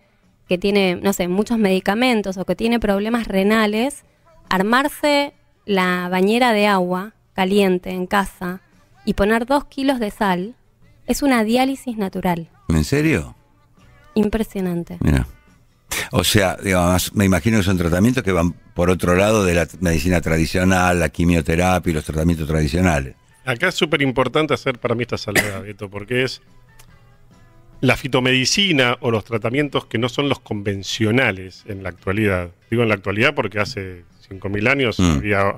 que 0.46 0.58
tiene, 0.58 0.96
no 0.96 1.12
sé, 1.12 1.26
muchos 1.26 1.58
medicamentos 1.58 2.36
o 2.36 2.44
que 2.44 2.54
tiene 2.54 2.78
problemas 2.78 3.26
renales, 3.26 4.04
armarse 4.48 5.32
la 5.64 6.08
bañera 6.10 6.52
de 6.52 6.66
agua 6.66 7.14
caliente 7.32 7.90
en 7.90 8.06
casa 8.06 8.60
y 9.04 9.14
poner 9.14 9.46
dos 9.46 9.64
kilos 9.64 9.98
de 9.98 10.10
sal 10.10 10.54
es 11.06 11.22
una 11.22 11.44
diálisis 11.44 11.96
natural. 11.96 12.48
¿En 12.68 12.84
serio? 12.84 13.34
Impresionante. 14.14 14.98
Mira. 15.00 15.26
O 16.12 16.24
sea, 16.24 16.56
digamos, 16.62 17.14
me 17.14 17.24
imagino 17.24 17.58
que 17.58 17.64
son 17.64 17.78
tratamientos 17.78 18.22
que 18.22 18.32
van 18.32 18.52
por 18.52 18.90
otro 18.90 19.14
lado 19.14 19.44
de 19.44 19.54
la 19.54 19.68
medicina 19.80 20.20
tradicional, 20.20 21.00
la 21.00 21.08
quimioterapia 21.08 21.90
y 21.90 21.94
los 21.94 22.04
tratamientos 22.04 22.46
tradicionales. 22.46 23.14
Acá 23.44 23.68
es 23.68 23.74
súper 23.74 24.02
importante 24.02 24.54
hacer 24.54 24.78
para 24.78 24.94
mí 24.94 25.02
esta 25.02 25.16
salvedad, 25.18 25.62
Beto, 25.62 25.88
porque 25.88 26.24
es 26.24 26.42
la 27.80 27.96
fitomedicina 27.96 28.96
o 29.00 29.10
los 29.10 29.24
tratamientos 29.24 29.86
que 29.86 29.98
no 29.98 30.08
son 30.08 30.28
los 30.28 30.40
convencionales 30.40 31.62
en 31.66 31.82
la 31.82 31.90
actualidad. 31.90 32.50
Digo 32.70 32.82
en 32.82 32.88
la 32.88 32.94
actualidad 32.94 33.34
porque 33.34 33.60
hace 33.60 34.04
5.000 34.28 34.66
años 34.68 34.98
Mm. 34.98 35.10
había, 35.18 35.54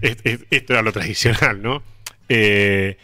es- 0.00 0.16
es- 0.24 0.40
esto 0.50 0.72
era 0.72 0.82
lo 0.82 0.92
tradicional, 0.92 1.60
¿no? 1.62 1.82
Eh, 2.28 2.96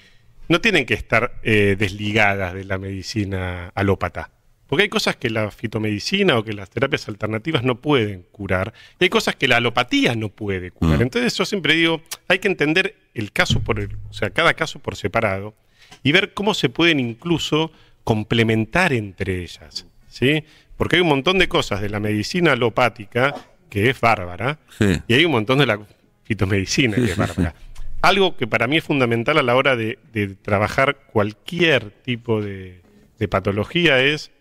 no 0.52 0.60
tienen 0.60 0.84
que 0.84 0.92
estar 0.92 1.40
eh, 1.42 1.76
desligadas 1.78 2.52
de 2.52 2.64
la 2.64 2.76
medicina 2.76 3.72
alópata. 3.74 4.30
Porque 4.66 4.82
hay 4.82 4.88
cosas 4.90 5.16
que 5.16 5.30
la 5.30 5.50
fitomedicina 5.50 6.36
o 6.38 6.44
que 6.44 6.52
las 6.52 6.68
terapias 6.68 7.08
alternativas 7.08 7.62
no 7.64 7.80
pueden 7.80 8.26
curar. 8.32 8.74
Y 9.00 9.04
hay 9.04 9.08
cosas 9.08 9.34
que 9.34 9.48
la 9.48 9.56
alopatía 9.56 10.14
no 10.14 10.28
puede 10.28 10.70
curar. 10.70 10.98
Mm. 10.98 11.02
Entonces 11.02 11.34
yo 11.34 11.46
siempre 11.46 11.72
digo, 11.74 12.02
hay 12.28 12.38
que 12.38 12.48
entender 12.48 12.96
el 13.14 13.32
caso 13.32 13.60
por 13.60 13.80
el, 13.80 13.96
o 14.10 14.12
sea, 14.12 14.28
cada 14.28 14.52
caso 14.52 14.78
por 14.78 14.94
separado 14.94 15.54
y 16.02 16.12
ver 16.12 16.34
cómo 16.34 16.52
se 16.52 16.68
pueden 16.68 17.00
incluso 17.00 17.72
complementar 18.04 18.92
entre 18.92 19.42
ellas. 19.42 19.86
¿sí? 20.06 20.44
Porque 20.76 20.96
hay 20.96 21.02
un 21.02 21.08
montón 21.08 21.38
de 21.38 21.48
cosas 21.48 21.80
de 21.80 21.88
la 21.88 21.98
medicina 21.98 22.52
alopática 22.52 23.34
que 23.70 23.88
es 23.88 23.98
bárbara 23.98 24.58
Sí. 24.78 25.00
y 25.08 25.14
hay 25.14 25.24
un 25.24 25.32
montón 25.32 25.58
de 25.58 25.66
la 25.66 25.80
fitomedicina 26.24 26.96
que 26.96 27.04
es 27.12 27.16
bárbara. 27.16 27.54
Algo 28.02 28.36
que 28.36 28.46
para 28.46 28.66
mí 28.66 28.76
es 28.78 28.84
fundamental 28.84 29.38
a 29.38 29.42
la 29.42 29.54
hora 29.54 29.76
de, 29.76 29.98
de 30.12 30.34
trabajar 30.34 30.98
cualquier 31.12 31.90
tipo 31.90 32.42
de, 32.42 32.82
de 33.18 33.28
patología 33.28 34.02
es 34.02 34.32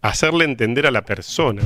hacerle 0.00 0.44
entender 0.44 0.86
a 0.86 0.90
la 0.90 1.04
persona 1.04 1.62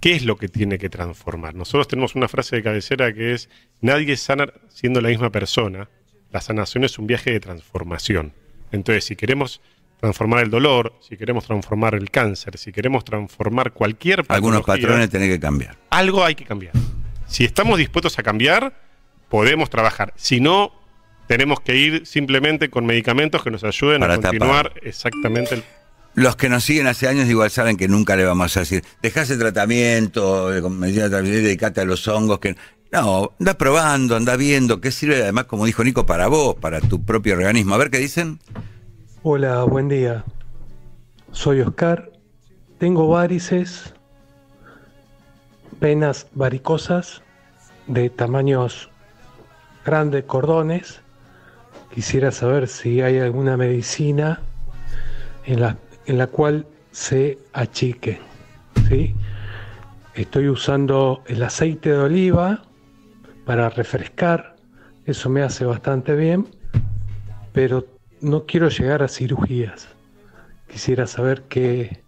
qué 0.00 0.14
es 0.14 0.24
lo 0.24 0.36
que 0.36 0.48
tiene 0.48 0.78
que 0.78 0.88
transformar. 0.88 1.54
Nosotros 1.54 1.88
tenemos 1.88 2.14
una 2.14 2.28
frase 2.28 2.56
de 2.56 2.62
cabecera 2.62 3.12
que 3.12 3.32
es, 3.32 3.48
nadie 3.80 4.16
sana 4.16 4.48
siendo 4.68 5.00
la 5.00 5.08
misma 5.08 5.30
persona, 5.30 5.88
la 6.32 6.40
sanación 6.40 6.84
es 6.84 6.98
un 6.98 7.06
viaje 7.06 7.30
de 7.32 7.40
transformación. 7.40 8.32
Entonces, 8.72 9.04
si 9.04 9.16
queremos 9.16 9.60
transformar 10.00 10.42
el 10.44 10.50
dolor, 10.50 10.94
si 11.00 11.16
queremos 11.16 11.46
transformar 11.46 11.94
el 11.94 12.10
cáncer, 12.10 12.58
si 12.58 12.72
queremos 12.72 13.04
transformar 13.04 13.72
cualquier 13.72 14.24
Algunos 14.28 14.62
patrones 14.62 15.08
tenés 15.08 15.30
que 15.30 15.40
cambiar. 15.40 15.76
algo 15.90 16.24
hay 16.24 16.34
que 16.34 16.44
cambiar. 16.44 16.74
Si 17.26 17.44
estamos 17.44 17.78
dispuestos 17.78 18.18
a 18.18 18.22
cambiar, 18.22 18.85
podemos 19.28 19.70
trabajar. 19.70 20.12
Si 20.16 20.40
no, 20.40 20.72
tenemos 21.26 21.60
que 21.60 21.76
ir 21.76 22.06
simplemente 22.06 22.70
con 22.70 22.86
medicamentos 22.86 23.42
que 23.42 23.50
nos 23.50 23.64
ayuden 23.64 24.00
Para 24.00 24.14
a 24.14 24.20
continuar 24.20 24.72
exactamente 24.82 25.56
el... 25.56 25.64
Los 26.14 26.34
que 26.34 26.48
nos 26.48 26.64
siguen 26.64 26.86
hace 26.86 27.08
años 27.08 27.28
igual 27.28 27.50
saben 27.50 27.76
que 27.76 27.88
nunca 27.88 28.16
le 28.16 28.24
vamos 28.24 28.56
a 28.56 28.60
decir, 28.60 28.82
dejá 29.02 29.22
ese 29.22 29.36
tratamiento, 29.36 30.48
de 30.48 30.62
medicina 30.70 31.08
dedicate 31.10 31.82
a 31.82 31.84
los 31.84 32.08
hongos, 32.08 32.38
que 32.38 32.56
no, 32.90 33.32
anda 33.38 33.58
probando, 33.58 34.16
anda 34.16 34.34
viendo 34.36 34.80
qué 34.80 34.90
sirve, 34.90 35.22
además, 35.22 35.44
como 35.44 35.66
dijo 35.66 35.84
Nico, 35.84 36.06
para 36.06 36.28
vos, 36.28 36.54
para 36.54 36.80
tu 36.80 37.04
propio 37.04 37.34
organismo. 37.34 37.74
A 37.74 37.78
ver 37.78 37.90
qué 37.90 37.98
dicen. 37.98 38.38
Hola, 39.22 39.64
buen 39.64 39.88
día. 39.88 40.24
Soy 41.32 41.60
Oscar. 41.60 42.10
Tengo 42.78 43.08
varices, 43.08 43.92
venas 45.80 46.28
varicosas 46.32 47.22
de 47.86 48.08
tamaños 48.08 48.90
grandes, 49.86 50.24
cordones. 50.24 51.00
Quisiera 51.94 52.32
saber 52.32 52.66
si 52.68 53.00
hay 53.00 53.18
alguna 53.18 53.56
medicina 53.56 54.40
en 55.44 55.60
la, 55.60 55.78
en 56.06 56.18
la 56.18 56.26
cual 56.26 56.66
se 56.90 57.38
achique. 57.52 58.18
¿sí? 58.88 59.14
Estoy 60.14 60.48
usando 60.48 61.22
el 61.26 61.42
aceite 61.42 61.90
de 61.90 61.98
oliva 61.98 62.62
para 63.46 63.70
refrescar. 63.70 64.56
Eso 65.06 65.30
me 65.30 65.42
hace 65.42 65.64
bastante 65.64 66.16
bien. 66.16 66.46
Pero 67.52 67.86
no 68.20 68.44
quiero 68.44 68.68
llegar 68.68 69.02
a 69.02 69.08
cirugías. 69.08 69.88
Quisiera 70.68 71.06
saber 71.06 71.42
qué, 71.42 72.02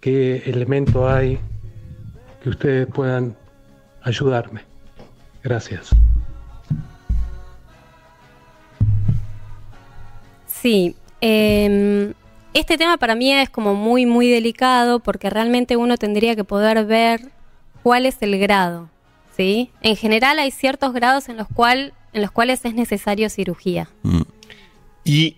qué 0.00 0.42
elemento 0.44 1.08
hay 1.08 1.40
que 2.42 2.50
ustedes 2.50 2.86
puedan 2.86 3.34
ayudarme. 4.02 4.62
Gracias. 5.42 5.90
Sí, 10.60 10.94
eh, 11.20 12.12
este 12.52 12.76
tema 12.76 12.96
para 12.96 13.14
mí 13.14 13.32
es 13.32 13.48
como 13.48 13.74
muy, 13.74 14.06
muy 14.06 14.28
delicado 14.28 15.00
porque 15.00 15.30
realmente 15.30 15.76
uno 15.76 15.96
tendría 15.96 16.36
que 16.36 16.44
poder 16.44 16.84
ver 16.84 17.20
cuál 17.82 18.06
es 18.06 18.16
el 18.20 18.38
grado, 18.38 18.90
¿sí? 19.36 19.70
En 19.82 19.96
general 19.96 20.38
hay 20.38 20.50
ciertos 20.50 20.92
grados 20.92 21.28
en 21.28 21.36
los, 21.36 21.48
cual, 21.48 21.94
en 22.12 22.22
los 22.22 22.30
cuales 22.30 22.64
es 22.64 22.74
necesario 22.74 23.30
cirugía. 23.30 23.88
Mm. 24.02 24.22
¿Y 25.04 25.36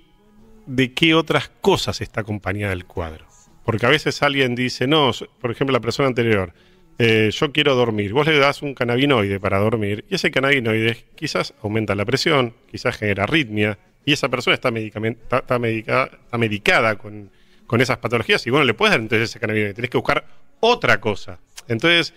de 0.67 0.93
qué 0.93 1.15
otras 1.15 1.51
cosas 1.61 2.01
está 2.01 2.23
acompañada 2.23 2.73
el 2.73 2.87
cuadro? 2.87 3.27
Porque 3.65 3.87
a 3.87 3.91
veces 3.91 4.23
alguien 4.23 4.55
dice, 4.55 4.87
no, 4.87 5.13
por 5.41 5.53
ejemplo, 5.53 5.73
la 5.73 5.81
persona 5.81 6.09
anterior, 6.09 6.53
eh, 6.99 7.31
yo 7.33 7.53
quiero 7.53 7.77
dormir. 7.77 8.13
Vos 8.13 8.27
le 8.27 8.39
das 8.39 8.63
un 8.63 8.75
cannabinoide 8.75 9.39
para 9.39 9.59
dormir 9.59 10.05
y 10.11 10.17
ese 10.17 10.31
cannabinoide 10.31 11.05
quizás 11.15 11.55
aumenta 11.63 11.95
la 11.95 12.05
presión, 12.05 12.55
quizás 12.71 12.97
genera 12.97 13.25
arritmia 13.25 13.79
y 14.05 14.13
esa 14.13 14.29
persona 14.29 14.55
está, 14.55 14.69
está, 14.71 15.39
está 15.39 15.59
medica- 15.59 16.11
está 16.13 16.39
medicada 16.39 16.97
con, 16.97 17.31
con 17.67 17.81
esas 17.81 17.99
patologías 17.99 18.47
y 18.47 18.51
bueno, 18.51 18.65
le 18.65 18.75
puedes 18.75 18.93
dar 18.93 19.01
entonces 19.01 19.31
ese 19.31 19.41
cannabinoide. 19.41 19.75
Tenés 19.75 19.91
que 19.91 19.99
buscar 19.99 20.25
otra 20.61 21.01
cosa. 21.01 21.39
Entonces, 21.69 22.13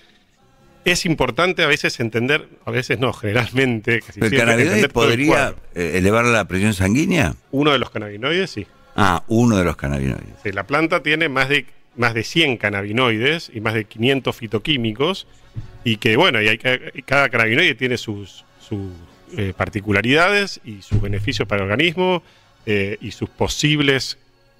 es 0.84 1.06
importante 1.06 1.64
a 1.64 1.68
veces 1.68 2.00
entender, 2.00 2.48
a 2.66 2.72
veces 2.72 3.00
no, 3.00 3.12
generalmente, 3.14 4.02
casi 4.02 4.20
¿El 4.20 4.36
cannabinoide 4.36 4.82
el 4.82 4.90
podría 4.90 5.56
elevar 5.74 6.26
la 6.26 6.46
presión 6.48 6.74
sanguínea? 6.74 7.36
Uno 7.52 7.72
de 7.72 7.80
los 7.80 7.90
cannabinoides, 7.90 8.50
sí. 8.52 8.68
Ah, 8.96 9.24
uno 9.28 9.58
de 9.58 9.64
los 9.64 9.76
cannabinoides. 9.76 10.36
Sí, 10.44 10.52
la 10.52 10.66
planta 10.66 11.02
tiene 11.04 11.28
más 11.28 11.50
de, 11.50 11.66
más 11.96 12.14
de 12.14 12.24
100 12.24 12.58
cannabinoides 12.58 13.52
y 13.54 13.62
más 13.62 13.74
de 13.74 13.86
500 13.86 14.36
fitoquímicos 14.36 15.28
y 15.84 15.98
que, 15.98 16.16
bueno, 16.18 16.42
y 16.42 16.48
hay 16.50 16.58
cada 17.06 17.30
cannabinoide 17.30 17.76
tiene 17.76 17.98
sus, 17.98 18.46
sus, 18.60 18.92
eh, 19.38 19.54
particularidades 19.56 20.60
y 20.64 20.82
sus 20.82 21.02
beneficios 21.02 21.48
para 21.48 21.64
el 21.64 21.72
organismo 21.72 22.24
eh, 22.66 22.98
y 23.02 23.12
sus 23.12 23.30
posibles 23.30 24.18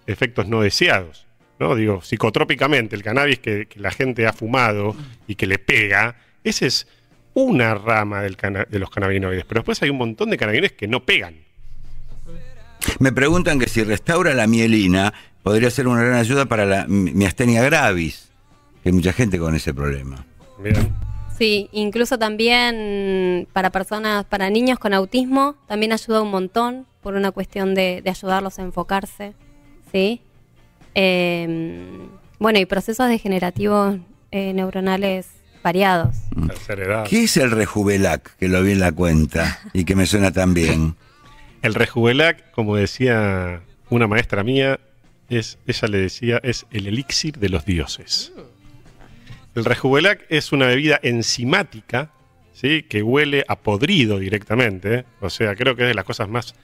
efectos 0.08 0.48
no 0.48 0.62
deseados. 0.62 1.26
¿no? 1.60 1.76
Digo, 1.76 2.02
psicotrópicamente, 2.02 2.96
el 2.96 3.04
cannabis 3.04 3.40
que, 3.40 3.66
que 3.68 3.80
la 3.80 3.92
gente 3.92 4.28
ha 4.28 4.34
fumado 4.34 4.96
y 5.28 5.36
que 5.36 5.48
le 5.48 5.58
pega, 5.60 6.16
esa 6.44 6.66
es 6.66 6.88
una 7.34 7.76
rama 7.76 8.22
del 8.22 8.38
de 8.70 8.80
los 8.80 8.90
cannabinoides, 8.90 9.46
pero 9.46 9.60
después 9.62 9.82
hay 9.82 9.90
un 9.90 9.98
montón 9.98 10.30
de 10.30 10.38
cannabinoides 10.38 10.74
que 10.74 10.88
no 10.88 11.04
pegan. 11.04 11.36
Me 13.00 13.12
preguntan 13.12 13.60
que 13.60 13.68
si 13.68 13.84
restaura 13.84 14.34
la 14.34 14.48
mielina, 14.48 15.14
podría 15.44 15.70
ser 15.72 15.88
una 15.88 16.04
gran 16.04 16.20
ayuda 16.20 16.46
para 16.46 16.66
la 16.66 16.86
mi- 16.88 17.12
miastenia 17.14 17.64
gravis, 17.64 18.30
que 18.84 18.90
hay 18.90 18.94
mucha 18.94 19.12
gente 19.12 19.40
con 19.40 19.56
ese 19.56 19.74
problema. 19.74 20.26
Miren. 20.62 20.94
Sí, 21.38 21.70
incluso 21.74 22.18
también 22.18 23.48
para 23.52 23.70
personas, 23.70 24.24
para 24.26 24.50
niños 24.50 24.80
con 24.80 24.94
autismo, 24.94 25.56
también 25.68 25.92
ayuda 25.92 26.22
un 26.22 26.32
montón 26.32 26.86
por 27.02 27.16
una 27.16 27.32
cuestión 27.32 27.76
de, 27.76 28.02
de 28.02 28.10
ayudarlos 28.10 28.58
a 28.58 28.62
enfocarse, 28.62 29.34
¿sí? 29.92 30.22
Eh, 30.96 32.08
bueno, 32.40 32.60
y 32.60 32.66
procesos 32.66 33.10
degenerativos 33.10 33.98
eh, 34.32 34.54
neuronales 34.54 35.28
variados. 35.62 36.16
Tercera 36.48 36.86
edad. 36.86 37.08
¿Qué 37.08 37.24
es 37.24 37.38
el 37.38 37.52
Rejuvelac, 37.52 38.38
que 38.38 38.48
lo 38.48 38.62
vi 38.62 38.72
en 38.72 38.80
la 38.80 38.92
cuenta 38.92 39.60
y 39.74 39.84
que 39.84 39.96
me 39.96 40.06
suena 40.06 40.32
tan 40.32 40.54
bien? 40.54 40.96
El 41.62 41.74
Rejuvelac, 41.74 42.52
como 42.52 42.76
decía 42.76 43.62
una 43.90 44.08
maestra 44.08 44.44
mía, 44.44 44.80
es, 45.30 45.58
ella 45.68 45.88
le 45.88 45.98
decía, 45.98 46.40
es 46.44 46.66
el 46.72 46.88
elixir 46.88 47.40
de 47.40 47.50
los 47.50 47.66
dioses. 47.66 48.32
El 49.56 49.64
Rejuvelac 49.64 50.26
es 50.28 50.52
una 50.52 50.68
bebida 50.68 51.00
enzimática, 51.02 52.12
¿sí? 52.52 52.84
que 52.84 53.02
huele 53.02 53.46
a 53.48 53.58
podrido 53.58 54.20
directamente. 54.20 55.06
O 55.22 55.30
sea, 55.30 55.56
creo 55.56 55.78
que 55.78 55.84
es 55.84 55.88
de 55.88 55.94
las 55.94 56.04
cosas 56.04 56.28
más 56.28 56.56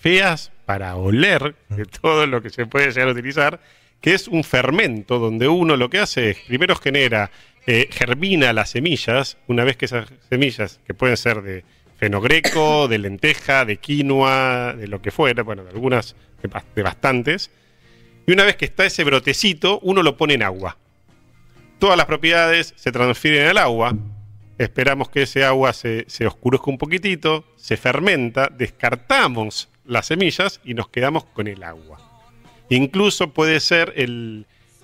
feas 0.00 0.52
para 0.64 0.94
oler 0.94 1.56
de 1.68 1.84
todo 1.84 2.28
lo 2.28 2.40
que 2.40 2.50
se 2.50 2.66
puede 2.66 2.92
llegar 2.92 3.08
a 3.08 3.12
utilizar, 3.12 3.60
que 4.00 4.14
es 4.14 4.28
un 4.28 4.44
fermento 4.44 5.18
donde 5.18 5.48
uno 5.48 5.76
lo 5.76 5.90
que 5.90 5.98
hace 5.98 6.30
es, 6.30 6.38
primero 6.46 6.76
genera, 6.76 7.32
eh, 7.66 7.88
germina 7.90 8.52
las 8.52 8.70
semillas, 8.70 9.36
una 9.48 9.64
vez 9.64 9.76
que 9.76 9.86
esas 9.86 10.08
semillas, 10.28 10.78
que 10.86 10.94
pueden 10.94 11.16
ser 11.16 11.42
de 11.42 11.64
fenogreco, 11.96 12.86
de 12.86 12.98
lenteja, 12.98 13.64
de 13.64 13.78
quinoa, 13.78 14.74
de 14.74 14.86
lo 14.86 15.02
que 15.02 15.10
fuera, 15.10 15.42
bueno, 15.42 15.64
de 15.64 15.70
algunas, 15.70 16.14
de 16.76 16.82
bastantes, 16.82 17.50
y 18.28 18.32
una 18.32 18.44
vez 18.44 18.54
que 18.54 18.66
está 18.66 18.86
ese 18.86 19.02
brotecito, 19.02 19.80
uno 19.80 20.04
lo 20.04 20.16
pone 20.16 20.34
en 20.34 20.44
agua. 20.44 20.78
Todas 21.78 21.96
las 21.96 22.06
propiedades 22.06 22.74
se 22.76 22.90
transfieren 22.90 23.48
al 23.48 23.58
agua, 23.58 23.94
esperamos 24.58 25.08
que 25.10 25.22
ese 25.22 25.44
agua 25.44 25.72
se, 25.72 26.04
oscurezca 26.26 26.70
un 26.70 26.78
poquitito, 26.78 27.44
se 27.56 27.76
fermenta, 27.76 28.48
descartamos 28.48 29.68
las 29.84 30.06
semillas 30.06 30.60
y 30.64 30.74
nos 30.74 30.88
quedamos 30.88 31.24
con 31.24 31.46
el 31.46 31.62
agua. 31.62 31.98
Incluso 32.68 33.32
puede 33.32 33.60
ser 33.60 33.94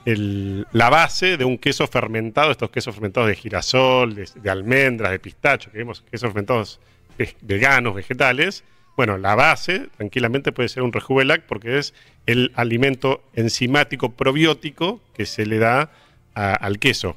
la 0.04 0.90
base 0.90 1.37
de 1.37 1.44
un 1.44 1.59
queso 1.59 1.87
fermentado, 1.88 2.52
estos 2.52 2.70
quesos 2.70 2.94
fermentados 2.94 3.28
de 3.28 3.37
girasol, 3.37 4.14
de, 4.14 4.28
de 4.35 4.50
almendras, 4.50 5.11
de 5.11 5.18
pistacho, 5.18 5.72
que 5.72 5.78
vemos 5.78 6.04
quesos 6.11 6.28
fermentados 6.28 6.80
ve- 7.18 7.35
veganos, 7.40 7.94
vegetales. 7.94 8.62
Bueno, 8.96 9.18
la 9.18 9.35
base 9.35 9.88
tranquilamente 9.96 10.52
puede 10.52 10.68
ser 10.68 10.85
un 10.85 10.92
rejuvelac 10.92 11.42
porque 11.42 11.78
es 11.78 11.92
el 12.26 12.52
alimento 12.54 13.24
enzimático 13.35 14.12
probiótico 14.12 15.00
que 15.14 15.26
se 15.26 15.44
le 15.46 15.59
da 15.59 15.90
a- 16.34 16.54
al 16.54 16.78
queso. 16.78 17.16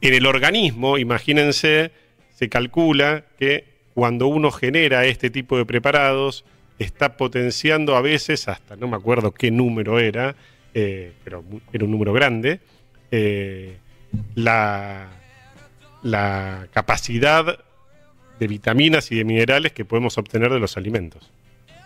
En 0.00 0.14
el 0.14 0.26
organismo, 0.26 0.98
imagínense, 0.98 1.90
se 2.34 2.48
calcula 2.48 3.24
que 3.38 3.64
cuando 3.94 4.28
uno 4.28 4.50
genera 4.52 5.04
este 5.06 5.28
tipo 5.30 5.56
de 5.56 5.64
preparados, 5.66 6.44
está 6.78 7.16
potenciando 7.16 7.96
a 7.96 8.00
veces, 8.00 8.46
hasta 8.46 8.76
no 8.76 8.86
me 8.86 8.96
acuerdo 8.96 9.32
qué 9.32 9.50
número 9.50 9.98
era, 9.98 10.36
eh, 10.74 11.12
pero 11.24 11.42
era 11.72 11.84
un 11.84 11.90
número 11.90 12.12
grande, 12.12 12.60
eh, 13.10 13.76
la, 14.36 15.08
la 16.02 16.68
capacidad 16.72 17.58
de 18.38 18.46
vitaminas 18.46 19.10
y 19.10 19.16
de 19.16 19.24
minerales 19.24 19.72
que 19.72 19.84
podemos 19.84 20.16
obtener 20.18 20.52
de 20.52 20.60
los 20.60 20.76
alimentos. 20.76 21.30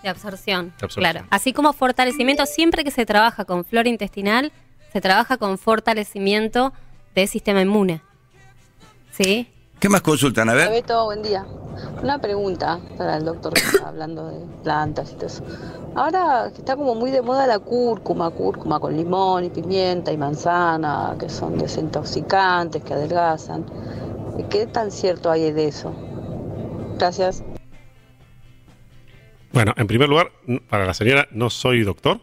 De 0.02 0.08
absorción, 0.10 0.66
De 0.78 0.84
absorción. 0.84 1.10
claro. 1.12 1.26
Así 1.30 1.52
como 1.54 1.72
fortalecimiento, 1.72 2.44
siempre 2.44 2.84
que 2.84 2.90
se 2.90 3.06
trabaja 3.06 3.44
con 3.46 3.64
flora 3.64 3.88
intestinal, 3.88 4.52
se 4.92 5.00
trabaja 5.00 5.38
con 5.38 5.56
fortalecimiento 5.56 6.72
del 7.14 7.26
sistema 7.26 7.62
inmune. 7.62 8.02
¿Sí? 9.10 9.48
¿Qué 9.80 9.88
más 9.88 10.02
consultan? 10.02 10.48
A 10.48 10.54
ver. 10.54 10.70
Beto, 10.70 11.04
buen 11.06 11.22
día. 11.22 11.46
Una 12.02 12.20
pregunta 12.20 12.78
para 12.98 13.16
el 13.16 13.24
doctor 13.24 13.54
que 13.54 13.60
está 13.60 13.88
hablando 13.88 14.28
de 14.28 14.44
plantas 14.62 15.10
y 15.10 15.14
todo 15.14 15.26
eso. 15.26 15.44
Ahora 15.94 16.50
que 16.52 16.58
está 16.58 16.76
como 16.76 16.94
muy 16.94 17.10
de 17.10 17.22
moda 17.22 17.46
la 17.46 17.58
cúrcuma, 17.58 18.30
cúrcuma 18.30 18.78
con 18.80 18.96
limón 18.96 19.44
y 19.44 19.50
pimienta 19.50 20.12
y 20.12 20.16
manzana, 20.16 21.16
que 21.18 21.28
son 21.28 21.58
desintoxicantes, 21.58 22.82
que 22.84 22.92
adelgazan. 22.92 23.64
¿Qué 24.50 24.66
tan 24.66 24.90
cierto 24.90 25.30
hay 25.30 25.50
de 25.52 25.68
eso? 25.68 25.94
Gracias. 26.98 27.42
Bueno, 29.52 29.72
en 29.76 29.86
primer 29.86 30.08
lugar, 30.08 30.32
para 30.68 30.86
la 30.86 30.94
señora, 30.94 31.28
no 31.30 31.50
soy 31.50 31.82
doctor. 31.82 32.20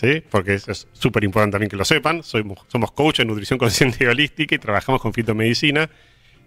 ¿Sí? 0.00 0.22
Porque 0.30 0.54
eso 0.54 0.72
es 0.72 0.88
súper 0.92 1.24
importante 1.24 1.52
también 1.52 1.68
que 1.68 1.76
lo 1.76 1.84
sepan. 1.84 2.22
Somos, 2.22 2.60
somos 2.68 2.92
coach 2.92 3.20
en 3.20 3.28
nutrición 3.28 3.58
consciente 3.58 4.04
y 4.04 4.06
holística 4.06 4.54
y 4.54 4.58
trabajamos 4.58 5.02
con 5.02 5.12
fitomedicina. 5.12 5.90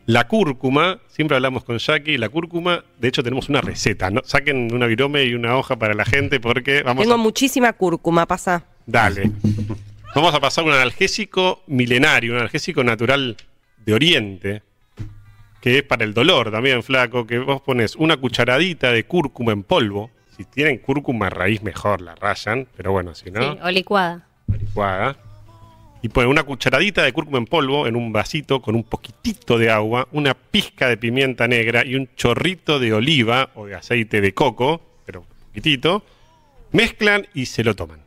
La 0.05 0.27
cúrcuma, 0.27 0.99
siempre 1.07 1.37
hablamos 1.37 1.63
con 1.63 1.77
Jackie, 1.77 2.17
la 2.17 2.29
cúrcuma, 2.29 2.83
de 2.99 3.07
hecho 3.07 3.23
tenemos 3.23 3.49
una 3.49 3.61
receta. 3.61 4.09
¿no? 4.09 4.21
Saquen 4.25 4.73
una 4.73 4.87
virome 4.87 5.23
y 5.23 5.35
una 5.35 5.55
hoja 5.55 5.77
para 5.77 5.93
la 5.93 6.03
gente 6.03 6.39
porque 6.39 6.81
vamos 6.81 7.03
Tengo 7.03 7.13
a... 7.13 7.17
muchísima 7.17 7.71
cúrcuma, 7.73 8.25
pasa. 8.25 8.65
Dale. 8.85 9.31
Vamos 10.15 10.33
a 10.33 10.39
pasar 10.39 10.63
un 10.63 10.73
analgésico 10.73 11.63
milenario, 11.67 12.33
un 12.33 12.39
analgésico 12.39 12.83
natural 12.83 13.37
de 13.85 13.93
Oriente, 13.93 14.61
que 15.61 15.77
es 15.77 15.83
para 15.83 16.03
el 16.03 16.13
dolor 16.13 16.51
también, 16.51 16.83
flaco, 16.83 17.25
que 17.25 17.39
vos 17.39 17.61
pones 17.61 17.95
una 17.95 18.17
cucharadita 18.17 18.91
de 18.91 19.05
cúrcuma 19.05 19.53
en 19.53 19.63
polvo. 19.63 20.11
Si 20.35 20.45
tienen 20.45 20.77
cúrcuma 20.79 21.29
raíz, 21.29 21.61
mejor 21.61 22.01
la 22.01 22.15
rayan, 22.15 22.67
pero 22.75 22.91
bueno, 22.91 23.13
si 23.13 23.29
no, 23.31 23.53
Sí, 23.53 23.59
o 23.63 23.69
licuada. 23.71 24.25
licuada. 24.47 25.15
Y 26.01 26.09
ponen 26.09 26.29
una 26.29 26.43
cucharadita 26.43 27.03
de 27.03 27.13
cúrcuma 27.13 27.37
en 27.37 27.45
polvo 27.45 27.87
en 27.87 27.95
un 27.95 28.11
vasito 28.11 28.61
con 28.61 28.75
un 28.75 28.83
poquitito 28.83 29.57
de 29.57 29.69
agua, 29.71 30.07
una 30.11 30.33
pizca 30.33 30.89
de 30.89 30.97
pimienta 30.97 31.47
negra 31.47 31.85
y 31.85 31.95
un 31.95 32.09
chorrito 32.15 32.79
de 32.79 32.93
oliva 32.93 33.51
o 33.55 33.67
de 33.67 33.75
aceite 33.75 34.19
de 34.19 34.33
coco, 34.33 34.81
pero 35.05 35.23
poquitito. 35.47 36.03
Mezclan 36.71 37.27
y 37.33 37.45
se 37.45 37.63
lo 37.63 37.75
toman. 37.75 37.99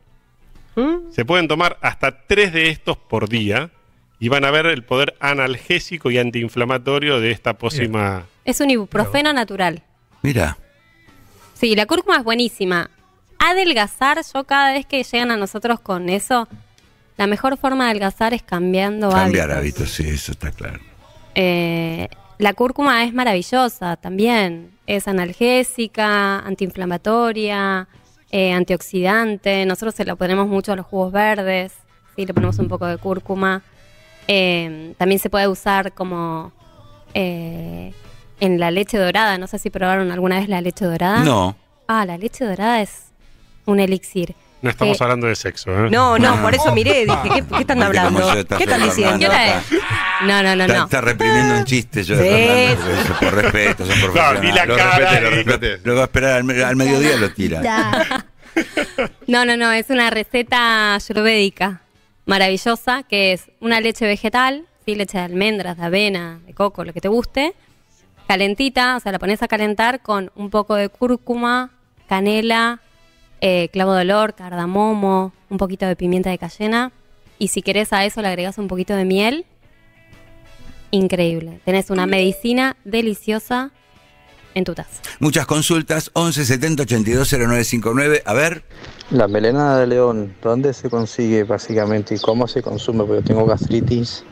¿Mm? 0.75 1.11
Se 1.11 1.25
pueden 1.25 1.49
tomar 1.49 1.79
hasta 1.81 2.27
tres 2.27 2.53
de 2.53 2.69
estos 2.69 2.99
por 2.99 3.29
día 3.31 3.71
y 4.19 4.29
van 4.29 4.45
a 4.45 4.51
ver 4.51 4.67
el 4.67 4.83
poder 4.83 5.15
analgésico 5.21 6.11
y 6.11 6.19
antiinflamatorio 6.19 7.21
de 7.21 7.31
esta 7.31 7.55
pócima. 7.55 8.27
Es 8.45 8.61
un 8.61 8.71
ibuprofeno 8.71 9.33
natural. 9.33 9.83
Mira. 10.23 10.59
Sí, 11.59 11.75
la 11.75 11.87
cúrcuma 11.87 12.19
es 12.19 12.25
buenísima. 12.25 12.91
Adelgazar, 13.39 14.19
yo 14.35 14.45
cada 14.45 14.73
vez 14.73 14.85
que 14.85 15.03
llegan 15.03 15.31
a 15.31 15.37
nosotros 15.37 15.81
con 15.81 16.09
eso, 16.11 16.49
la 17.17 17.27
mejor 17.27 17.57
forma 17.57 17.85
de 17.85 17.91
adelgazar 17.91 18.35
es 18.35 18.43
cambiando 18.43 19.11
Cambiar 19.11 19.51
hábitos. 19.51 19.81
hábitos, 19.81 19.91
sí, 19.91 20.09
eso 20.09 20.33
está 20.33 20.51
claro. 20.51 20.81
Eh, 21.35 22.09
la 22.39 22.53
cúrcuma 22.53 23.05
es 23.05 23.15
maravillosa 23.15 23.97
también. 23.97 24.71
Es 24.87 25.09
analgésica, 25.09 26.41
antiinflamatoria, 26.41 27.89
eh, 28.31 28.53
antioxidante. 28.53 29.65
Nosotros 29.65 29.95
se 29.95 30.05
lo 30.05 30.17
ponemos 30.17 30.47
mucho 30.47 30.73
a 30.73 30.77
los 30.77 30.85
jugos 30.87 31.13
verdes. 31.13 31.73
Sí, 32.15 32.27
le 32.27 32.35
ponemos 32.35 32.59
un 32.59 32.69
poco 32.69 32.87
de 32.87 32.99
cúrcuma. 32.99 33.63
Eh, 34.29 34.95
también 34.99 35.19
se 35.21 35.31
puede 35.31 35.49
usar 35.49 35.93
como 35.93 36.53
eh, 37.15 37.95
en 38.41 38.59
la 38.61 38.71
leche 38.71 38.99
dorada. 38.99 39.39
No 39.39 39.47
sé 39.47 39.59
si 39.59 39.71
probaron 39.71 40.11
alguna 40.11 40.39
vez 40.41 40.49
la 40.49 40.61
leche 40.61 40.85
dorada. 40.85 41.21
No. 41.25 41.57
Ah, 41.89 42.05
la 42.05 42.19
leche 42.19 42.45
dorada 42.45 42.83
es 42.83 43.05
un 43.65 43.81
elixir. 43.81 44.35
No 44.63 44.71
estamos 44.71 44.97
Que- 44.97 45.05
hablando 45.05 45.27
de 45.27 45.37
sexo, 45.37 45.71
¿eh? 45.71 45.91
No, 45.91 46.19
no, 46.19 46.37
No. 46.37 46.43
por 46.43 46.55
eso 46.55 46.73
miré, 46.73 47.05
dije, 47.05 47.19
¿qué, 47.35 47.45
qué 47.45 47.61
están 47.61 47.83
hablando? 47.83 48.33
¿Qué 48.57 48.65
están 48.65 48.83
diciendo? 48.83 49.19
¿Qué 49.19 49.27
hora 49.29 49.59
es? 49.59 49.65
No, 50.23 50.43
no, 50.43 50.57
no, 50.57 50.65
Está, 50.65 50.79
no. 50.79 50.85
está 50.85 51.01
reprimiendo 51.03 51.55
un 51.59 51.65
chiste 51.65 52.03
yo 52.03 52.17
de 52.17 52.25
Sí. 52.25 52.31
Fernando, 52.31 52.85
porque 52.85 53.01
eso, 53.03 53.15
por 53.21 53.35
respeto, 53.35 53.87
son 53.87 54.01
profesionales. 54.01 54.41
vi 54.41 54.53
la 54.53 54.65
Lo 54.67 54.77
cara 54.77 54.97
respete, 54.99 55.21
lo 55.21 55.29
y- 55.29 55.35
respete. 55.35 55.81
Lo 55.85 55.95
va 55.95 56.01
a 56.01 56.05
esperar 56.05 56.31
al, 56.41 56.65
al 56.65 56.77
mediodía 56.77 57.17
lo 57.19 57.31
tira. 57.33 58.25
No, 59.27 59.45
no, 59.45 59.57
no, 59.57 59.71
es 59.73 59.91
una 59.91 60.09
receta 60.11 60.95
ayurvédica 60.95 61.83
maravillosa 62.25 63.03
que 63.03 63.35
es 63.35 63.45
una 63.61 63.81
leche 63.81 64.07
vegetal, 64.07 64.65
sí, 64.87 64.95
leche 64.95 65.19
de 65.19 65.25
almendras, 65.25 65.77
de 65.77 65.85
avena, 65.85 66.41
de 66.47 66.55
coco, 66.55 66.83
lo 66.85 66.93
que 66.95 67.01
te 67.03 67.09
guste, 67.09 67.53
calentita, 68.27 68.97
o 68.97 69.01
sea, 69.01 69.13
la 69.13 69.19
pones 69.19 69.43
a 69.43 69.49
calentar 69.49 70.01
con 70.01 70.31
un 70.35 70.51
poco 70.51 70.75
de 70.75 70.89
cúrcuma, 70.89 71.71
canela, 72.09 72.81
eh, 73.41 73.69
clavo 73.73 73.95
de 73.95 74.03
olor, 74.03 74.35
cardamomo, 74.35 75.33
un 75.51 75.59
poquito 75.59 75.87
de 75.87 75.97
pimienta 75.97 76.31
de 76.31 76.39
cayena 76.39 76.93
y 77.39 77.49
si 77.49 77.63
querés 77.63 77.93
a 77.93 78.05
eso 78.05 78.23
le 78.23 78.29
agregas 78.29 78.59
un 78.59 78.69
poquito 78.69 78.95
de 78.95 79.05
miel. 79.05 79.45
Increíble. 80.91 81.61
Tenés 81.65 81.91
una 81.91 82.07
medicina 82.07 82.77
deliciosa 82.85 83.73
en 84.55 84.65
tu 84.65 84.75
taza. 84.75 85.03
Muchas 85.21 85.47
consultas, 85.47 86.11
11 86.15 86.45
70 86.45 86.83
82 86.85 87.29
0959. 87.29 88.23
A 88.25 88.33
ver, 88.33 88.65
La 89.11 89.29
melena 89.29 89.79
de 89.79 89.87
león, 89.87 90.35
¿dónde 90.43 90.73
se 90.73 90.89
consigue 90.89 91.45
básicamente 91.45 92.15
y 92.15 92.19
cómo 92.19 92.49
se 92.49 92.63
consume? 92.63 93.05
Porque 93.05 93.23
tengo 93.23 93.45
gastritis, 93.45 94.25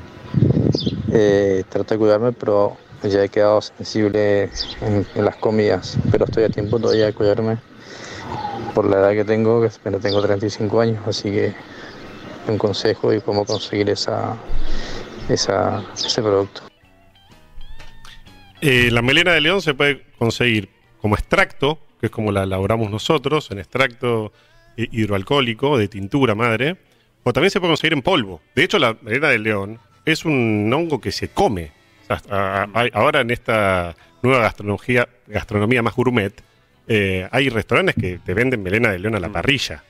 eh, 1.13 1.63
trato 1.69 1.95
de 1.95 1.99
cuidarme, 1.99 2.33
pero 2.33 2.77
ya 3.09 3.25
he 3.25 3.29
quedado 3.29 3.61
sensible 3.61 4.51
en, 4.81 5.07
las 5.25 5.37
comidas, 5.37 5.99
pero 6.11 6.25
estoy 6.25 6.45
a 6.45 6.49
tiempo 6.49 6.79
todavía 6.79 7.07
de 7.07 7.13
cuidarme 7.13 7.59
por 8.75 8.89
la 8.89 8.97
edad 8.97 9.13
que 9.13 9.25
tengo, 9.25 9.61
que 9.61 9.69
apenas 9.69 10.01
tengo 10.01 10.21
35 10.21 10.81
años, 10.81 11.07
así 11.07 11.31
que 11.31 11.55
un 12.49 12.59
consejo 12.59 13.13
y 13.13 13.21
cómo 13.21 13.45
conseguir 13.45 13.91
esa, 13.91 14.37
esa, 15.29 15.83
ese 15.95 16.23
producto. 16.23 16.63
Eh, 18.61 18.91
la 18.91 19.03
melena 19.03 19.33
de 19.33 19.41
león 19.41 19.61
se 19.61 19.75
puede 19.75 20.05
conseguir 20.19 20.71
como 21.01 21.15
extracto, 21.17 21.79
que 22.01 22.07
es 22.07 22.13
como 22.13 22.33
la 22.33 22.45
elaboramos 22.45 22.91
nosotros, 22.91 23.51
en 23.51 23.59
extracto 23.59 24.33
hidroalcohólico 24.77 25.79
de 25.79 25.89
tintura 25.89 26.35
madre, 26.35 26.79
o 27.23 27.33
también 27.33 27.51
se 27.51 27.61
puede 27.61 27.73
conseguir 27.73 27.93
en 27.93 28.03
polvo. 28.03 28.41
De 28.55 28.65
hecho, 28.65 28.79
la 28.79 28.97
melena 29.03 29.29
de 29.29 29.39
león 29.39 29.81
es 30.05 30.25
un 30.25 30.71
hongo 30.73 31.01
que 31.01 31.13
se 31.13 31.29
come. 31.29 31.73
Ahora 32.09 33.21
en 33.21 33.31
esta 33.31 33.97
nueva 34.23 34.41
gastronomía, 34.41 35.09
gastronomía 35.27 35.83
más 35.83 35.95
gourmet, 35.95 36.33
eh, 36.87 37.29
hay 37.31 37.49
restaurantes 37.49 37.95
que 37.95 38.19
te 38.19 38.35
venden 38.35 38.63
melena 38.63 38.91
de 38.91 38.99
león 38.99 39.15
a 39.15 39.21
la 39.21 39.29
parrilla. 39.29 39.83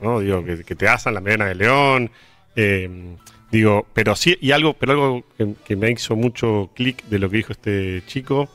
¿no? 0.00 0.20
Digo, 0.20 0.44
que, 0.44 0.62
que 0.64 0.74
te 0.74 0.88
asan 0.88 1.14
la 1.14 1.20
melena 1.20 1.46
de 1.46 1.54
león. 1.54 2.10
eh, 2.54 3.16
digo, 3.50 3.86
pero 3.92 4.16
sí, 4.16 4.36
y 4.40 4.50
algo, 4.52 4.74
pero 4.74 4.92
algo 4.92 5.24
que, 5.36 5.54
que 5.64 5.76
me 5.76 5.90
hizo 5.90 6.16
mucho 6.16 6.70
clic 6.74 7.04
de 7.04 7.18
lo 7.18 7.30
que 7.30 7.38
dijo 7.38 7.52
este 7.52 8.02
chico, 8.06 8.48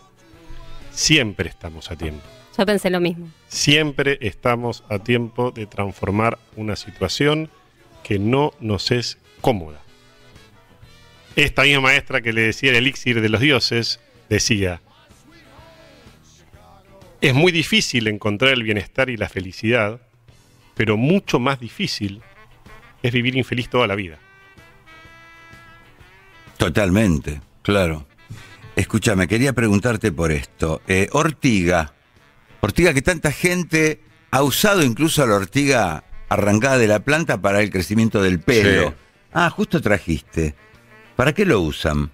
siempre 0.92 1.50
estamos 1.50 1.92
a 1.92 1.96
tiempo. 1.96 2.24
Yo 2.58 2.66
pensé 2.66 2.90
lo 2.90 3.00
mismo. 3.00 3.30
Siempre 3.48 4.18
estamos 4.22 4.84
a 4.90 5.00
tiempo 5.00 5.52
de 5.52 5.66
transformar 5.66 6.38
una 6.56 6.76
situación 6.76 7.50
que 8.04 8.20
no 8.20 8.54
nos 8.60 8.92
es 8.92 9.18
cómoda. 9.40 9.80
Esta 11.36 11.64
misma 11.64 11.82
maestra 11.82 12.22
que 12.22 12.34
le 12.34 12.42
decía 12.42 12.72
el 12.72 12.78
elixir 12.78 13.22
de 13.22 13.30
los 13.30 13.42
dioses, 13.42 14.00
decía, 14.30 14.82
es 17.22 17.34
muy 17.34 17.52
difícil 17.52 18.08
encontrar 18.08 18.54
el 18.54 18.64
bienestar 18.64 19.10
y 19.10 19.18
la 19.18 19.30
felicidad, 19.30 20.02
pero 20.76 20.98
mucho 20.98 21.40
más 21.40 21.60
difícil 21.60 22.22
es 23.04 23.14
vivir 23.14 23.36
infeliz 23.36 23.70
toda 23.70 23.88
la 23.88 23.96
vida. 23.96 24.18
totalmente, 26.58 27.42
claro. 27.64 28.08
Escúchame, 28.76 29.28
quería 29.28 29.54
preguntarte 29.54 30.12
por 30.12 30.32
esto. 30.32 30.82
Eh, 30.88 31.10
ortiga. 31.12 31.94
Ortiga 32.62 32.94
que 32.94 33.02
tanta 33.02 33.32
gente 33.32 34.02
ha 34.32 34.44
usado 34.44 34.84
incluso 34.84 35.26
la 35.26 35.36
ortiga 35.36 36.04
arrancada 36.30 36.78
de 36.78 36.88
la 36.88 37.00
planta 37.02 37.42
para 37.42 37.62
el 37.62 37.70
crecimiento 37.70 38.22
del 38.22 38.40
pelo. 38.40 38.90
Sí. 38.90 38.96
Ah, 39.34 39.50
justo 39.50 39.82
trajiste. 39.82 40.56
¿Para 41.22 41.34
qué 41.34 41.46
lo 41.46 41.62
usan? 41.62 42.10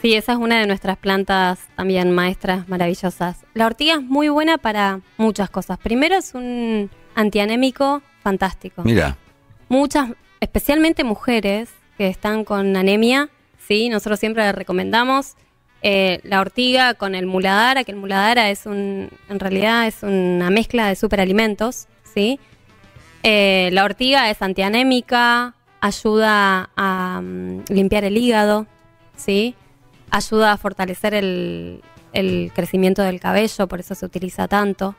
Sí, 0.00 0.14
esa 0.14 0.32
es 0.32 0.38
una 0.38 0.58
de 0.58 0.66
nuestras 0.66 0.98
plantas 0.98 1.60
también 1.76 2.10
maestras 2.10 2.68
maravillosas. 2.68 3.36
La 3.54 3.66
ortiga 3.66 3.94
es 3.94 4.02
muy 4.02 4.30
buena 4.30 4.58
para 4.58 4.98
muchas 5.16 5.48
cosas. 5.48 5.78
Primero 5.78 6.16
es 6.16 6.34
un 6.34 6.90
antianémico 7.14 8.02
fantástico. 8.20 8.82
Mira, 8.82 9.16
Muchas, 9.68 10.10
especialmente 10.40 11.04
mujeres 11.04 11.70
que 11.96 12.08
están 12.08 12.42
con 12.42 12.76
anemia, 12.76 13.28
sí, 13.64 13.88
nosotros 13.88 14.18
siempre 14.18 14.42
les 14.42 14.56
recomendamos 14.56 15.34
eh, 15.82 16.18
la 16.24 16.40
ortiga 16.40 16.94
con 16.94 17.14
el 17.14 17.26
muladara, 17.26 17.84
que 17.84 17.92
el 17.92 17.98
muladara 17.98 18.50
es 18.50 18.66
un, 18.66 19.08
en 19.28 19.38
realidad 19.38 19.86
es 19.86 20.02
una 20.02 20.50
mezcla 20.50 20.88
de 20.88 20.96
superalimentos, 20.96 21.86
sí. 22.12 22.40
Eh, 23.22 23.70
la 23.72 23.84
ortiga 23.84 24.30
es 24.30 24.42
antianémica, 24.42 25.54
ayuda 25.82 26.70
a 26.76 27.20
mm, 27.20 27.64
limpiar 27.68 28.04
el 28.04 28.16
hígado, 28.16 28.66
sí. 29.16 29.54
Ayuda 30.10 30.52
a 30.52 30.56
fortalecer 30.56 31.12
el, 31.12 31.82
el 32.12 32.52
crecimiento 32.54 33.02
del 33.02 33.20
cabello, 33.20 33.66
por 33.66 33.80
eso 33.80 33.94
se 33.94 34.06
utiliza 34.06 34.48
tanto. 34.48 34.94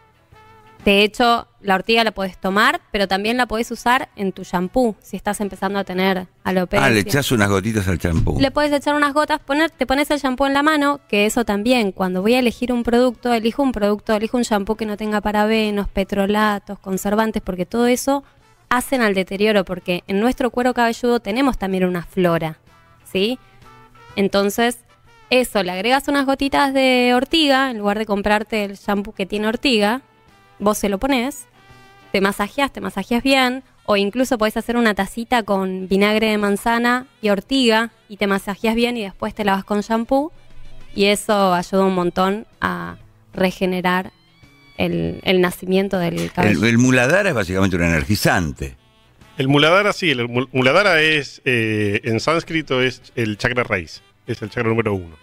De 0.83 1.03
hecho, 1.03 1.47
la 1.61 1.75
ortiga 1.75 2.03
la 2.03 2.11
podés 2.11 2.37
tomar, 2.37 2.81
pero 2.91 3.07
también 3.07 3.37
la 3.37 3.45
podés 3.45 3.71
usar 3.71 4.09
en 4.17 4.33
tu 4.33 4.43
shampoo 4.43 4.97
si 5.01 5.15
estás 5.15 5.39
empezando 5.39 5.79
a 5.79 5.85
tener 5.85 6.27
alopecia. 6.43 6.85
Ah, 6.85 6.89
le 6.89 6.99
echás 6.99 7.31
unas 7.31 7.47
gotitas 7.47 7.87
al 7.87 7.99
champú. 7.99 8.37
Le 8.41 8.51
puedes 8.51 8.73
echar 8.73 8.93
unas 8.93 9.13
gotas, 9.13 9.39
poner, 9.39 9.71
te 9.71 9.85
pones 9.85 10.11
el 10.11 10.19
shampoo 10.19 10.45
en 10.45 10.53
la 10.53 10.63
mano, 10.63 10.99
que 11.07 11.25
eso 11.25 11.45
también, 11.45 11.93
cuando 11.93 12.21
voy 12.21 12.33
a 12.33 12.39
elegir 12.39 12.73
un 12.73 12.83
producto, 12.83 13.33
elijo 13.33 13.63
un 13.63 13.71
producto, 13.71 14.13
elijo 14.13 14.35
un 14.35 14.43
shampoo 14.43 14.75
que 14.75 14.85
no 14.85 14.97
tenga 14.97 15.21
parabenos, 15.21 15.87
petrolatos, 15.87 16.77
conservantes, 16.79 17.41
porque 17.41 17.65
todo 17.65 17.87
eso 17.87 18.25
hacen 18.77 19.01
al 19.01 19.13
deterioro, 19.13 19.65
porque 19.65 20.03
en 20.07 20.19
nuestro 20.19 20.49
cuero 20.49 20.73
cabelludo 20.73 21.19
tenemos 21.19 21.57
también 21.57 21.85
una 21.85 22.03
flora, 22.03 22.57
¿sí? 23.03 23.37
Entonces, 24.15 24.79
eso, 25.29 25.63
le 25.63 25.71
agregas 25.71 26.07
unas 26.07 26.25
gotitas 26.25 26.73
de 26.73 27.13
ortiga, 27.15 27.71
en 27.71 27.77
lugar 27.77 27.99
de 27.99 28.05
comprarte 28.05 28.63
el 28.63 28.75
shampoo 28.75 29.13
que 29.13 29.25
tiene 29.25 29.47
ortiga, 29.47 30.01
vos 30.59 30.77
se 30.77 30.89
lo 30.89 30.97
pones, 30.97 31.45
te 32.11 32.21
masajeas, 32.21 32.71
te 32.71 32.81
masajeas 32.81 33.23
bien, 33.23 33.63
o 33.85 33.95
incluso 33.95 34.37
podés 34.37 34.57
hacer 34.57 34.77
una 34.77 34.93
tacita 34.93 35.43
con 35.43 35.87
vinagre 35.87 36.29
de 36.29 36.37
manzana 36.37 37.05
y 37.21 37.29
ortiga 37.29 37.91
y 38.07 38.17
te 38.17 38.27
masajeas 38.27 38.75
bien 38.75 38.97
y 38.97 39.03
después 39.03 39.35
te 39.35 39.43
lavas 39.43 39.65
con 39.65 39.81
shampoo 39.81 40.31
y 40.95 41.05
eso 41.05 41.53
ayuda 41.53 41.83
un 41.83 41.95
montón 41.95 42.47
a 42.61 42.95
regenerar 43.33 44.13
el, 44.77 45.19
el 45.23 45.41
nacimiento 45.41 45.99
del 45.99 46.31
cabello. 46.31 46.63
El, 46.63 46.69
el 46.69 46.77
muladara 46.77 47.29
es 47.29 47.35
básicamente 47.35 47.75
un 47.75 47.83
energizante. 47.83 48.75
El 49.37 49.47
muladara, 49.47 49.93
sí, 49.93 50.11
el 50.11 50.27
mul- 50.27 50.49
muladara 50.51 51.01
es, 51.01 51.41
eh, 51.45 52.01
en 52.03 52.19
sánscrito 52.19 52.81
es 52.81 53.01
el 53.15 53.37
chakra 53.37 53.63
raíz, 53.63 54.03
es 54.27 54.41
el 54.41 54.49
chakra 54.49 54.69
número 54.69 54.93
uno. 54.93 55.15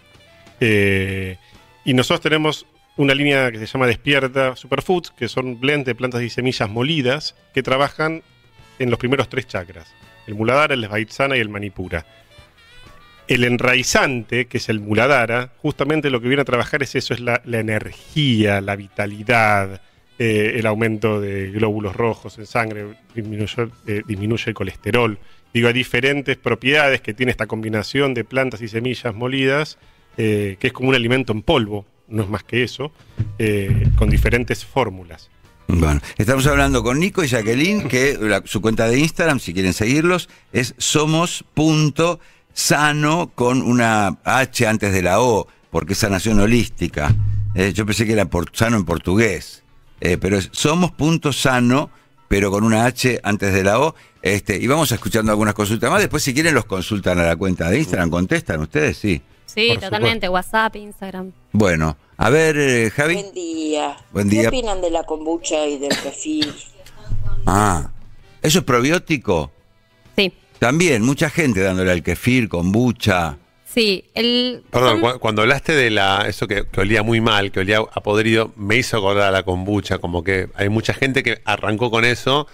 Eh, 0.61 1.37
y 1.85 1.95
nosotros 1.95 2.21
tenemos 2.21 2.67
una 2.97 3.15
línea 3.15 3.51
que 3.51 3.59
se 3.59 3.67
llama 3.67 3.87
Despierta 3.87 4.57
Superfoods, 4.57 5.13
que 5.13 5.29
son 5.29 5.61
blends 5.61 5.87
de 5.87 5.95
plantas 5.95 6.23
y 6.23 6.29
semillas 6.29 6.69
molidas 6.69 7.37
que 7.55 7.63
trabajan 7.63 8.23
en 8.79 8.91
los 8.91 8.99
primeros 8.99 9.29
tres 9.29 9.47
chakras, 9.47 9.87
el 10.27 10.35
muladara, 10.35 10.75
el 10.75 10.87
vaitsana 10.89 11.37
y 11.37 11.41
el 11.41 11.49
manipura. 11.49 12.05
El 13.31 13.45
enraizante, 13.45 14.49
que 14.49 14.59
es 14.59 14.69
el 14.69 14.81
muladara, 14.81 15.53
justamente 15.59 16.11
lo 16.11 16.21
que 16.21 16.27
viene 16.27 16.43
a 16.43 16.45
trabajar 16.45 16.83
es 16.83 16.97
eso, 16.97 17.15
es 17.15 17.21
la, 17.21 17.41
energía, 17.45 18.61
la 18.61 18.75
vitalidad, 18.75 19.83
eh, 20.19 20.55
el 20.57 20.67
aumento 20.67 21.21
de 21.21 21.53
glóbulos 21.53 21.95
rojos 21.95 22.39
en 22.39 22.47
sangre, 22.47 22.87
disminuye, 23.15 23.69
eh, 23.87 24.03
disminuye 24.05 24.47
el 24.49 24.55
colesterol. 24.55 25.17
Digo, 25.55 25.69
hay 25.69 25.75
diferentes 25.75 26.39
propiedades 26.39 27.03
que 27.03 27.15
tiene 27.15 27.31
esta 27.31 27.47
combinación 27.47 28.15
de 28.15 28.25
plantas 28.25 28.63
y 28.63 28.69
semillas 28.69 29.15
molidas, 29.15 29.79
eh, 30.17 30.57
que 30.59 30.67
es 30.67 30.73
como 30.73 30.89
un 30.89 30.97
alimento 30.97 31.33
en 31.33 31.43
polvo, 31.43 31.87
no 32.09 32.25
es 32.25 32.29
más 32.29 32.43
que 32.43 32.65
eso, 32.65 32.93
con 33.97 34.11
diferentes 34.11 34.65
fórmulas. 34.65 35.31
Bueno, 35.69 36.01
estamos 36.19 36.49
hablando 36.49 36.83
con 36.83 36.99
Nico 36.99 37.23
y 37.23 37.29
Jacqueline, 37.29 37.87
que 37.87 38.19
su 38.47 38.61
cuenta 38.61 38.89
de 38.89 38.99
Instagram, 38.99 39.39
si 39.39 39.55
quieren 39.55 39.73
seguirlos, 39.73 40.29
es 40.53 40.75
somos.sano 42.55 43.33
con 43.35 43.63
una 43.63 44.19
H 44.25 44.67
antes 44.67 44.93
de 44.93 45.03
la 45.03 45.21
O, 45.21 45.47
porque 45.71 45.93
es 45.95 45.99
sanación 45.99 46.41
holística. 46.41 47.15
Eh, 47.55 47.73
yo 47.73 47.85
pensé 47.87 48.07
que 48.07 48.13
era 48.13 48.25
por, 48.27 48.55
sano 48.55 48.77
en 48.77 48.85
portugués, 48.85 49.63
Eh, 50.03 50.17
pero 50.19 50.39
es 50.39 50.49
somos.sano, 50.53 51.91
pero 52.29 52.51
con 52.51 52.65
una 52.65 52.87
H 52.87 53.21
antes 53.23 53.53
de 53.53 53.65
la 53.65 53.81
O. 53.81 53.95
Este, 54.23 54.57
y 54.57 54.67
vamos 54.67 54.91
escuchando 54.93 55.31
algunas 55.33 55.55
consultas 55.55 55.91
más. 55.91 56.01
Después, 56.01 56.23
si 56.23 56.33
quieren, 56.33 56.55
los 56.55 56.65
consultan 56.65 57.19
a 57.19 57.25
la 57.25 57.37
cuenta 57.37 57.69
de 57.69 57.79
Instagram. 57.79 58.09
¿Contestan 58.11 58.61
ustedes? 58.61 58.97
Sí. 58.97 59.21
Sí, 59.47 59.77
totalmente, 59.81 60.29
WhatsApp, 60.29 60.77
Instagram. 60.77 61.33
Bueno, 61.53 61.97
a 62.17 62.31
ver, 62.31 62.57
eh, 62.57 62.91
Javi. 62.91 63.15
Buen 63.15 63.33
día. 63.35 63.97
Buen 64.13 64.31
¿Qué 64.31 64.37
día. 64.39 64.49
opinan 64.49 64.81
de 64.81 64.91
la 64.91 65.03
kombucha 65.03 65.67
y 65.67 65.79
del 65.79 65.91
kefir? 65.97 66.55
Ah, 67.47 67.91
¿eso 68.43 68.61
es 68.61 68.65
probiótico? 68.65 69.51
También, 70.61 71.03
mucha 71.03 71.29
gente 71.31 71.61
dándole 71.61 71.91
al 71.91 72.03
kefir, 72.05 72.49
kombucha. 72.49 73.39
Sí, 73.65 74.05
el... 74.15 74.63
Perdón, 74.71 75.01
son- 75.01 75.13
cu- 75.15 75.19
cuando 75.21 75.43
hablaste 75.43 75.73
de 75.75 75.91
la 75.91 76.27
eso 76.29 76.47
que, 76.47 76.65
que 76.71 76.81
olía 76.81 77.03
muy 77.03 77.21
mal, 77.21 77.51
que 77.51 77.61
olía 77.61 77.79
a 77.79 78.01
podrido, 78.03 78.53
me 78.57 78.77
hizo 78.77 78.97
acordar 78.99 79.29
a 79.29 79.31
la 79.31 79.43
kombucha, 79.43 79.99
como 79.99 80.23
que 80.23 80.49
hay 80.55 80.69
mucha 80.69 80.93
gente 80.93 81.23
que 81.23 81.41
arrancó 81.45 81.91
con 81.91 82.05
eso. 82.05 82.47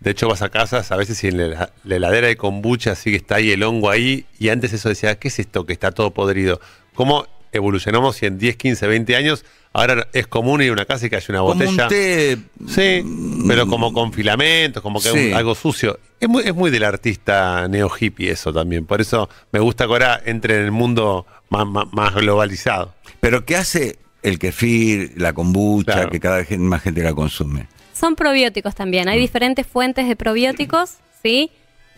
De 0.00 0.10
hecho, 0.10 0.28
vas 0.28 0.42
a 0.42 0.50
casas 0.50 0.92
a 0.92 0.96
veces 0.96 1.22
y 1.24 1.28
en 1.28 1.50
la, 1.52 1.72
la 1.84 1.96
heladera 1.96 2.26
de 2.26 2.36
kombucha 2.36 2.92
así 2.92 3.10
que 3.10 3.16
está 3.16 3.36
ahí 3.36 3.50
el 3.52 3.62
hongo 3.62 3.88
ahí, 3.88 4.26
y 4.38 4.50
antes 4.50 4.72
eso 4.72 4.88
decía, 4.90 5.18
¿qué 5.18 5.28
es 5.28 5.38
esto 5.38 5.64
que 5.64 5.72
está 5.72 5.92
todo 5.92 6.12
podrido? 6.12 6.60
¿Cómo 6.94 7.26
evolucionamos 7.52 8.22
y 8.22 8.26
en 8.26 8.36
10, 8.36 8.56
15, 8.56 8.86
20 8.88 9.16
años 9.16 9.44
ahora 9.74 10.08
es 10.14 10.26
común 10.26 10.62
ir 10.62 10.70
a 10.70 10.72
una 10.72 10.84
casa 10.86 11.04
y 11.06 11.10
que 11.10 11.16
haya 11.16 11.26
una 11.28 11.40
Como 11.40 11.52
botella? 11.54 11.82
un 11.82 11.88
té. 11.90 12.38
Sí, 12.68 13.44
pero 13.46 13.66
como 13.66 13.92
con 13.92 14.12
filamentos, 14.12 14.82
como 14.82 15.00
que 15.00 15.10
Sí. 15.10 15.28
un- 15.28 15.34
algo 15.34 15.54
sucio. 15.54 15.98
Es 16.18 16.28
muy, 16.28 16.42
es 16.44 16.54
muy 16.54 16.70
del 16.70 16.84
artista 16.84 17.68
neo 17.68 17.90
hippie 18.00 18.30
eso 18.30 18.52
también. 18.52 18.86
Por 18.86 19.00
eso 19.02 19.28
me 19.52 19.60
gusta 19.60 19.84
que 19.86 19.92
ahora 19.92 20.22
entre 20.24 20.56
en 20.56 20.62
el 20.64 20.70
mundo 20.72 21.26
más, 21.50 21.66
más, 21.66 21.92
más 21.92 22.14
globalizado. 22.14 22.94
Pero 23.20 23.44
¿qué 23.44 23.56
hace 23.56 23.98
el 24.22 24.38
kefir, 24.38 25.12
la 25.16 25.34
kombucha, 25.34 25.92
Claro. 25.92 26.10
que 26.10 26.18
cada 26.20 26.38
vez 26.38 26.50
más 26.58 26.80
gente 26.82 27.02
la 27.02 27.12
consume? 27.12 27.66
Son 27.92 28.16
probióticos 28.16 28.74
también. 28.74 29.04
Mm. 29.06 29.08
Hay 29.10 29.18
diferentes 29.18 29.66
fuentes 29.66 30.08
de 30.08 30.16
probióticos, 30.16 30.94
¿sí? 31.22 31.50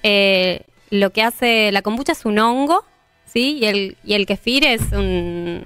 Eh, 0.03 0.63
lo 0.91 1.11
que 1.11 1.23
hace 1.23 1.71
la 1.73 1.83
kombucha 1.83 2.13
es 2.13 2.25
un 2.25 2.39
hongo, 2.39 2.85
¿sí? 3.33 3.59
Y 3.61 3.65
el, 3.67 3.97
y 4.05 4.15
el 4.15 4.27
kefir 4.27 4.65
es 4.65 4.83
un- 4.93 5.63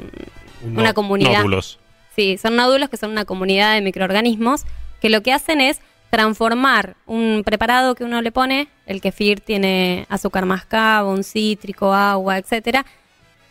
una 0.74 0.88
No- 0.88 0.94
comunidad. 0.94 1.38
Nódulos. 1.38 1.78
Sí, 2.20 2.36
son 2.36 2.54
nódulos 2.54 2.90
que 2.90 2.98
son 2.98 3.12
una 3.12 3.24
comunidad 3.24 3.74
de 3.74 3.80
microorganismos 3.80 4.64
que 5.00 5.08
lo 5.08 5.22
que 5.22 5.32
hacen 5.32 5.62
es 5.62 5.80
transformar 6.10 6.94
un 7.06 7.40
preparado 7.46 7.94
que 7.94 8.04
uno 8.04 8.20
le 8.20 8.30
pone, 8.30 8.68
el 8.84 9.00
kefir 9.00 9.40
tiene 9.40 10.04
azúcar 10.10 10.44
mascabo, 10.44 11.12
un 11.12 11.24
cítrico, 11.24 11.94
agua, 11.94 12.36
etcétera, 12.36 12.84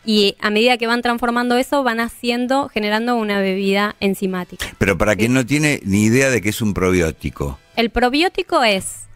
y 0.04 0.36
a 0.40 0.50
medida 0.50 0.78
que 0.78 0.86
van 0.86 1.02
transformando 1.02 1.56
eso 1.56 1.82
van 1.82 1.98
haciendo, 1.98 2.68
generando 2.68 3.16
una 3.16 3.40
bebida 3.40 3.96
enzimática. 3.98 4.64
Pero 4.78 4.96
para 4.96 5.16
quien 5.16 5.34
no 5.34 5.44
tiene 5.44 5.80
ni 5.82 6.04
idea 6.04 6.30
de 6.30 6.40
qué 6.40 6.50
es 6.50 6.62
un 6.62 6.72
probiótico. 6.72 7.58
El 7.74 7.90
probiótico 7.90 8.62
es 8.62 9.08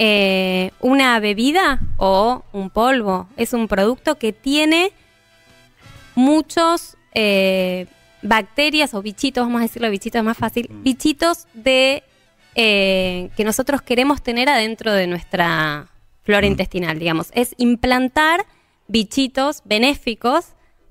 eh, 0.00 0.72
una 0.80 1.20
bebida 1.20 1.78
o 1.98 2.42
un 2.50 2.68
polvo. 2.68 3.28
Es 3.36 3.52
un 3.52 3.68
producto 3.68 4.18
que 4.18 4.32
tiene 4.32 4.90
muchos 6.16 6.96
eh, 7.14 7.86
bacterias 8.22 8.94
o 8.94 9.02
bichitos, 9.02 9.44
vamos 9.44 9.60
a 9.60 9.62
decirlo 9.62 9.90
bichitos 9.90 10.18
es 10.20 10.24
más 10.24 10.36
fácil, 10.36 10.68
bichitos 10.82 11.46
de 11.54 12.02
eh, 12.54 13.30
que 13.36 13.44
nosotros 13.44 13.82
queremos 13.82 14.22
tener 14.22 14.48
adentro 14.48 14.92
de 14.92 15.06
nuestra 15.06 15.88
flora 16.22 16.46
intestinal, 16.46 16.98
digamos. 16.98 17.28
Es 17.34 17.54
implantar 17.58 18.46
bichitos 18.88 19.62
benéficos 19.64 20.46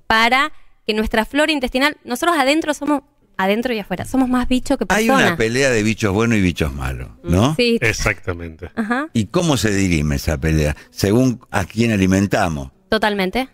para 0.06 0.52
que 0.86 0.94
nuestra 0.94 1.24
flora 1.24 1.52
intestinal, 1.52 1.96
nosotros 2.04 2.36
adentro 2.38 2.74
somos, 2.74 3.02
adentro 3.36 3.72
y 3.72 3.78
afuera, 3.78 4.04
somos 4.04 4.28
más 4.28 4.46
bicho 4.48 4.76
que 4.76 4.84
Hay 4.88 5.06
persona. 5.06 5.28
una 5.28 5.36
pelea 5.36 5.70
de 5.70 5.82
bichos 5.82 6.12
buenos 6.12 6.36
y 6.38 6.40
bichos 6.42 6.72
malos, 6.74 7.08
¿no? 7.22 7.54
Sí. 7.54 7.78
Exactamente. 7.80 8.70
Ajá, 8.74 9.08
¿Y 9.12 9.26
cómo 9.26 9.56
se 9.56 9.70
dirime 9.72 10.16
esa 10.16 10.38
pelea? 10.38 10.76
Según 10.90 11.40
a 11.50 11.64
quién 11.64 11.92
alimentamos. 11.92 12.70
totalmente. 12.88 13.48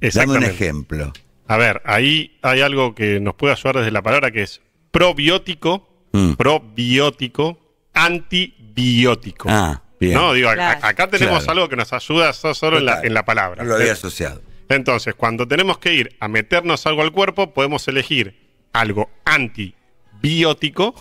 Dame 0.00 0.34
un 0.38 0.44
ejemplo. 0.44 1.12
A 1.48 1.56
ver, 1.56 1.82
ahí 1.84 2.38
hay 2.42 2.60
algo 2.60 2.94
que 2.94 3.18
nos 3.20 3.34
puede 3.34 3.54
ayudar 3.54 3.76
desde 3.78 3.90
la 3.90 4.02
palabra 4.02 4.30
que 4.30 4.42
es 4.42 4.60
probiótico, 4.90 5.88
Mm. 6.12 6.34
probiótico, 6.34 7.58
antibiótico. 7.94 9.48
Ah, 9.50 9.82
bien. 9.98 10.14
No, 10.14 10.32
digo, 10.32 10.48
a- 10.50 10.54
Claro. 10.54 10.80
a- 10.82 10.88
acá 10.88 11.08
tenemos 11.08 11.44
Claro. 11.44 11.52
algo 11.52 11.68
que 11.68 11.76
nos 11.76 11.92
ayuda 11.92 12.32
so- 12.32 12.54
solo 12.54 12.78
en 12.78 12.84
la, 12.86 13.00
en 13.02 13.14
la 13.14 13.24
palabra. 13.24 13.62
No 13.64 13.70
lo 13.70 13.76
había 13.76 13.92
asociado. 13.92 14.42
Entonces, 14.68 15.14
cuando 15.14 15.48
tenemos 15.48 15.78
que 15.78 15.94
ir 15.94 16.16
a 16.20 16.28
meternos 16.28 16.86
algo 16.86 17.02
al 17.02 17.12
cuerpo, 17.12 17.52
podemos 17.54 17.86
elegir 17.88 18.38
algo 18.72 19.10
antibiótico 19.24 20.94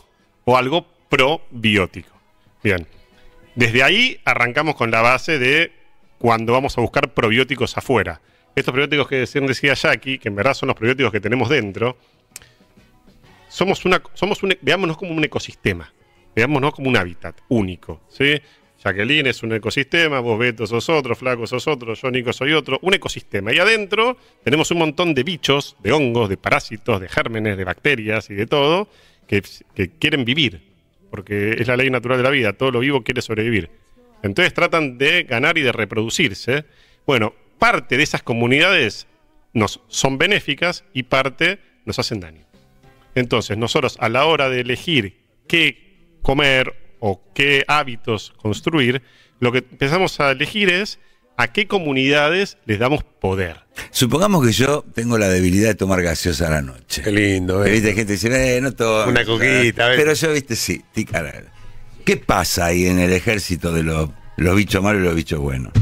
o 0.45 0.57
algo 0.57 0.87
probiótico. 1.09 2.11
Bien. 2.63 2.87
Desde 3.55 3.83
ahí 3.83 4.19
arrancamos 4.25 4.75
con 4.75 4.91
la 4.91 5.01
base 5.01 5.39
de 5.39 5.71
cuando 6.19 6.53
vamos 6.53 6.77
a 6.77 6.81
buscar 6.81 7.13
probióticos 7.13 7.77
afuera. 7.77 8.21
Estos 8.57 8.71
probióticos 8.71 9.07
que 9.07 9.17
decían- 9.17 9.45
decía 9.45 9.75
Jackie, 9.75 10.17
que 10.17 10.29
en 10.29 10.35
verdad 10.35 10.55
son 10.55 10.65
los 10.65 10.75
probióticos 10.75 11.11
que 11.11 11.19
tenemos 11.19 11.47
dentro, 11.47 11.95
somos 13.49 13.85
una, 13.85 14.01
somos 14.15 14.41
un, 14.41 14.57
veámonos 14.61 14.97
como 14.97 15.11
un 15.11 15.23
ecosistema, 15.23 15.93
veámonos 16.35 16.73
como 16.73 16.89
un 16.89 16.97
hábitat 16.97 17.39
único, 17.49 18.01
¿sí? 18.09 18.41
Jacqueline 18.83 19.27
es 19.27 19.43
un 19.43 19.53
ecosistema, 19.53 20.19
vos 20.21 20.39
Beto 20.39 20.65
sos 20.65 20.89
otro, 20.89 21.15
Flaco 21.15 21.45
sos 21.45 21.67
otro, 21.67 21.93
yo 21.93 22.09
Nico 22.09 22.33
soy 22.33 22.53
otro, 22.53 22.79
un 22.81 22.95
ecosistema. 22.95 23.53
Y 23.53 23.59
adentro 23.59 24.17
tenemos 24.43 24.71
un 24.71 24.79
montón 24.79 25.13
de 25.13 25.21
bichos, 25.21 25.75
de 25.83 25.91
hongos, 25.91 26.27
de 26.27 26.37
parásitos, 26.37 26.99
de 26.99 27.09
gérmenes, 27.09 27.57
de 27.57 27.63
bacterias 27.63 28.27
y 28.31 28.33
de 28.33 28.47
todo, 28.47 28.87
que, 29.27 29.43
que 29.75 29.89
quieren 29.89 30.25
vivir, 30.25 30.61
porque 31.11 31.57
es 31.59 31.67
la 31.67 31.77
ley 31.77 31.91
natural 31.91 32.17
de 32.17 32.23
la 32.23 32.31
vida, 32.31 32.53
todo 32.53 32.71
lo 32.71 32.79
vivo 32.79 33.03
quiere 33.03 33.21
sobrevivir. 33.21 33.69
Entonces 34.23 34.51
tratan 34.51 34.97
de 34.97 35.23
ganar 35.23 35.59
y 35.59 35.61
de 35.61 35.71
reproducirse. 35.71 36.65
Bueno, 37.05 37.35
parte 37.57 37.97
de 37.97 38.03
esas 38.03 38.23
comunidades 38.23 39.07
nos 39.53 39.81
son 39.87 40.17
benéficas 40.17 40.83
y 40.93 41.03
parte 41.03 41.59
nos 41.85 41.99
hacen 41.99 42.19
daño. 42.19 42.45
Entonces, 43.15 43.57
nosotros 43.57 43.97
a 43.99 44.09
la 44.09 44.25
hora 44.25 44.49
de 44.49 44.61
elegir 44.61 45.17
qué 45.47 46.17
comer 46.21 46.97
o 46.99 47.21
qué 47.33 47.63
hábitos 47.67 48.33
construir, 48.37 49.01
lo 49.39 49.51
que 49.51 49.59
empezamos 49.59 50.19
a 50.19 50.31
elegir 50.31 50.69
es 50.69 50.99
a 51.37 51.51
qué 51.51 51.67
comunidades 51.67 52.57
les 52.65 52.79
damos 52.79 53.03
poder. 53.03 53.57
Supongamos 53.91 54.45
que 54.45 54.51
yo 54.51 54.83
tengo 54.93 55.17
la 55.17 55.29
debilidad 55.29 55.69
de 55.69 55.75
tomar 55.75 56.01
gaseosa 56.01 56.47
a 56.47 56.51
la 56.51 56.61
noche. 56.61 57.03
Qué 57.03 57.11
lindo, 57.11 57.63
¿eh? 57.63 57.71
Viste, 57.71 57.93
gente 57.93 58.13
dice, 58.13 58.57
eh, 58.57 58.61
no 58.61 58.73
tomo. 58.73 59.09
Una 59.11 59.23
coquita, 59.23 59.87
¿ves? 59.87 59.97
Pero 59.97 60.13
yo, 60.13 60.33
viste, 60.33 60.55
sí. 60.55 60.83
ticara. 60.91 61.43
¿Qué 62.03 62.17
pasa 62.17 62.65
ahí 62.65 62.87
en 62.87 62.99
el 62.99 63.13
ejército 63.13 63.71
de 63.71 63.83
los, 63.83 64.09
los 64.37 64.55
bichos 64.55 64.81
malos 64.83 65.01
y 65.01 65.05
los 65.05 65.15
bichos 65.15 65.39
buenos? 65.39 65.73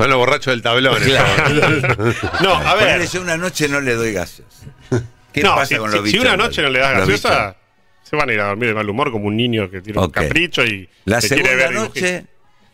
Son 0.00 0.10
los 0.10 0.18
borrachos 0.18 0.52
del 0.52 0.62
tablón. 0.62 1.00
Claro. 1.02 2.14
No, 2.42 2.54
a 2.54 2.74
ver. 2.74 2.84
Ponele, 2.86 3.06
yo 3.06 3.20
una 3.22 3.36
noche 3.36 3.68
no 3.68 3.80
le 3.80 3.94
doy 3.94 4.12
gaseosa. 4.12 4.66
¿Qué 5.32 5.42
no, 5.42 5.54
pasa 5.54 5.66
si, 5.66 5.76
con 5.76 5.90
si- 5.90 5.96
los 5.96 6.06
si 6.06 6.12
bichos 6.12 6.22
una 6.22 6.30
malos? 6.36 6.46
noche 6.48 6.62
no 6.62 6.68
le 6.70 6.78
das 6.80 6.98
gaseosa, 6.98 7.56
se 8.02 8.16
van 8.16 8.30
a 8.30 8.32
ir 8.32 8.40
a 8.40 8.46
dormir 8.48 8.68
de 8.68 8.74
mal 8.74 8.88
humor 8.88 9.12
como 9.12 9.26
un 9.26 9.36
niño 9.36 9.70
que 9.70 9.80
tiene 9.80 10.00
un 10.00 10.10
capricho 10.10 10.64
y 10.64 10.88
La 11.04 11.20
quiere 11.20 11.36
segunda 11.36 11.54
ver 11.54 11.70
dibujitos. 11.70 12.02
noche, 12.12 12.24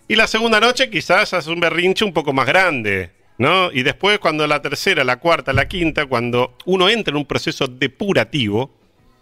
Y 0.09 0.14
la 0.16 0.27
segunda 0.27 0.61
noche 0.61 0.89
quizás 0.89 1.35
hace 1.35 1.51
un 1.51 1.61
berrinche 1.61 2.05
un 2.05 2.12
poco 2.14 2.33
más 2.33 2.47
grande, 2.47 3.11
¿no? 3.39 3.70
Y 3.72 3.83
después 3.83 4.18
cuando 4.18 4.47
la 4.47 4.62
tercera, 4.62 5.05
la 5.05 5.16
cuarta, 5.16 5.53
la 5.53 5.68
quinta, 5.68 6.07
cuando 6.07 6.57
uno 6.64 6.89
entra 6.89 7.11
en 7.11 7.16
un 7.18 7.27
proceso 7.27 7.66
depurativo, 7.66 8.70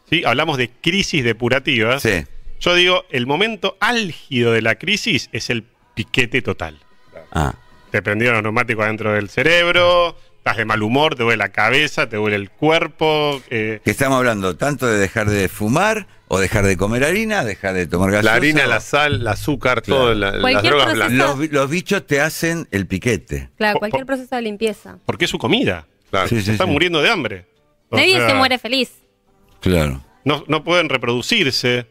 ¿sí? 0.09 0.23
Hablamos 0.25 0.59
de 0.59 0.71
crisis 0.71 1.25
depurativas. 1.25 2.03
sí. 2.03 2.25
Yo 2.61 2.75
digo, 2.75 3.05
el 3.11 3.27
momento 3.27 3.77
álgido 3.81 4.53
de 4.53 4.63
la 4.63 4.77
crisis 4.77 5.29
es 5.33 5.51
el 5.51 5.65
piquete 5.95 6.41
total. 6.41 6.79
Ah, 7.33 7.53
Te 7.95 8.03
prendieron 8.03 8.35
los 8.39 8.43
neumáticos 8.43 8.85
adentro 8.87 9.13
del 9.13 9.29
cerebro, 9.29 10.17
estás 10.39 10.57
de 10.57 10.65
mal 10.65 10.83
humor, 10.83 11.15
te 11.15 11.23
duele 11.23 11.37
la 11.37 11.51
cabeza, 11.51 12.09
te 12.09 12.17
duele 12.17 12.35
el 12.35 12.51
cuerpo. 12.51 13.41
eh, 13.51 13.79
que 13.85 13.91
estamos 13.93 14.19
hablando 14.19 14.57
tanto 14.57 14.89
de 14.89 14.99
dejar 14.99 15.31
de 15.31 15.49
fumar 15.49 16.09
o 16.27 16.41
dejar 16.41 16.67
de 16.67 16.77
comer 16.77 17.05
harina, 17.05 17.45
dejar 17.45 17.75
de 17.75 17.87
tomar 17.87 18.11
gaseosa. 18.11 18.31
La 18.33 18.35
harina, 18.37 18.65
o- 18.65 18.67
la 18.67 18.81
sal, 18.81 19.15
el 19.21 19.29
azúcar, 19.29 19.83
Claro. 19.83 20.01
todo, 20.07 20.15
la- 20.15 20.33
las 20.33 20.41
Cualquier 20.41 20.73
drogas 20.73 20.87
proceso- 20.97 21.09
blancas. 21.15 21.39
los, 21.39 21.51
los 21.53 21.71
bichos 21.71 22.05
te 22.05 22.21
hacen 22.21 22.67
el 22.73 22.89
piquete. 22.89 23.51
Claro, 23.57 23.79
cualquier 23.79 24.07
proceso 24.07 24.35
de 24.35 24.43
limpieza. 24.43 24.99
porque 25.07 25.27
es 25.27 25.31
su 25.31 25.39
comida. 25.39 25.87
Claro. 26.11 26.27
Sí, 26.27 26.43
sí, 26.43 26.51
Están 26.51 26.67
sí. 26.67 26.73
muriendo 26.73 27.01
de 27.01 27.11
hambre. 27.11 27.47
O 27.91 27.97
Nadie 27.97 28.17
sea, 28.17 28.29
se 28.31 28.35
muere 28.35 28.59
feliz. 28.59 28.91
Claro. 29.61 30.05
No, 30.25 30.43
no 30.49 30.65
pueden 30.65 30.89
reproducirse, 30.89 31.87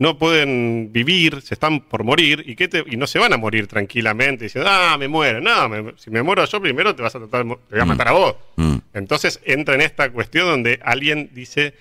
no 0.00 0.16
pueden 0.16 0.90
vivir, 0.92 1.42
se 1.42 1.54
están 1.54 1.80
por 1.80 2.04
morir 2.04 2.44
y, 2.46 2.54
qué 2.54 2.68
te- 2.68 2.84
y 2.86 2.96
no 2.96 3.06
se 3.06 3.18
van 3.18 3.32
a 3.32 3.36
morir 3.36 3.66
tranquilamente 3.66 4.44
diciendo, 4.44 4.70
ah, 4.72 4.96
me 4.98 5.08
muero. 5.08 5.40
No, 5.40 5.68
me- 5.68 5.94
si 5.96 6.10
me 6.10 6.22
muero 6.22 6.44
yo 6.44 6.60
primero 6.60 6.94
te 6.94 7.02
vas 7.02 7.14
a 7.16 7.18
tratar, 7.18 7.42
te 7.42 7.74
voy 7.74 7.80
a 7.80 7.84
matar 7.84 8.08
a 8.08 8.12
vos. 8.12 8.36
Mm. 8.56 8.76
Entonces 8.94 9.40
entra 9.44 9.74
en 9.74 9.80
esta 9.80 10.10
cuestión 10.10 10.46
donde 10.46 10.78
alguien 10.84 11.30
dice, 11.32 11.74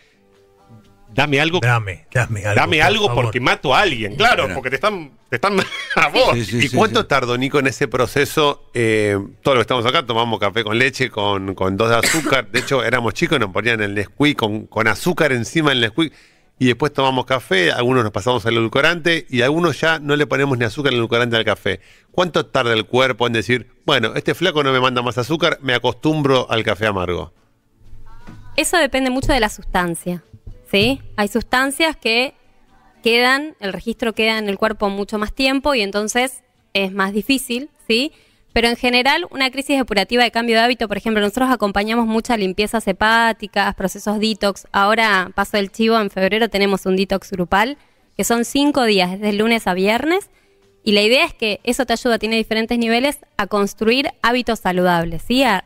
dame 1.13 1.39
algo, 1.39 1.59
Dame, 1.61 2.05
dame 2.11 2.45
algo. 2.45 2.55
dame 2.61 2.77
por 2.77 2.85
algo 2.85 3.13
porque 3.15 3.39
mato 3.39 3.73
a 3.75 3.81
alguien. 3.81 4.15
Claro, 4.15 4.43
Claro. 4.45 4.53
porque 4.55 4.69
te 4.71 4.75
están, 4.75 5.11
te 5.29 5.35
están 5.37 5.57
a 5.95 6.07
vos. 6.09 6.33
Sí, 6.33 6.45
sí, 6.45 6.57
¿Y 6.57 6.67
sí, 6.69 6.75
cuánto 6.75 7.01
sí. 7.01 7.07
tardó, 7.07 7.37
Nico, 7.37 7.59
en 7.59 7.67
ese 7.67 7.87
proceso? 7.87 8.69
Eh, 8.73 9.17
todo 9.41 9.55
lo 9.55 9.59
que 9.59 9.63
estamos 9.63 9.85
acá, 9.85 10.05
tomamos 10.05 10.39
café 10.39 10.63
con 10.63 10.77
leche, 10.77 11.09
con, 11.09 11.53
con 11.55 11.77
dos 11.77 11.89
de 11.89 11.95
azúcar. 11.97 12.49
De 12.49 12.59
hecho, 12.59 12.83
éramos 12.83 13.13
chicos, 13.13 13.39
nos 13.39 13.51
ponían 13.51 13.81
el 13.81 13.93
Nesquik 13.93 14.37
con, 14.37 14.65
con 14.67 14.87
azúcar 14.87 15.31
encima 15.31 15.69
del 15.69 15.81
Nesquik. 15.81 16.13
Y 16.59 16.65
después 16.65 16.91
tomamos 16.91 17.25
café, 17.25 17.71
algunos 17.71 18.03
nos 18.03 18.11
pasamos 18.11 18.45
al 18.45 18.55
edulcorante 18.55 19.27
y 19.29 19.41
algunos 19.41 19.79
ya 19.79 19.99
no 19.99 20.15
le 20.15 20.25
ponemos 20.25 20.57
ni 20.57 20.65
azúcar 20.65 20.91
ni 20.91 20.97
edulcorante 20.97 21.35
al 21.35 21.45
café. 21.45 21.81
¿Cuánto 22.11 22.47
tarda 22.47 22.73
el 22.73 22.85
cuerpo 22.85 23.27
en 23.27 23.33
decir, 23.33 23.67
bueno, 23.85 24.13
este 24.15 24.33
flaco 24.33 24.63
no 24.63 24.71
me 24.71 24.79
manda 24.79 25.03
más 25.03 25.19
azúcar, 25.19 25.59
me 25.61 25.75
acostumbro 25.75 26.49
al 26.49 26.63
café 26.63 26.87
amargo? 26.87 27.31
Eso 28.55 28.77
depende 28.77 29.11
mucho 29.11 29.31
de 29.31 29.39
la 29.39 29.49
sustancia, 29.49 30.23
¿sí? 30.71 30.99
Hay 31.15 31.27
sustancias 31.27 31.95
que 31.95 32.33
quedan, 33.03 33.55
el 33.59 33.71
registro 33.71 34.13
queda 34.13 34.39
en 34.39 34.49
el 34.49 34.57
cuerpo 34.57 34.89
mucho 34.89 35.19
más 35.19 35.33
tiempo 35.33 35.75
y 35.75 35.81
entonces 35.81 36.43
es 36.73 36.91
más 36.91 37.13
difícil, 37.13 37.69
¿sí? 37.87 38.11
Pero 38.57 38.69
en 38.69 38.75
general, 38.75 39.27
una 39.29 39.51
crisis 39.51 39.77
depurativa 39.77 40.23
de 40.23 40.31
cambio 40.31 40.55
de 40.55 40.63
hábito, 40.63 40.87
por 40.87 40.97
ejemplo, 40.97 41.21
nosotros 41.21 41.51
acompañamos 41.51 42.07
muchas 42.07 42.39
limpiezas 42.39 42.87
hepáticas, 42.87 43.75
procesos 43.75 44.19
detox. 44.19 44.65
Ahora, 44.71 45.29
paso 45.35 45.57
el 45.57 45.71
chivo, 45.71 45.99
en 45.99 46.09
febrero 46.09 46.49
tenemos 46.49 46.87
un 46.87 46.95
detox 46.95 47.29
grupal, 47.29 47.77
que 48.15 48.23
son 48.23 48.45
cinco 48.45 48.85
días, 48.85 49.11
desde 49.11 49.33
lunes 49.33 49.67
a 49.67 49.75
viernes. 49.75 50.31
Y 50.83 50.93
la 50.93 51.03
idea 51.03 51.23
es 51.23 51.35
que 51.35 51.59
eso 51.65 51.85
te 51.85 51.93
ayuda, 51.93 52.17
tiene 52.17 52.35
diferentes 52.35 52.79
niveles, 52.79 53.19
a 53.37 53.45
construir 53.45 54.09
hábitos 54.23 54.61
saludables, 54.61 55.21
¿sí? 55.21 55.43
A, 55.43 55.63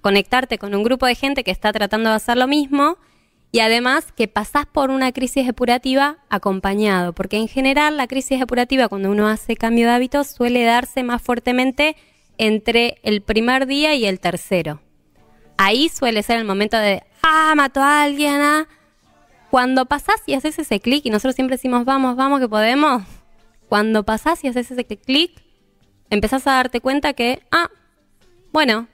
conectarte 0.00 0.56
con 0.56 0.72
un 0.76 0.84
grupo 0.84 1.06
de 1.06 1.16
gente 1.16 1.42
que 1.42 1.50
está 1.50 1.72
tratando 1.72 2.10
de 2.10 2.14
hacer 2.16 2.36
lo 2.36 2.46
mismo 2.46 2.96
y 3.50 3.58
además 3.58 4.12
que 4.12 4.28
pasás 4.28 4.66
por 4.66 4.90
una 4.90 5.10
crisis 5.10 5.46
depurativa 5.46 6.18
acompañado, 6.28 7.12
porque 7.12 7.38
en 7.38 7.48
general 7.48 7.96
la 7.96 8.06
crisis 8.06 8.38
depurativa 8.38 8.88
cuando 8.88 9.10
uno 9.10 9.26
hace 9.26 9.56
cambio 9.56 9.88
de 9.88 9.94
hábitos 9.94 10.28
suele 10.28 10.62
darse 10.62 11.02
más 11.02 11.20
fuertemente 11.20 11.96
entre 12.40 12.98
el 13.02 13.20
primer 13.20 13.66
día 13.66 13.94
y 13.94 14.06
el 14.06 14.18
tercero. 14.18 14.80
Ahí 15.58 15.90
suele 15.90 16.22
ser 16.22 16.38
el 16.38 16.46
momento 16.46 16.78
de, 16.78 17.02
ah, 17.22 17.52
mató 17.54 17.82
a 17.82 18.02
alguien, 18.02 18.40
ah. 18.40 18.66
Cuando 19.50 19.84
pasás 19.84 20.22
y 20.24 20.32
haces 20.32 20.58
ese 20.58 20.80
clic, 20.80 21.04
y 21.04 21.10
nosotros 21.10 21.34
siempre 21.34 21.56
decimos, 21.56 21.84
vamos, 21.84 22.16
vamos, 22.16 22.40
que 22.40 22.48
podemos, 22.48 23.02
cuando 23.68 24.04
pasás 24.04 24.42
y 24.42 24.48
haces 24.48 24.70
ese 24.70 24.84
clic, 24.84 25.32
empezás 26.08 26.46
a 26.46 26.52
darte 26.52 26.80
cuenta 26.80 27.12
que, 27.12 27.42
ah, 27.52 27.68
bueno, 28.52 28.88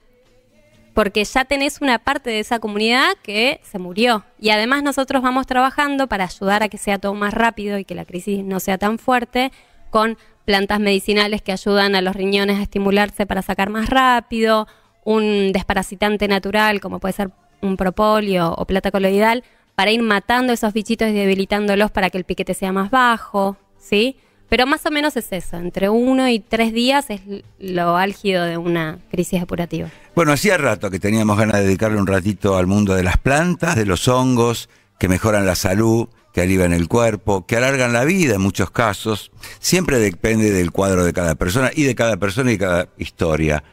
porque 0.93 1.23
ya 1.23 1.45
tenés 1.45 1.79
una 1.79 1.99
parte 1.99 2.29
de 2.29 2.39
esa 2.39 2.59
comunidad 2.59 3.13
que 3.23 3.61
se 3.63 3.79
murió. 3.79 4.25
Y 4.39 4.49
además 4.49 4.83
nosotros 4.83 5.21
vamos 5.21 5.47
trabajando 5.47 6.07
para 6.07 6.25
ayudar 6.25 6.63
a 6.63 6.69
que 6.69 6.77
sea 6.77 6.99
todo 6.99 7.13
más 7.13 7.33
rápido 7.33 7.79
y 7.79 7.85
que 7.85 7.95
la 7.95 8.03
crisis 8.03 8.43
no 8.43 8.59
sea 8.59 8.77
tan 8.77 8.99
fuerte 8.99 9.53
con 9.89 10.17
plantas 10.47 10.79
medicinales 10.79 11.41
que 11.41 11.51
ayudan 11.51 11.93
a 11.93 12.01
los 12.01 12.15
riñones 12.15 12.57
a 12.57 12.61
estimularse 12.61 13.25
para 13.25 13.41
sacar 13.41 13.69
más 13.69 13.89
rápido, 13.89 14.65
un 15.03 15.51
desparasitante 15.51 16.29
natural 16.29 16.79
como 16.79 16.99
puede 17.01 17.13
ser 17.13 17.31
un 17.61 17.75
propóleo 17.75 18.53
o 18.57 18.63
plata 18.63 18.89
coloidal 18.89 19.43
para 19.75 19.91
ir 19.91 20.01
matando 20.01 20.53
esos 20.53 20.71
bichitos 20.71 21.09
y 21.09 21.11
debilitándolos 21.11 21.91
para 21.91 22.09
que 22.09 22.17
el 22.17 22.23
piquete 22.23 22.53
sea 22.53 22.71
más 22.71 22.89
bajo, 22.89 23.57
¿sí? 23.77 24.15
Pero 24.47 24.65
más 24.65 24.85
o 24.85 24.89
menos 24.89 25.17
es 25.17 25.33
eso, 25.33 25.57
entre 25.57 25.89
uno 25.89 26.29
y 26.29 26.39
tres 26.39 26.71
días 26.71 27.09
es 27.09 27.19
lo 27.59 27.97
álgido 27.97 28.45
de 28.45 28.55
una 28.55 28.99
crisis 29.11 29.41
depurativa. 29.41 29.89
Bueno, 30.15 30.31
hacía 30.31 30.55
rato 30.55 30.89
que 30.89 30.99
teníamos 30.99 31.37
ganas 31.37 31.57
de 31.57 31.65
dedicarle 31.65 31.99
un 31.99 32.07
ratito 32.07 32.55
al 32.55 32.67
mundo 32.67 32.95
de 32.95 33.03
las 33.03 33.17
plantas, 33.17 33.75
de 33.75 33.85
los 33.85 34.07
hongos, 34.07 34.69
que 34.97 35.09
mejoran 35.09 35.45
la 35.45 35.55
salud, 35.55 36.07
que 36.37 36.43
alivian 36.43 36.71
el 36.71 36.87
cuerpo, 36.87 37.47
que 37.47 37.55
alargan 37.55 37.93
la 37.93 38.05
vida 38.05 38.35
en 38.35 38.41
muchos 38.41 38.69
casos. 38.69 39.31
Siempre 39.57 39.97
depende 39.97 40.51
del 40.51 40.69
cuadro 40.69 41.03
de 41.03 41.11
cada 41.11 41.33
persona 41.33 41.71
y 41.73 41.81
de 41.81 41.95
cada 41.95 42.17
persona 42.17 42.51
y 42.51 42.59
cada 42.59 42.89
historia. 42.99 43.63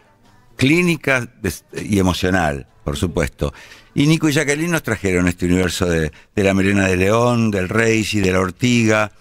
Clínica 0.56 1.28
y 1.74 1.98
emocional, 1.98 2.66
por 2.82 2.96
supuesto. 2.96 3.52
Y 3.92 4.06
Nico 4.06 4.30
y 4.30 4.32
Jacqueline 4.32 4.70
nos 4.70 4.82
trajeron 4.82 5.28
este 5.28 5.44
universo 5.44 5.84
de, 5.84 6.10
la 6.36 6.54
melena 6.54 6.88
de 6.88 6.96
león, 6.96 7.50
del 7.50 7.68
reishi, 7.68 8.20
de 8.20 8.32
la 8.32 8.40
ortiga. 8.40 9.12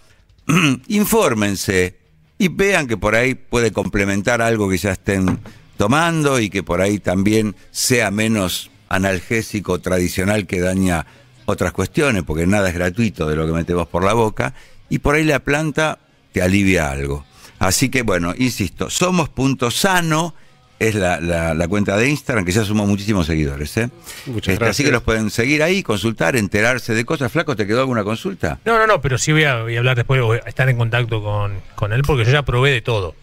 Infórmense 0.87 1.99
y 2.37 2.47
vean 2.47 2.87
que 2.87 2.95
por 2.95 3.13
ahí 3.13 3.35
puede 3.35 3.73
complementar 3.73 4.41
algo 4.41 4.69
que 4.69 4.77
ya 4.77 4.93
estén 4.93 5.37
tomando 5.75 6.39
y 6.39 6.49
que 6.49 6.63
por 6.63 6.79
ahí 6.79 6.97
también 6.97 7.57
sea 7.71 8.09
menos 8.09 8.71
analgésico 8.87 9.81
tradicional 9.81 10.47
que 10.47 10.61
daña 10.61 11.05
otras 11.45 11.71
cuestiones, 11.73 12.23
porque 12.23 12.45
nada 12.47 12.69
es 12.69 12.75
gratuito 12.75 13.27
de 13.27 13.35
lo 13.35 13.45
que 13.45 13.51
metemos 13.53 13.87
por 13.87 14.03
la 14.03 14.13
boca, 14.13 14.53
y 14.89 14.99
por 14.99 15.15
ahí 15.15 15.23
la 15.23 15.39
planta 15.39 15.99
te 16.31 16.41
alivia 16.41 16.89
algo. 16.91 17.25
Así 17.59 17.89
que 17.89 18.01
bueno, 18.01 18.33
insisto, 18.37 18.89
somos.sano 18.89 20.33
es 20.79 20.95
la, 20.95 21.19
la- 21.21 21.53
la 21.53 21.67
cuenta 21.67 21.95
de 21.95 22.09
Instagram, 22.09 22.43
que 22.45 22.51
ya 22.51 22.65
sumó 22.65 22.85
muchísimos 22.85 23.25
seguidores. 23.27 23.77
¿eh? 23.77 23.89
Muchas 24.25 24.53
Este, 24.53 24.65
Así 24.65 24.83
que 24.83 24.89
gracias. 24.89 24.91
los 24.91 25.03
pueden 25.03 25.29
seguir 25.29 25.63
ahí, 25.63 25.81
consultar, 25.81 26.35
enterarse 26.35 26.93
de 26.93 27.05
cosas. 27.05 27.31
Flaco, 27.31 27.55
¿te 27.55 27.65
quedó 27.65 27.79
alguna 27.81 28.03
consulta? 28.03 28.59
No, 28.65 28.77
no, 28.77 28.85
no, 28.87 28.99
pero 28.99 29.17
sí 29.17 29.31
voy 29.31 29.45
a, 29.45 29.61
voy 29.61 29.75
a 29.75 29.79
hablar 29.79 29.95
después, 29.95 30.21
voy 30.21 30.39
a 30.45 30.49
estar 30.49 30.67
en 30.67 30.77
contacto 30.77 31.23
con, 31.23 31.53
con 31.75 31.93
él 31.93 32.01
porque 32.05 32.25
yo 32.25 32.31
ya 32.31 32.41
probé 32.43 32.71
de 32.71 32.81
todo. 32.81 33.15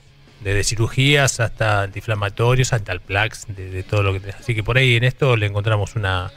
Desde 0.42 0.64
cirugías 0.64 1.38
hasta 1.40 1.82
antiinflamatorios, 1.82 2.72
hasta 2.72 2.92
el 2.92 3.00
Plax, 3.00 3.46
de, 3.54 3.68
de 3.68 3.82
todo 3.82 4.02
lo 4.02 4.14
que 4.14 4.20
tenés. 4.20 4.36
Así 4.36 4.54
que 4.54 4.62
por 4.62 4.78
ahí 4.78 4.96
en 4.96 5.04
esto 5.04 5.36
le 5.36 5.44
encontramos 5.44 5.96
una, 5.96 6.32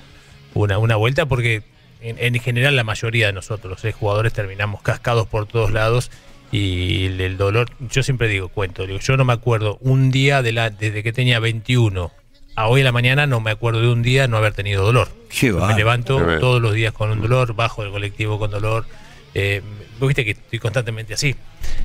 una, 0.55 0.77
una 0.77 0.97
vuelta 0.97 1.25
porque 1.25 1.63
en, 2.03 2.17
en 2.19 2.41
general 2.41 2.75
la 2.75 2.83
mayoría 2.83 3.27
de 3.27 3.33
nosotros, 3.33 3.69
los 3.71 3.81
seis 3.81 3.95
jugadores, 3.95 4.33
terminamos 4.33 4.81
cascados 4.81 5.27
por 5.27 5.47
todos 5.47 5.71
lados 5.71 6.11
y 6.51 7.05
el, 7.07 7.19
el 7.19 7.37
dolor, 7.37 7.71
yo 7.79 8.03
siempre 8.03 8.27
digo, 8.27 8.47
cuento, 8.49 8.85
digo, 8.85 8.99
yo 8.99 9.17
no 9.17 9.25
me 9.25 9.33
acuerdo 9.33 9.77
un 9.81 10.11
día 10.11 10.43
de 10.43 10.51
la, 10.51 10.69
desde 10.69 11.01
que 11.01 11.11
tenía 11.11 11.39
21 11.39 12.11
a 12.55 12.67
hoy 12.67 12.81
en 12.81 12.85
la 12.85 12.91
mañana, 12.91 13.25
no 13.25 13.39
me 13.39 13.49
acuerdo 13.49 13.81
de 13.81 13.87
un 13.87 14.03
día 14.03 14.27
no 14.27 14.37
haber 14.37 14.53
tenido 14.53 14.83
dolor. 14.83 15.09
Qué 15.29 15.51
me 15.51 15.73
levanto 15.73 16.19
Qué 16.19 16.37
todos 16.37 16.61
los 16.61 16.73
días 16.73 16.93
con 16.93 17.09
un 17.09 17.21
dolor, 17.21 17.55
bajo 17.55 17.81
del 17.81 17.91
colectivo 17.91 18.37
con 18.37 18.51
dolor. 18.51 18.85
Eh, 19.33 19.63
vos 19.99 20.07
viste 20.07 20.23
que 20.23 20.31
estoy 20.31 20.59
constantemente 20.59 21.15
así. 21.15 21.35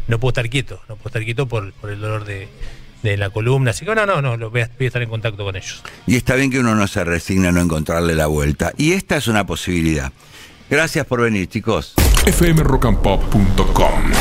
No 0.06 0.20
puedo 0.20 0.30
estar 0.30 0.50
quieto, 0.50 0.82
no 0.88 0.96
puedo 0.96 1.08
estar 1.08 1.24
quieto 1.24 1.46
por, 1.46 1.72
por 1.72 1.88
el 1.88 2.00
dolor 2.00 2.26
de, 2.26 2.48
de 3.02 3.16
la 3.16 3.30
columna. 3.30 3.70
Así 3.70 3.84
que 3.84 3.94
no, 3.94 4.06
no, 4.06 4.20
no, 4.22 4.36
lo 4.36 4.50
voy, 4.50 4.62
a, 4.62 4.70
voy 4.76 4.84
a 4.84 4.88
estar 4.88 5.02
en 5.02 5.08
contacto 5.08 5.44
con 5.44 5.56
ellos. 5.56 5.82
Y 6.06 6.16
está 6.16 6.34
bien 6.34 6.50
que 6.50 6.58
uno 6.58 6.74
no 6.74 6.86
se 6.86 7.04
resigne 7.04 7.48
a 7.48 7.52
no 7.52 7.60
encontrarle 7.60 8.14
la 8.14 8.26
vuelta. 8.26 8.72
Y 8.76 8.92
esta 8.92 9.16
es 9.16 9.28
una 9.28 9.46
posibilidad. 9.46 10.12
Gracias 10.70 11.06
por 11.06 11.22
venir, 11.22 11.48
chicos. 11.48 11.94
fmrockandpop.com. 12.26 14.12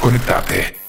Conectate. 0.00 0.81